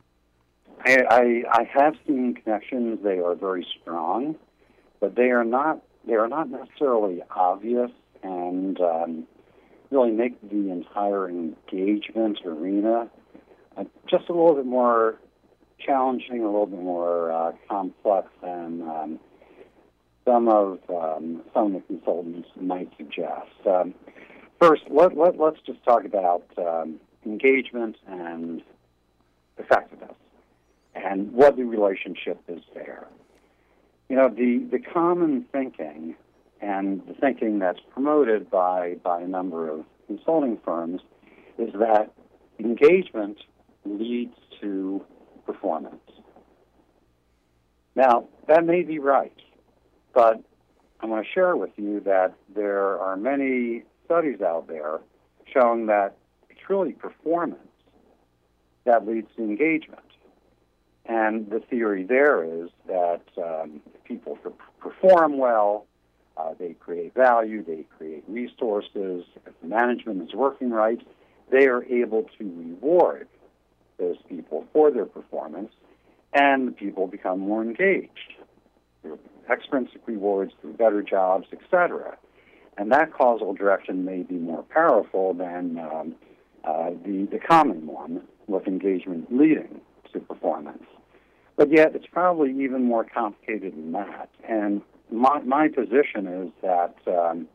I, 0.85 0.97
I, 1.11 1.43
I 1.53 1.65
have 1.75 1.95
seen 2.07 2.35
connections. 2.35 3.01
They 3.03 3.19
are 3.19 3.35
very 3.35 3.67
strong, 3.81 4.37
but 5.01 5.17
they 5.17 5.31
are 5.31 5.45
not 5.45 5.83
they 6.07 6.15
are 6.15 6.29
not 6.29 6.49
necessarily 6.49 7.21
obvious 7.37 7.91
and 8.23 8.81
um, 8.81 9.27
really 9.91 10.13
make 10.13 10.41
the 10.41 10.71
entire 10.71 11.29
engagement 11.29 12.39
arena 12.47 13.11
uh, 13.81 13.85
just 14.09 14.29
a 14.29 14.33
little 14.33 14.55
bit 14.55 14.67
more 14.67 15.19
challenging, 15.79 16.43
a 16.43 16.47
little 16.47 16.67
bit 16.67 16.81
more 16.81 17.33
uh, 17.33 17.53
complex 17.69 18.29
than 18.43 18.83
um, 18.83 19.21
some 20.25 20.49
of 20.49 20.79
um, 20.89 21.43
some 21.55 21.67
of 21.67 21.73
the 21.73 21.81
consultants 21.87 22.49
might 22.61 22.91
suggest. 22.97 23.49
Um, 23.67 23.95
first, 24.61 24.83
let, 24.91 25.17
let, 25.17 25.39
let's 25.39 25.61
just 25.65 25.83
talk 25.85 26.05
about 26.05 26.45
um, 26.59 27.01
engagement 27.25 27.97
and 28.07 28.63
effectiveness 29.59 30.15
and 30.95 31.33
what 31.33 31.57
the 31.57 31.65
relationship 31.65 32.41
is 32.49 32.63
there. 32.75 33.07
You 34.09 34.17
know, 34.17 34.29
the, 34.29 34.67
the 34.71 34.79
common 34.79 35.47
thinking 35.53 36.17
and 36.61 37.01
the 37.07 37.15
thinking 37.15 37.59
that's 37.59 37.81
promoted 37.93 38.51
by, 38.51 38.97
by 39.03 39.21
a 39.21 39.27
number 39.27 39.71
of 39.71 39.85
consulting 40.07 40.59
firms 40.65 41.01
is 41.59 41.73
that 41.75 42.13
engagement 42.59 43.39
leads 43.85 44.35
to 44.61 45.05
performance. 45.47 45.97
Now, 47.97 48.29
that 48.47 48.65
may 48.65 48.83
be 48.83 48.99
right, 48.99 49.37
but 50.15 50.43
I 51.01 51.07
want 51.07 51.25
to 51.25 51.33
share 51.33 51.57
with 51.57 51.71
you 51.77 52.01
that 52.01 52.35
there 52.55 52.99
are 52.99 53.17
many 53.17 53.83
studies 54.05 54.41
out 54.41 54.69
there 54.69 55.01
showing 55.53 55.87
that 55.87 56.17
it's 56.49 56.61
really 56.69 56.93
performance 56.93 57.61
that 58.85 59.07
leads 59.07 59.29
to 59.37 59.43
engagement. 59.43 60.01
And 61.07 61.51
the 61.51 61.61
theory 61.61 62.05
there 62.05 62.45
is 62.45 62.71
that 62.87 63.23
um, 63.39 63.81
people 64.05 64.39
perform 64.79 65.39
well, 65.39 65.87
uh, 66.37 66.55
they 66.59 66.75
create 66.75 67.15
value, 67.15 67.65
they 67.65 67.85
create 67.97 68.25
resources, 68.29 69.25
if 69.47 69.53
management 69.63 70.23
is 70.23 70.35
working 70.35 70.71
right, 70.71 71.01
they 71.51 71.67
are 71.67 71.85
able 71.85 72.29
to 72.39 72.45
reward 72.45 73.27
those 74.01 74.17
people 74.29 74.67
for 74.73 74.91
their 74.91 75.05
performance, 75.05 75.73
and 76.33 76.69
the 76.69 76.73
people 76.73 77.07
become 77.07 77.39
more 77.39 77.63
engaged 77.63 78.35
through 79.03 79.19
extrinsic 79.51 80.01
rewards, 80.07 80.53
through 80.61 80.73
better 80.75 81.03
jobs, 81.03 81.47
etc. 81.53 82.17
And 82.77 82.91
that 82.93 83.13
causal 83.13 83.53
direction 83.55 84.05
may 84.05 84.23
be 84.23 84.37
more 84.37 84.63
powerful 84.63 85.35
than 85.35 85.79
um, 85.79 86.15
uh, 86.65 86.91
the, 87.05 87.29
the 87.31 87.39
common 87.39 87.87
one 87.87 88.23
with 88.47 88.67
engagement 88.67 89.27
leading 89.31 89.81
to 90.13 90.21
performance. 90.21 90.85
But 91.57 91.71
yet, 91.71 91.95
it's 91.95 92.07
probably 92.11 92.51
even 92.65 92.85
more 92.85 93.05
complicated 93.05 93.75
than 93.75 93.93
that. 93.93 94.31
And 94.49 94.83
my, 95.11 95.41
my 95.41 95.69
position 95.69 96.27
is 96.27 96.51
that 96.63 96.95
um, 97.07 97.47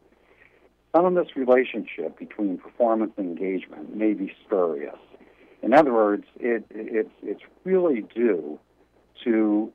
some 0.95 1.05
of 1.05 1.15
this 1.15 1.35
relationship 1.35 2.17
between 2.19 2.57
performance 2.57 3.13
and 3.17 3.27
engagement 3.27 3.95
may 3.95 4.13
be 4.13 4.31
spurious. 4.45 4.95
In 5.65 5.73
other 5.73 5.91
words, 5.91 6.25
it, 6.39 6.63
it, 6.69 7.09
it's 7.23 7.41
really 7.63 8.01
due 8.13 8.59
to 9.23 9.73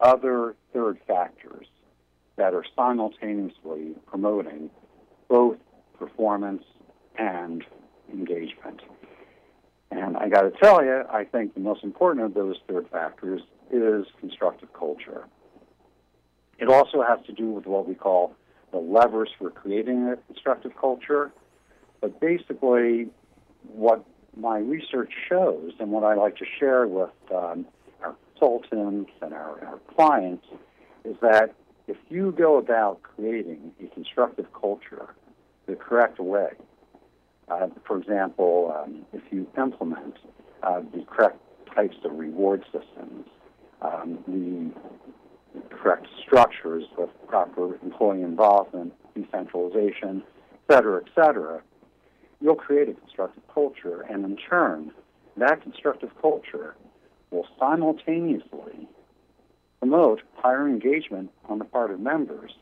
other 0.00 0.56
third 0.72 0.98
factors 1.06 1.66
that 2.34 2.52
are 2.52 2.64
simultaneously 2.74 3.94
promoting 4.06 4.70
both 5.28 5.56
performance 5.96 6.64
and 7.16 7.62
engagement. 8.12 8.82
And 9.92 10.16
I 10.16 10.28
got 10.28 10.42
to 10.42 10.50
tell 10.50 10.84
you, 10.84 11.04
I 11.08 11.22
think 11.22 11.54
the 11.54 11.60
most 11.60 11.84
important 11.84 12.26
of 12.26 12.34
those 12.34 12.56
third 12.68 12.88
factors 12.90 13.40
is 13.70 14.06
constructive 14.18 14.72
culture. 14.72 15.28
It 16.58 16.68
also 16.68 17.02
has 17.02 17.24
to 17.26 17.32
do 17.32 17.52
with 17.52 17.66
what 17.66 17.86
we 17.86 17.94
call 17.94 18.34
the 18.72 18.78
levers 18.78 19.30
for 19.38 19.50
creating 19.50 20.08
a 20.08 20.16
constructive 20.26 20.72
culture. 20.76 21.30
But 22.00 22.20
basically, 22.20 23.10
what 23.62 24.04
my 24.36 24.58
research 24.58 25.12
shows 25.28 25.72
and 25.78 25.90
what 25.90 26.04
I 26.04 26.14
like 26.14 26.36
to 26.36 26.44
share 26.58 26.86
with 26.86 27.10
um, 27.34 27.66
our 28.02 28.14
consultants 28.32 29.10
and 29.22 29.32
our, 29.32 29.64
our 29.64 29.78
clients 29.94 30.46
is 31.04 31.16
that 31.20 31.54
if 31.86 31.96
you 32.08 32.32
go 32.32 32.56
about 32.56 33.02
creating 33.02 33.72
a 33.82 33.86
constructive 33.94 34.46
culture 34.58 35.14
the 35.66 35.74
correct 35.74 36.18
way, 36.18 36.50
uh, 37.48 37.68
for 37.86 37.98
example, 37.98 38.74
um, 38.76 39.04
if 39.12 39.22
you 39.30 39.46
implement 39.58 40.16
uh, 40.62 40.80
the 40.94 41.04
correct 41.04 41.38
types 41.74 41.96
of 42.04 42.12
reward 42.18 42.64
systems, 42.72 43.26
um, 43.82 44.18
the 44.26 44.72
correct 45.76 46.06
structures 46.24 46.84
with 46.96 47.10
proper 47.28 47.74
employee 47.82 48.22
involvement, 48.22 48.94
decentralization, 49.14 50.22
et 50.52 50.74
cetera, 50.74 51.02
et 51.04 51.10
cetera, 51.14 51.62
you'll 52.40 52.54
create 52.54 52.88
a 52.88 52.94
constructive 52.94 53.42
culture, 53.52 54.02
and 54.02 54.24
in 54.24 54.36
turn, 54.36 54.92
that 55.36 55.62
constructive 55.62 56.10
culture 56.20 56.74
will 57.30 57.46
simultaneously 57.58 58.88
promote 59.80 60.22
higher 60.36 60.68
engagement 60.68 61.30
on 61.48 61.58
the 61.58 61.64
part 61.64 61.90
of 61.90 62.00
members, 62.00 62.52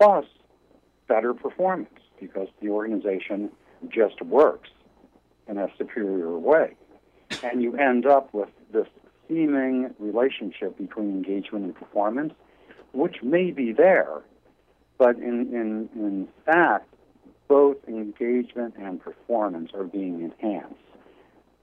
plus 0.00 0.24
better 1.06 1.34
performance 1.34 2.00
because 2.20 2.48
the 2.60 2.68
organization 2.68 3.50
just 3.88 4.20
works 4.22 4.70
in 5.46 5.58
a 5.58 5.68
superior 5.78 6.36
way. 6.38 6.74
And 7.42 7.62
you 7.62 7.76
end 7.76 8.06
up 8.06 8.32
with 8.34 8.48
this 8.72 8.86
seeming 9.28 9.94
relationship 9.98 10.76
between 10.78 11.10
engagement 11.10 11.64
and 11.64 11.74
performance, 11.74 12.32
which 12.92 13.22
may 13.22 13.50
be 13.50 13.72
there, 13.72 14.22
but 14.96 15.16
in, 15.16 15.54
in, 15.54 15.88
in 15.94 16.28
fact, 16.44 16.92
both 17.48 17.76
engagement 17.88 18.74
and 18.78 19.00
performance 19.00 19.70
are 19.74 19.84
being 19.84 20.20
enhanced 20.22 20.74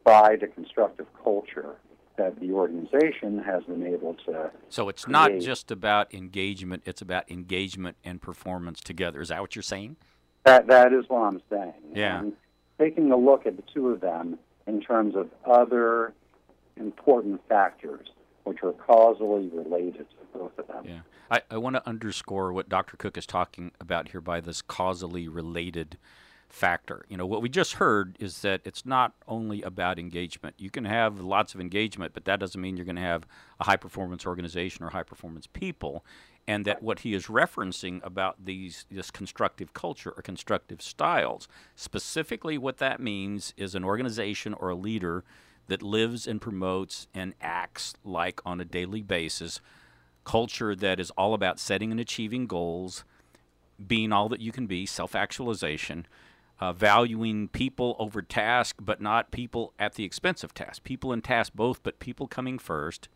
by 0.03 0.35
the 0.35 0.47
constructive 0.47 1.07
culture 1.23 1.75
that 2.17 2.39
the 2.39 2.51
organization 2.51 3.39
has 3.39 3.63
been 3.63 3.85
able 3.85 4.15
to. 4.25 4.49
So 4.69 4.89
it's 4.89 5.05
create. 5.05 5.11
not 5.11 5.31
just 5.39 5.71
about 5.71 6.13
engagement; 6.13 6.83
it's 6.85 7.01
about 7.01 7.29
engagement 7.29 7.97
and 8.03 8.21
performance 8.21 8.79
together. 8.81 9.21
Is 9.21 9.29
that 9.29 9.41
what 9.41 9.55
you're 9.55 9.63
saying? 9.63 9.97
That 10.43 10.67
that 10.67 10.93
is 10.93 11.05
what 11.07 11.21
I'm 11.21 11.41
saying. 11.49 11.73
Yeah. 11.93 12.19
And 12.19 12.33
taking 12.79 13.11
a 13.11 13.17
look 13.17 13.45
at 13.45 13.57
the 13.57 13.63
two 13.73 13.89
of 13.89 14.01
them 14.01 14.37
in 14.67 14.81
terms 14.81 15.15
of 15.15 15.29
other 15.45 16.13
important 16.77 17.41
factors 17.47 18.07
which 18.43 18.59
are 18.63 18.73
causally 18.73 19.49
related 19.53 20.05
to 20.09 20.37
both 20.37 20.57
of 20.57 20.67
them. 20.67 20.83
Yeah. 20.85 20.99
I, 21.29 21.41
I 21.49 21.57
want 21.57 21.75
to 21.75 21.87
underscore 21.87 22.53
what 22.53 22.69
Dr. 22.69 22.97
Cooke 22.97 23.17
is 23.17 23.25
talking 23.25 23.71
about 23.79 24.09
here 24.09 24.21
by 24.21 24.39
this 24.39 24.61
causally 24.61 25.27
related 25.27 25.97
factor. 26.49 27.05
You 27.09 27.17
know, 27.17 27.25
what 27.25 27.41
we 27.41 27.49
just 27.49 27.73
heard 27.73 28.15
is 28.19 28.41
that 28.41 28.61
it's 28.63 28.85
not 28.85 29.13
only 29.27 29.61
about 29.61 29.99
engagement. 29.99 30.55
You 30.57 30.69
can 30.69 30.85
have 30.85 31.19
lots 31.19 31.53
of 31.53 31.59
engagement, 31.59 32.13
but 32.13 32.25
that 32.25 32.39
doesn't 32.39 32.59
mean 32.59 32.77
you're 32.77 32.85
going 32.85 32.95
to 32.95 33.01
have 33.01 33.25
a 33.59 33.65
high 33.65 33.75
performance 33.75 34.25
organization 34.25 34.85
or 34.85 34.89
high 34.91 35.03
performance 35.03 35.47
people. 35.47 36.05
And 36.47 36.63
that 36.65 36.83
what 36.83 36.99
he 36.99 37.15
is 37.15 37.25
referencing 37.25 38.05
about 38.05 38.45
these 38.45 38.85
this 38.91 39.09
constructive 39.09 39.73
culture 39.73 40.13
or 40.15 40.21
constructive 40.21 40.81
styles, 40.81 41.47
specifically 41.75 42.57
what 42.57 42.77
that 42.77 42.99
means 42.99 43.53
is 43.57 43.73
an 43.73 43.83
organization 43.83 44.53
or 44.53 44.69
a 44.69 44.75
leader 44.75 45.23
that 45.67 45.81
lives 45.81 46.27
and 46.27 46.39
promotes 46.39 47.07
and 47.15 47.33
acts 47.41 47.95
like 48.03 48.39
on 48.45 48.61
a 48.61 48.65
daily 48.65 49.01
basis 49.01 49.59
culture 50.25 50.75
that 50.75 50.99
is 50.99 51.11
all 51.11 51.33
about 51.33 51.59
setting 51.59 51.91
and 51.91 51.99
achieving 51.99 52.47
goals, 52.47 53.05
being 53.85 54.11
all 54.11 54.27
that 54.29 54.41
you 54.41 54.51
can 54.51 54.67
be, 54.67 54.85
self 54.85 55.15
actualization, 55.15 56.05
uh, 56.59 56.73
valuing 56.73 57.47
people 57.47 57.95
over 57.99 58.21
task, 58.21 58.77
but 58.79 59.01
not 59.01 59.31
people 59.31 59.73
at 59.79 59.93
the 59.95 60.03
expense 60.03 60.43
of 60.43 60.53
task. 60.53 60.83
People 60.83 61.13
in 61.13 61.21
task 61.21 61.53
both, 61.53 61.83
but 61.83 61.99
people 61.99 62.27
coming 62.27 62.59
first. 62.59 63.07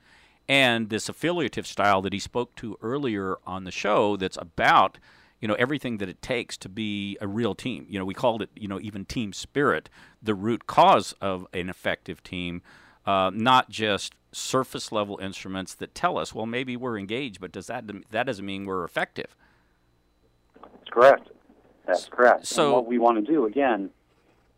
And 0.47 0.89
this 0.89 1.09
affiliative 1.09 1.67
style 1.67 2.01
that 2.01 2.13
he 2.13 2.19
spoke 2.19 2.55
to 2.55 2.77
earlier 2.81 3.37
on 3.45 3.65
the 3.65 3.71
show 3.71 4.17
that's 4.17 4.37
about 4.37 4.97
you 5.39 5.47
know 5.47 5.53
everything 5.55 5.97
that 5.97 6.09
it 6.09 6.21
takes 6.21 6.57
to 6.57 6.69
be 6.69 7.17
a 7.21 7.27
real 7.27 7.55
team. 7.55 7.85
You 7.89 7.99
know, 7.99 8.05
we 8.05 8.13
called 8.13 8.41
it 8.41 8.49
you 8.55 8.67
know 8.67 8.79
even 8.81 9.05
team 9.05 9.33
spirit, 9.33 9.89
the 10.21 10.35
root 10.35 10.67
cause 10.67 11.13
of 11.21 11.47
an 11.53 11.69
effective 11.69 12.23
team, 12.23 12.61
uh, 13.09 13.31
not 13.33 13.71
just 13.71 14.13
surface 14.31 14.91
level 14.91 15.17
instruments 15.19 15.73
that 15.73 15.95
tell 15.95 16.15
us, 16.19 16.35
well, 16.35 16.45
maybe 16.45 16.77
we're 16.77 16.97
engaged, 16.97 17.41
but 17.41 17.51
does 17.51 17.65
that 17.65 17.85
that 18.11 18.27
doesn't 18.27 18.45
mean 18.45 18.65
we're 18.65 18.83
effective? 18.83 19.35
That's 20.61 20.89
correct. 20.91 21.29
That's 21.87 22.05
correct. 22.05 22.45
So 22.45 22.65
and 22.65 22.73
what 22.73 22.85
we 22.85 22.99
want 22.99 23.25
to 23.25 23.31
do 23.31 23.47
again 23.47 23.89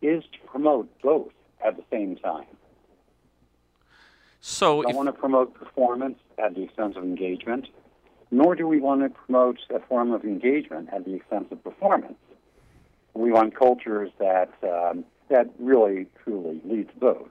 is 0.02 0.22
to 0.24 0.38
promote 0.46 0.90
both 1.00 1.32
at 1.64 1.76
the 1.78 1.84
same 1.90 2.16
time. 2.16 2.44
So 4.42 4.78
we 4.78 4.82
don't 4.82 4.96
want 4.96 5.08
to 5.08 5.12
promote 5.14 5.54
performance 5.54 6.18
at 6.36 6.54
the 6.54 6.62
expense 6.64 6.94
of 6.96 7.04
engagement, 7.04 7.68
nor 8.30 8.54
do 8.54 8.66
we 8.66 8.80
want 8.80 9.00
to 9.00 9.08
promote 9.08 9.60
a 9.74 9.80
form 9.80 10.12
of 10.12 10.24
engagement 10.24 10.90
at 10.92 11.06
the 11.06 11.14
expense 11.14 11.46
of 11.52 11.64
performance. 11.64 12.18
We 13.14 13.32
want 13.32 13.56
cultures 13.56 14.10
that 14.18 14.52
um, 14.62 15.04
that 15.30 15.48
really 15.58 16.06
truly 16.22 16.60
lead 16.64 16.90
to 16.90 16.96
both. 16.96 17.28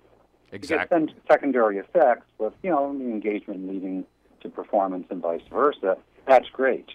Exactly. 0.52 0.97
Because 0.97 1.16
then 1.16 1.24
secondary 1.30 1.78
effects 1.78 2.26
with 2.38 2.54
you 2.62 2.70
know 2.70 2.97
the 2.97 3.06
engagement 3.06 3.70
leading 3.70 4.06
to 4.41 4.49
performance 4.49 5.06
and 5.10 5.22
vice 5.22 5.41
versa. 5.52 5.97
That's 6.28 6.49
great, 6.49 6.88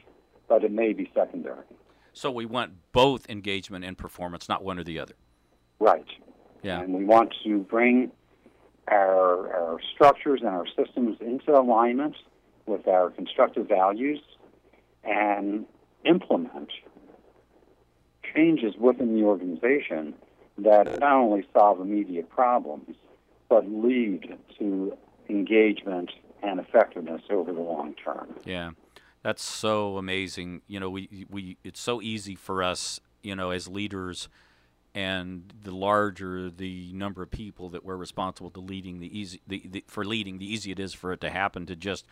but 0.48 0.64
it 0.64 0.72
may 0.72 0.92
be 0.92 1.10
secondary. 1.14 1.64
So 2.12 2.30
we 2.30 2.46
want 2.46 2.72
both 2.92 3.28
engagement 3.28 3.84
and 3.84 3.96
performance, 3.96 4.48
not 4.48 4.64
one 4.64 4.78
or 4.78 4.84
the 4.84 4.98
other. 4.98 5.14
Right. 5.78 6.06
Yeah. 6.62 6.80
And 6.80 6.94
we 6.94 7.04
want 7.04 7.34
to 7.44 7.58
bring 7.58 8.10
our, 8.88 9.52
our 9.52 9.78
structures 9.94 10.40
and 10.40 10.48
our 10.48 10.66
systems 10.66 11.18
into 11.20 11.52
alignment 11.52 12.16
with 12.66 12.88
our 12.88 13.10
constructive 13.10 13.68
values 13.68 14.20
and 15.04 15.66
implement 16.04 16.70
changes 18.34 18.74
within 18.78 19.14
the 19.14 19.22
organization 19.22 20.14
that 20.58 20.98
not 21.00 21.12
only 21.12 21.46
solve 21.52 21.80
immediate 21.80 22.30
problems, 22.30 22.96
but 23.48 23.70
lead 23.70 24.36
to 24.58 24.96
engagement 25.28 26.10
and 26.42 26.60
effectiveness 26.60 27.22
over 27.30 27.52
the 27.52 27.60
long 27.60 27.94
term. 27.94 28.34
Yeah. 28.44 28.70
That's 29.22 29.42
so 29.42 29.96
amazing. 29.96 30.62
You 30.68 30.78
know, 30.78 30.90
we, 30.90 31.26
we 31.28 31.58
it's 31.64 31.80
so 31.80 32.00
easy 32.00 32.36
for 32.36 32.62
us, 32.62 33.00
you 33.22 33.34
know, 33.34 33.50
as 33.50 33.66
leaders 33.66 34.28
and 34.94 35.52
the 35.62 35.72
larger 35.72 36.50
the 36.50 36.92
number 36.92 37.22
of 37.22 37.30
people 37.30 37.68
that 37.68 37.84
we're 37.84 37.96
responsible 37.96 38.50
to 38.50 38.60
leading 38.60 38.98
the 38.98 39.18
easy 39.18 39.40
the, 39.46 39.62
the, 39.66 39.84
for 39.86 40.04
leading 40.04 40.38
the 40.38 40.50
easier 40.50 40.72
it 40.72 40.80
is 40.80 40.94
for 40.94 41.12
it 41.12 41.20
to 41.20 41.28
happen 41.28 41.66
to 41.66 41.76
just 41.76 42.06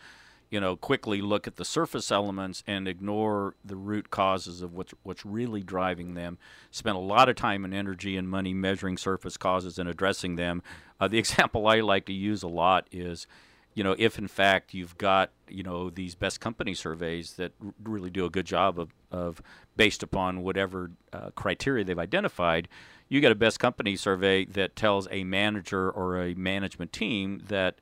you 0.55 0.61
know 0.61 0.77
quickly 0.77 1.19
look 1.19 1.47
at 1.47 1.57
the 1.57 1.65
surface 1.65 2.13
elements 2.13 2.63
and 2.65 2.87
ignore 2.87 3.55
the 3.65 3.75
root 3.75 4.09
causes 4.09 4.61
of 4.61 4.73
what's 4.73 4.93
what's 5.03 5.25
really 5.25 5.61
driving 5.61 6.13
them. 6.13 6.37
Spend 6.71 6.95
a 6.95 7.01
lot 7.01 7.27
of 7.27 7.35
time 7.35 7.65
and 7.65 7.73
energy 7.73 8.15
and 8.15 8.29
money 8.29 8.53
measuring 8.53 8.95
surface 8.95 9.35
causes 9.35 9.77
and 9.77 9.89
addressing 9.89 10.37
them. 10.37 10.63
Uh, 10.97 11.09
the 11.09 11.17
example 11.23 11.67
i 11.67 11.81
like 11.81 12.05
to 12.05 12.13
use 12.13 12.41
a 12.41 12.47
lot 12.47 12.87
is 12.89 13.27
you 13.73 13.83
know, 13.83 13.93
if 13.99 14.17
in 14.17 14.29
fact 14.29 14.73
you've 14.73 14.97
got, 14.97 15.31
you 15.49 15.61
know, 15.61 15.89
these 15.89 16.15
best 16.15 16.39
company 16.39 16.73
surveys 16.73 17.33
that 17.33 17.51
r- 17.61 17.73
really 17.83 18.09
do 18.09 18.23
a 18.23 18.29
good 18.29 18.45
job 18.45 18.79
of, 18.79 18.93
of 19.11 19.41
based 19.75 20.01
upon 20.01 20.41
whatever 20.43 20.91
uh, 21.11 21.31
criteria 21.35 21.83
they've 21.83 21.99
identified, 21.99 22.69
you 23.09 23.19
get 23.19 23.33
a 23.33 23.35
best 23.35 23.59
company 23.59 23.97
survey 23.97 24.45
that 24.45 24.77
tells 24.77 25.09
a 25.11 25.25
manager 25.25 25.91
or 25.91 26.21
a 26.21 26.33
management 26.35 26.93
team 26.93 27.43
that 27.49 27.75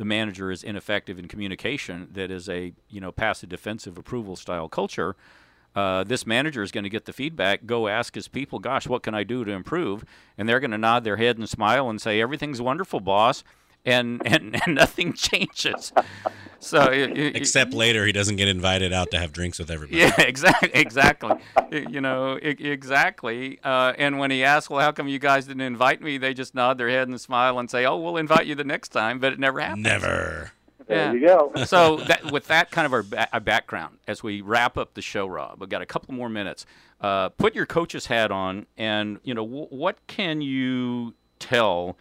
the 0.00 0.04
manager 0.06 0.50
is 0.50 0.62
ineffective 0.62 1.18
in 1.18 1.28
communication, 1.28 2.08
that 2.12 2.30
is 2.30 2.48
a, 2.48 2.72
you 2.88 3.02
know, 3.02 3.12
passive 3.12 3.50
defensive 3.50 3.98
approval 3.98 4.34
style 4.34 4.66
culture. 4.66 5.14
Uh, 5.76 6.02
this 6.04 6.26
manager 6.26 6.62
is 6.62 6.72
going 6.72 6.84
to 6.84 6.88
get 6.88 7.04
the 7.04 7.12
feedback, 7.12 7.66
go 7.66 7.86
ask 7.86 8.14
his 8.14 8.26
people, 8.26 8.58
gosh, 8.58 8.88
what 8.88 9.02
can 9.02 9.14
I 9.14 9.24
do 9.24 9.44
to 9.44 9.52
improve? 9.52 10.06
And 10.38 10.48
they're 10.48 10.58
going 10.58 10.70
to 10.70 10.78
nod 10.78 11.04
their 11.04 11.18
head 11.18 11.36
and 11.36 11.46
smile 11.46 11.90
and 11.90 12.00
say, 12.00 12.18
everything's 12.18 12.62
wonderful, 12.62 13.00
boss 13.00 13.44
and 13.84 14.22
and, 14.24 14.60
and 14.64 14.74
nothing 14.74 15.12
changes. 15.14 15.92
So 16.58 16.90
except 16.90 17.72
later 17.72 18.04
he 18.04 18.12
doesn't 18.12 18.36
get 18.36 18.46
invited 18.46 18.92
out 18.92 19.10
to 19.12 19.18
have 19.18 19.32
drinks 19.32 19.58
with 19.58 19.70
everybody. 19.70 20.00
Yeah, 20.00 20.14
exactly, 20.20 20.70
exactly. 20.74 21.36
you 21.72 22.02
know, 22.02 22.38
exactly. 22.42 23.58
Uh, 23.64 23.94
and 23.96 24.18
when 24.18 24.30
he 24.30 24.44
asks, 24.44 24.68
"Well, 24.68 24.80
how 24.80 24.92
come 24.92 25.08
you 25.08 25.18
guys 25.18 25.46
didn't 25.46 25.62
invite 25.62 26.02
me?" 26.02 26.18
They 26.18 26.34
just 26.34 26.54
nod 26.54 26.76
their 26.76 26.90
head 26.90 27.08
and 27.08 27.18
smile 27.18 27.58
and 27.58 27.70
say, 27.70 27.86
"Oh, 27.86 27.96
we'll 27.96 28.18
invite 28.18 28.46
you 28.46 28.54
the 28.54 28.64
next 28.64 28.90
time," 28.90 29.18
but 29.18 29.32
it 29.32 29.38
never 29.38 29.60
happens. 29.60 29.84
Never. 29.84 30.52
There 30.90 31.16
you 31.16 31.26
go. 31.26 31.52
so 31.64 31.96
that, 31.98 32.32
with 32.32 32.48
that 32.48 32.70
kind 32.70 32.84
of 32.84 32.92
our, 32.92 33.04
ba- 33.04 33.28
our, 33.32 33.40
background, 33.40 33.98
as 34.08 34.22
we 34.22 34.40
wrap 34.40 34.76
up 34.76 34.94
the 34.94 35.02
show, 35.02 35.26
Rob, 35.26 35.60
we've 35.60 35.68
got 35.68 35.82
a 35.82 35.86
couple 35.86 36.14
more 36.14 36.28
minutes. 36.28 36.66
Uh, 37.00 37.28
put 37.28 37.54
your 37.54 37.64
coach's 37.64 38.06
hat 38.06 38.30
on, 38.32 38.66
and 38.76 39.20
you 39.22 39.32
know 39.32 39.46
w- 39.46 39.68
what 39.70 40.04
can 40.08 40.42
you 40.42 41.14
tell 41.38 41.96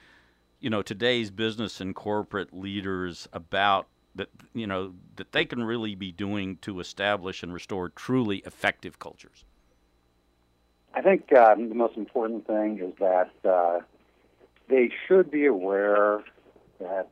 you 0.60 0.70
know 0.70 0.82
today's 0.82 1.32
business 1.32 1.80
and 1.82 1.96
corporate 1.96 2.54
leaders 2.54 3.28
about 3.34 3.88
that 4.16 4.30
you 4.54 4.68
know 4.68 4.94
that 5.16 5.32
they 5.32 5.46
can 5.46 5.64
really 5.64 5.96
be 5.96 6.12
doing 6.12 6.58
to 6.58 6.80
establish 6.80 7.44
and 7.44 7.54
restore 7.54 7.90
truly 7.90 8.38
effective 8.46 9.00
cultures? 9.00 9.46
I 10.94 11.02
think 11.02 11.32
um, 11.34 11.70
the 11.70 11.76
most 11.76 11.98
important 11.98 12.48
thing 12.48 12.80
is 12.80 12.94
that 13.00 13.32
uh, 13.48 13.80
they 14.68 14.90
should 15.08 15.30
be 15.30 15.46
aware 15.46 16.24
that 16.80 17.10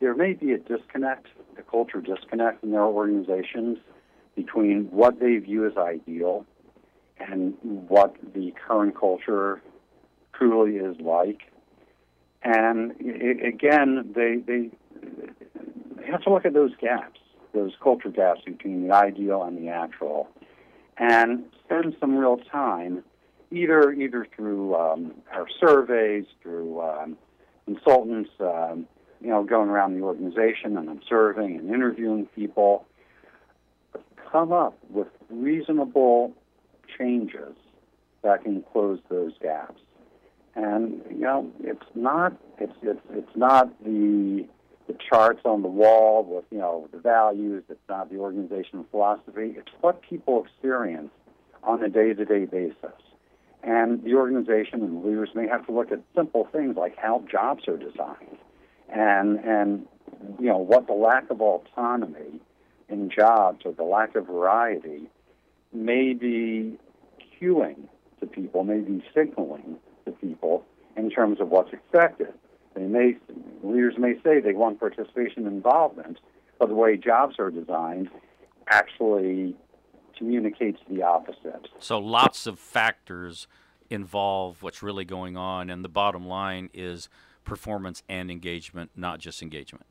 there 0.00 0.14
may 0.14 0.34
be 0.34 0.52
a 0.52 0.58
disconnect, 0.58 1.26
a 1.58 1.62
culture 1.62 2.00
disconnect 2.00 2.62
in 2.62 2.72
their 2.72 2.84
organizations 2.84 3.78
between 4.34 4.84
what 4.90 5.20
they 5.20 5.36
view 5.36 5.66
as 5.66 5.76
ideal 5.76 6.46
and 7.18 7.54
what 7.62 8.14
the 8.34 8.52
current 8.66 8.98
culture 8.98 9.60
truly 10.32 10.76
is 10.76 10.96
like. 11.00 11.49
And 12.42 12.92
again, 13.44 14.12
they, 14.14 14.36
they 14.36 14.70
have 16.10 16.22
to 16.22 16.30
look 16.32 16.46
at 16.46 16.54
those 16.54 16.72
gaps, 16.80 17.20
those 17.52 17.72
culture 17.82 18.08
gaps 18.08 18.40
between 18.44 18.88
the 18.88 18.94
ideal 18.94 19.42
and 19.42 19.58
the 19.58 19.68
actual, 19.68 20.28
and 20.96 21.44
spend 21.64 21.94
some 22.00 22.16
real 22.16 22.38
time, 22.50 23.04
either 23.50 23.92
either 23.92 24.26
through 24.34 24.74
um, 24.74 25.12
our 25.32 25.46
surveys, 25.58 26.24
through 26.42 26.80
um, 26.80 27.18
consultants, 27.66 28.30
um, 28.40 28.86
you 29.20 29.28
know, 29.28 29.44
going 29.44 29.68
around 29.68 29.94
the 29.94 30.02
organization 30.02 30.78
and 30.78 30.88
observing 30.88 31.56
and 31.58 31.68
interviewing 31.68 32.26
people, 32.34 32.86
come 34.30 34.52
up 34.52 34.78
with 34.88 35.08
reasonable 35.28 36.32
changes 36.98 37.54
that 38.22 38.42
can 38.42 38.62
close 38.72 38.98
those 39.08 39.32
gaps. 39.42 39.80
And 40.54 41.02
you 41.10 41.20
know, 41.20 41.50
it's 41.60 41.86
not 41.94 42.36
it's 42.58 42.72
it's 42.82 43.00
it's 43.10 43.36
not 43.36 43.72
the 43.84 44.46
the 44.86 44.96
charts 45.08 45.42
on 45.44 45.62
the 45.62 45.68
wall 45.68 46.24
with 46.24 46.44
you 46.50 46.58
know 46.58 46.88
the 46.92 46.98
values. 46.98 47.62
It's 47.68 47.88
not 47.88 48.10
the 48.10 48.18
organizational 48.18 48.86
philosophy. 48.90 49.54
It's 49.56 49.70
what 49.80 50.02
people 50.02 50.44
experience 50.44 51.10
on 51.62 51.82
a 51.82 51.88
day-to-day 51.88 52.46
basis. 52.46 52.98
And 53.62 54.02
the 54.02 54.14
organization 54.14 54.82
and 54.82 55.04
leaders 55.04 55.28
may 55.34 55.46
have 55.46 55.66
to 55.66 55.72
look 55.72 55.92
at 55.92 56.00
simple 56.16 56.48
things 56.50 56.76
like 56.76 56.96
how 56.96 57.22
jobs 57.30 57.68
are 57.68 57.76
designed, 57.76 58.38
and 58.88 59.38
and 59.38 59.86
you 60.38 60.46
know 60.46 60.58
what 60.58 60.86
the 60.86 60.94
lack 60.94 61.30
of 61.30 61.40
autonomy 61.40 62.40
in 62.88 63.10
jobs 63.10 63.64
or 63.64 63.72
the 63.72 63.84
lack 63.84 64.16
of 64.16 64.26
variety 64.26 65.08
may 65.72 66.12
be 66.12 66.76
cueing 67.40 67.88
to 68.18 68.26
people, 68.26 68.64
may 68.64 68.80
be 68.80 69.04
signaling 69.14 69.76
to 70.10 70.26
people 70.26 70.64
in 70.96 71.10
terms 71.10 71.40
of 71.40 71.48
what's 71.48 71.72
expected. 71.72 72.32
They 72.74 72.82
may 72.82 73.16
leaders 73.62 73.94
may 73.98 74.14
say 74.22 74.40
they 74.40 74.52
want 74.52 74.78
participation 74.78 75.46
and 75.46 75.56
involvement, 75.56 76.18
but 76.58 76.68
the 76.68 76.74
way 76.74 76.96
jobs 76.96 77.36
are 77.38 77.50
designed 77.50 78.08
actually 78.68 79.56
communicates 80.16 80.78
the 80.88 81.02
opposite. 81.02 81.68
So 81.78 81.98
lots 81.98 82.46
of 82.46 82.58
factors 82.58 83.48
involve 83.88 84.62
what's 84.62 84.82
really 84.82 85.04
going 85.04 85.36
on, 85.36 85.70
and 85.70 85.84
the 85.84 85.88
bottom 85.88 86.26
line 86.26 86.70
is 86.72 87.08
performance 87.44 88.02
and 88.08 88.30
engagement, 88.30 88.90
not 88.94 89.18
just 89.18 89.42
engagement. 89.42 89.86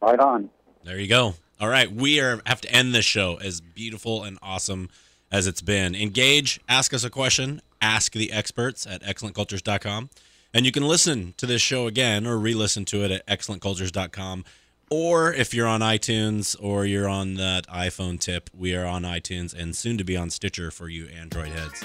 Right 0.00 0.18
on. 0.18 0.50
There 0.82 0.98
you 0.98 1.06
go. 1.06 1.34
All 1.60 1.68
right, 1.68 1.92
we 1.92 2.20
are 2.20 2.40
have 2.46 2.60
to 2.62 2.72
end 2.72 2.94
this 2.94 3.04
show 3.04 3.36
as 3.36 3.60
beautiful 3.60 4.24
and 4.24 4.38
awesome 4.42 4.88
as 5.30 5.46
it's 5.46 5.60
been. 5.60 5.94
Engage, 5.94 6.58
ask 6.68 6.94
us 6.94 7.04
a 7.04 7.10
question, 7.10 7.60
ask 7.80 8.12
the 8.12 8.32
experts 8.32 8.86
at 8.86 9.02
excellentcultures.com. 9.02 10.10
And 10.52 10.66
you 10.66 10.72
can 10.72 10.82
listen 10.82 11.34
to 11.36 11.46
this 11.46 11.62
show 11.62 11.86
again 11.86 12.26
or 12.26 12.38
re 12.38 12.54
listen 12.54 12.84
to 12.86 13.04
it 13.04 13.10
at 13.10 13.26
excellentcultures.com. 13.26 14.44
Or 14.90 15.32
if 15.32 15.54
you're 15.54 15.68
on 15.68 15.80
iTunes 15.80 16.56
or 16.60 16.84
you're 16.84 17.08
on 17.08 17.34
that 17.34 17.68
iPhone 17.68 18.18
tip, 18.18 18.50
we 18.52 18.74
are 18.74 18.84
on 18.84 19.02
iTunes 19.02 19.54
and 19.54 19.76
soon 19.76 19.96
to 19.98 20.04
be 20.04 20.16
on 20.16 20.30
Stitcher 20.30 20.72
for 20.72 20.88
you 20.88 21.06
Android 21.06 21.48
heads. 21.48 21.84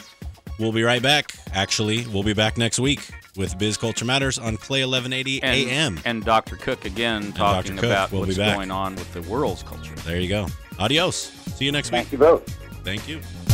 We'll 0.58 0.72
be 0.72 0.84
right 0.84 1.02
back. 1.02 1.36
Actually, 1.54 2.08
we'll 2.08 2.24
be 2.24 2.34
back 2.34 2.58
next 2.58 2.80
week 2.80 3.08
with 3.36 3.58
Biz 3.60 3.78
Culture 3.78 4.06
Matters 4.06 4.40
on 4.40 4.58
KLAY 4.58 4.86
1180 4.86 5.44
and, 5.44 5.70
AM. 5.70 6.00
And 6.06 6.26
Dr. 6.26 6.56
Cooke 6.56 6.86
again 6.86 7.34
talking 7.34 7.76
Cooke 7.76 7.84
about 7.84 8.12
will 8.12 8.22
what's 8.22 8.38
going 8.38 8.72
on 8.72 8.96
with 8.96 9.14
the 9.14 9.22
world's 9.24 9.62
culture. 9.62 9.94
There 9.98 10.20
you 10.20 10.30
go. 10.30 10.48
Adios. 10.80 11.16
See 11.56 11.66
you 11.66 11.72
next 11.72 11.90
Thank 11.90 12.12
week. 12.12 12.20
Thank 12.20 12.22
you 12.22 12.40
both. 12.40 12.84
Thank 12.84 13.08
you. 13.08 13.45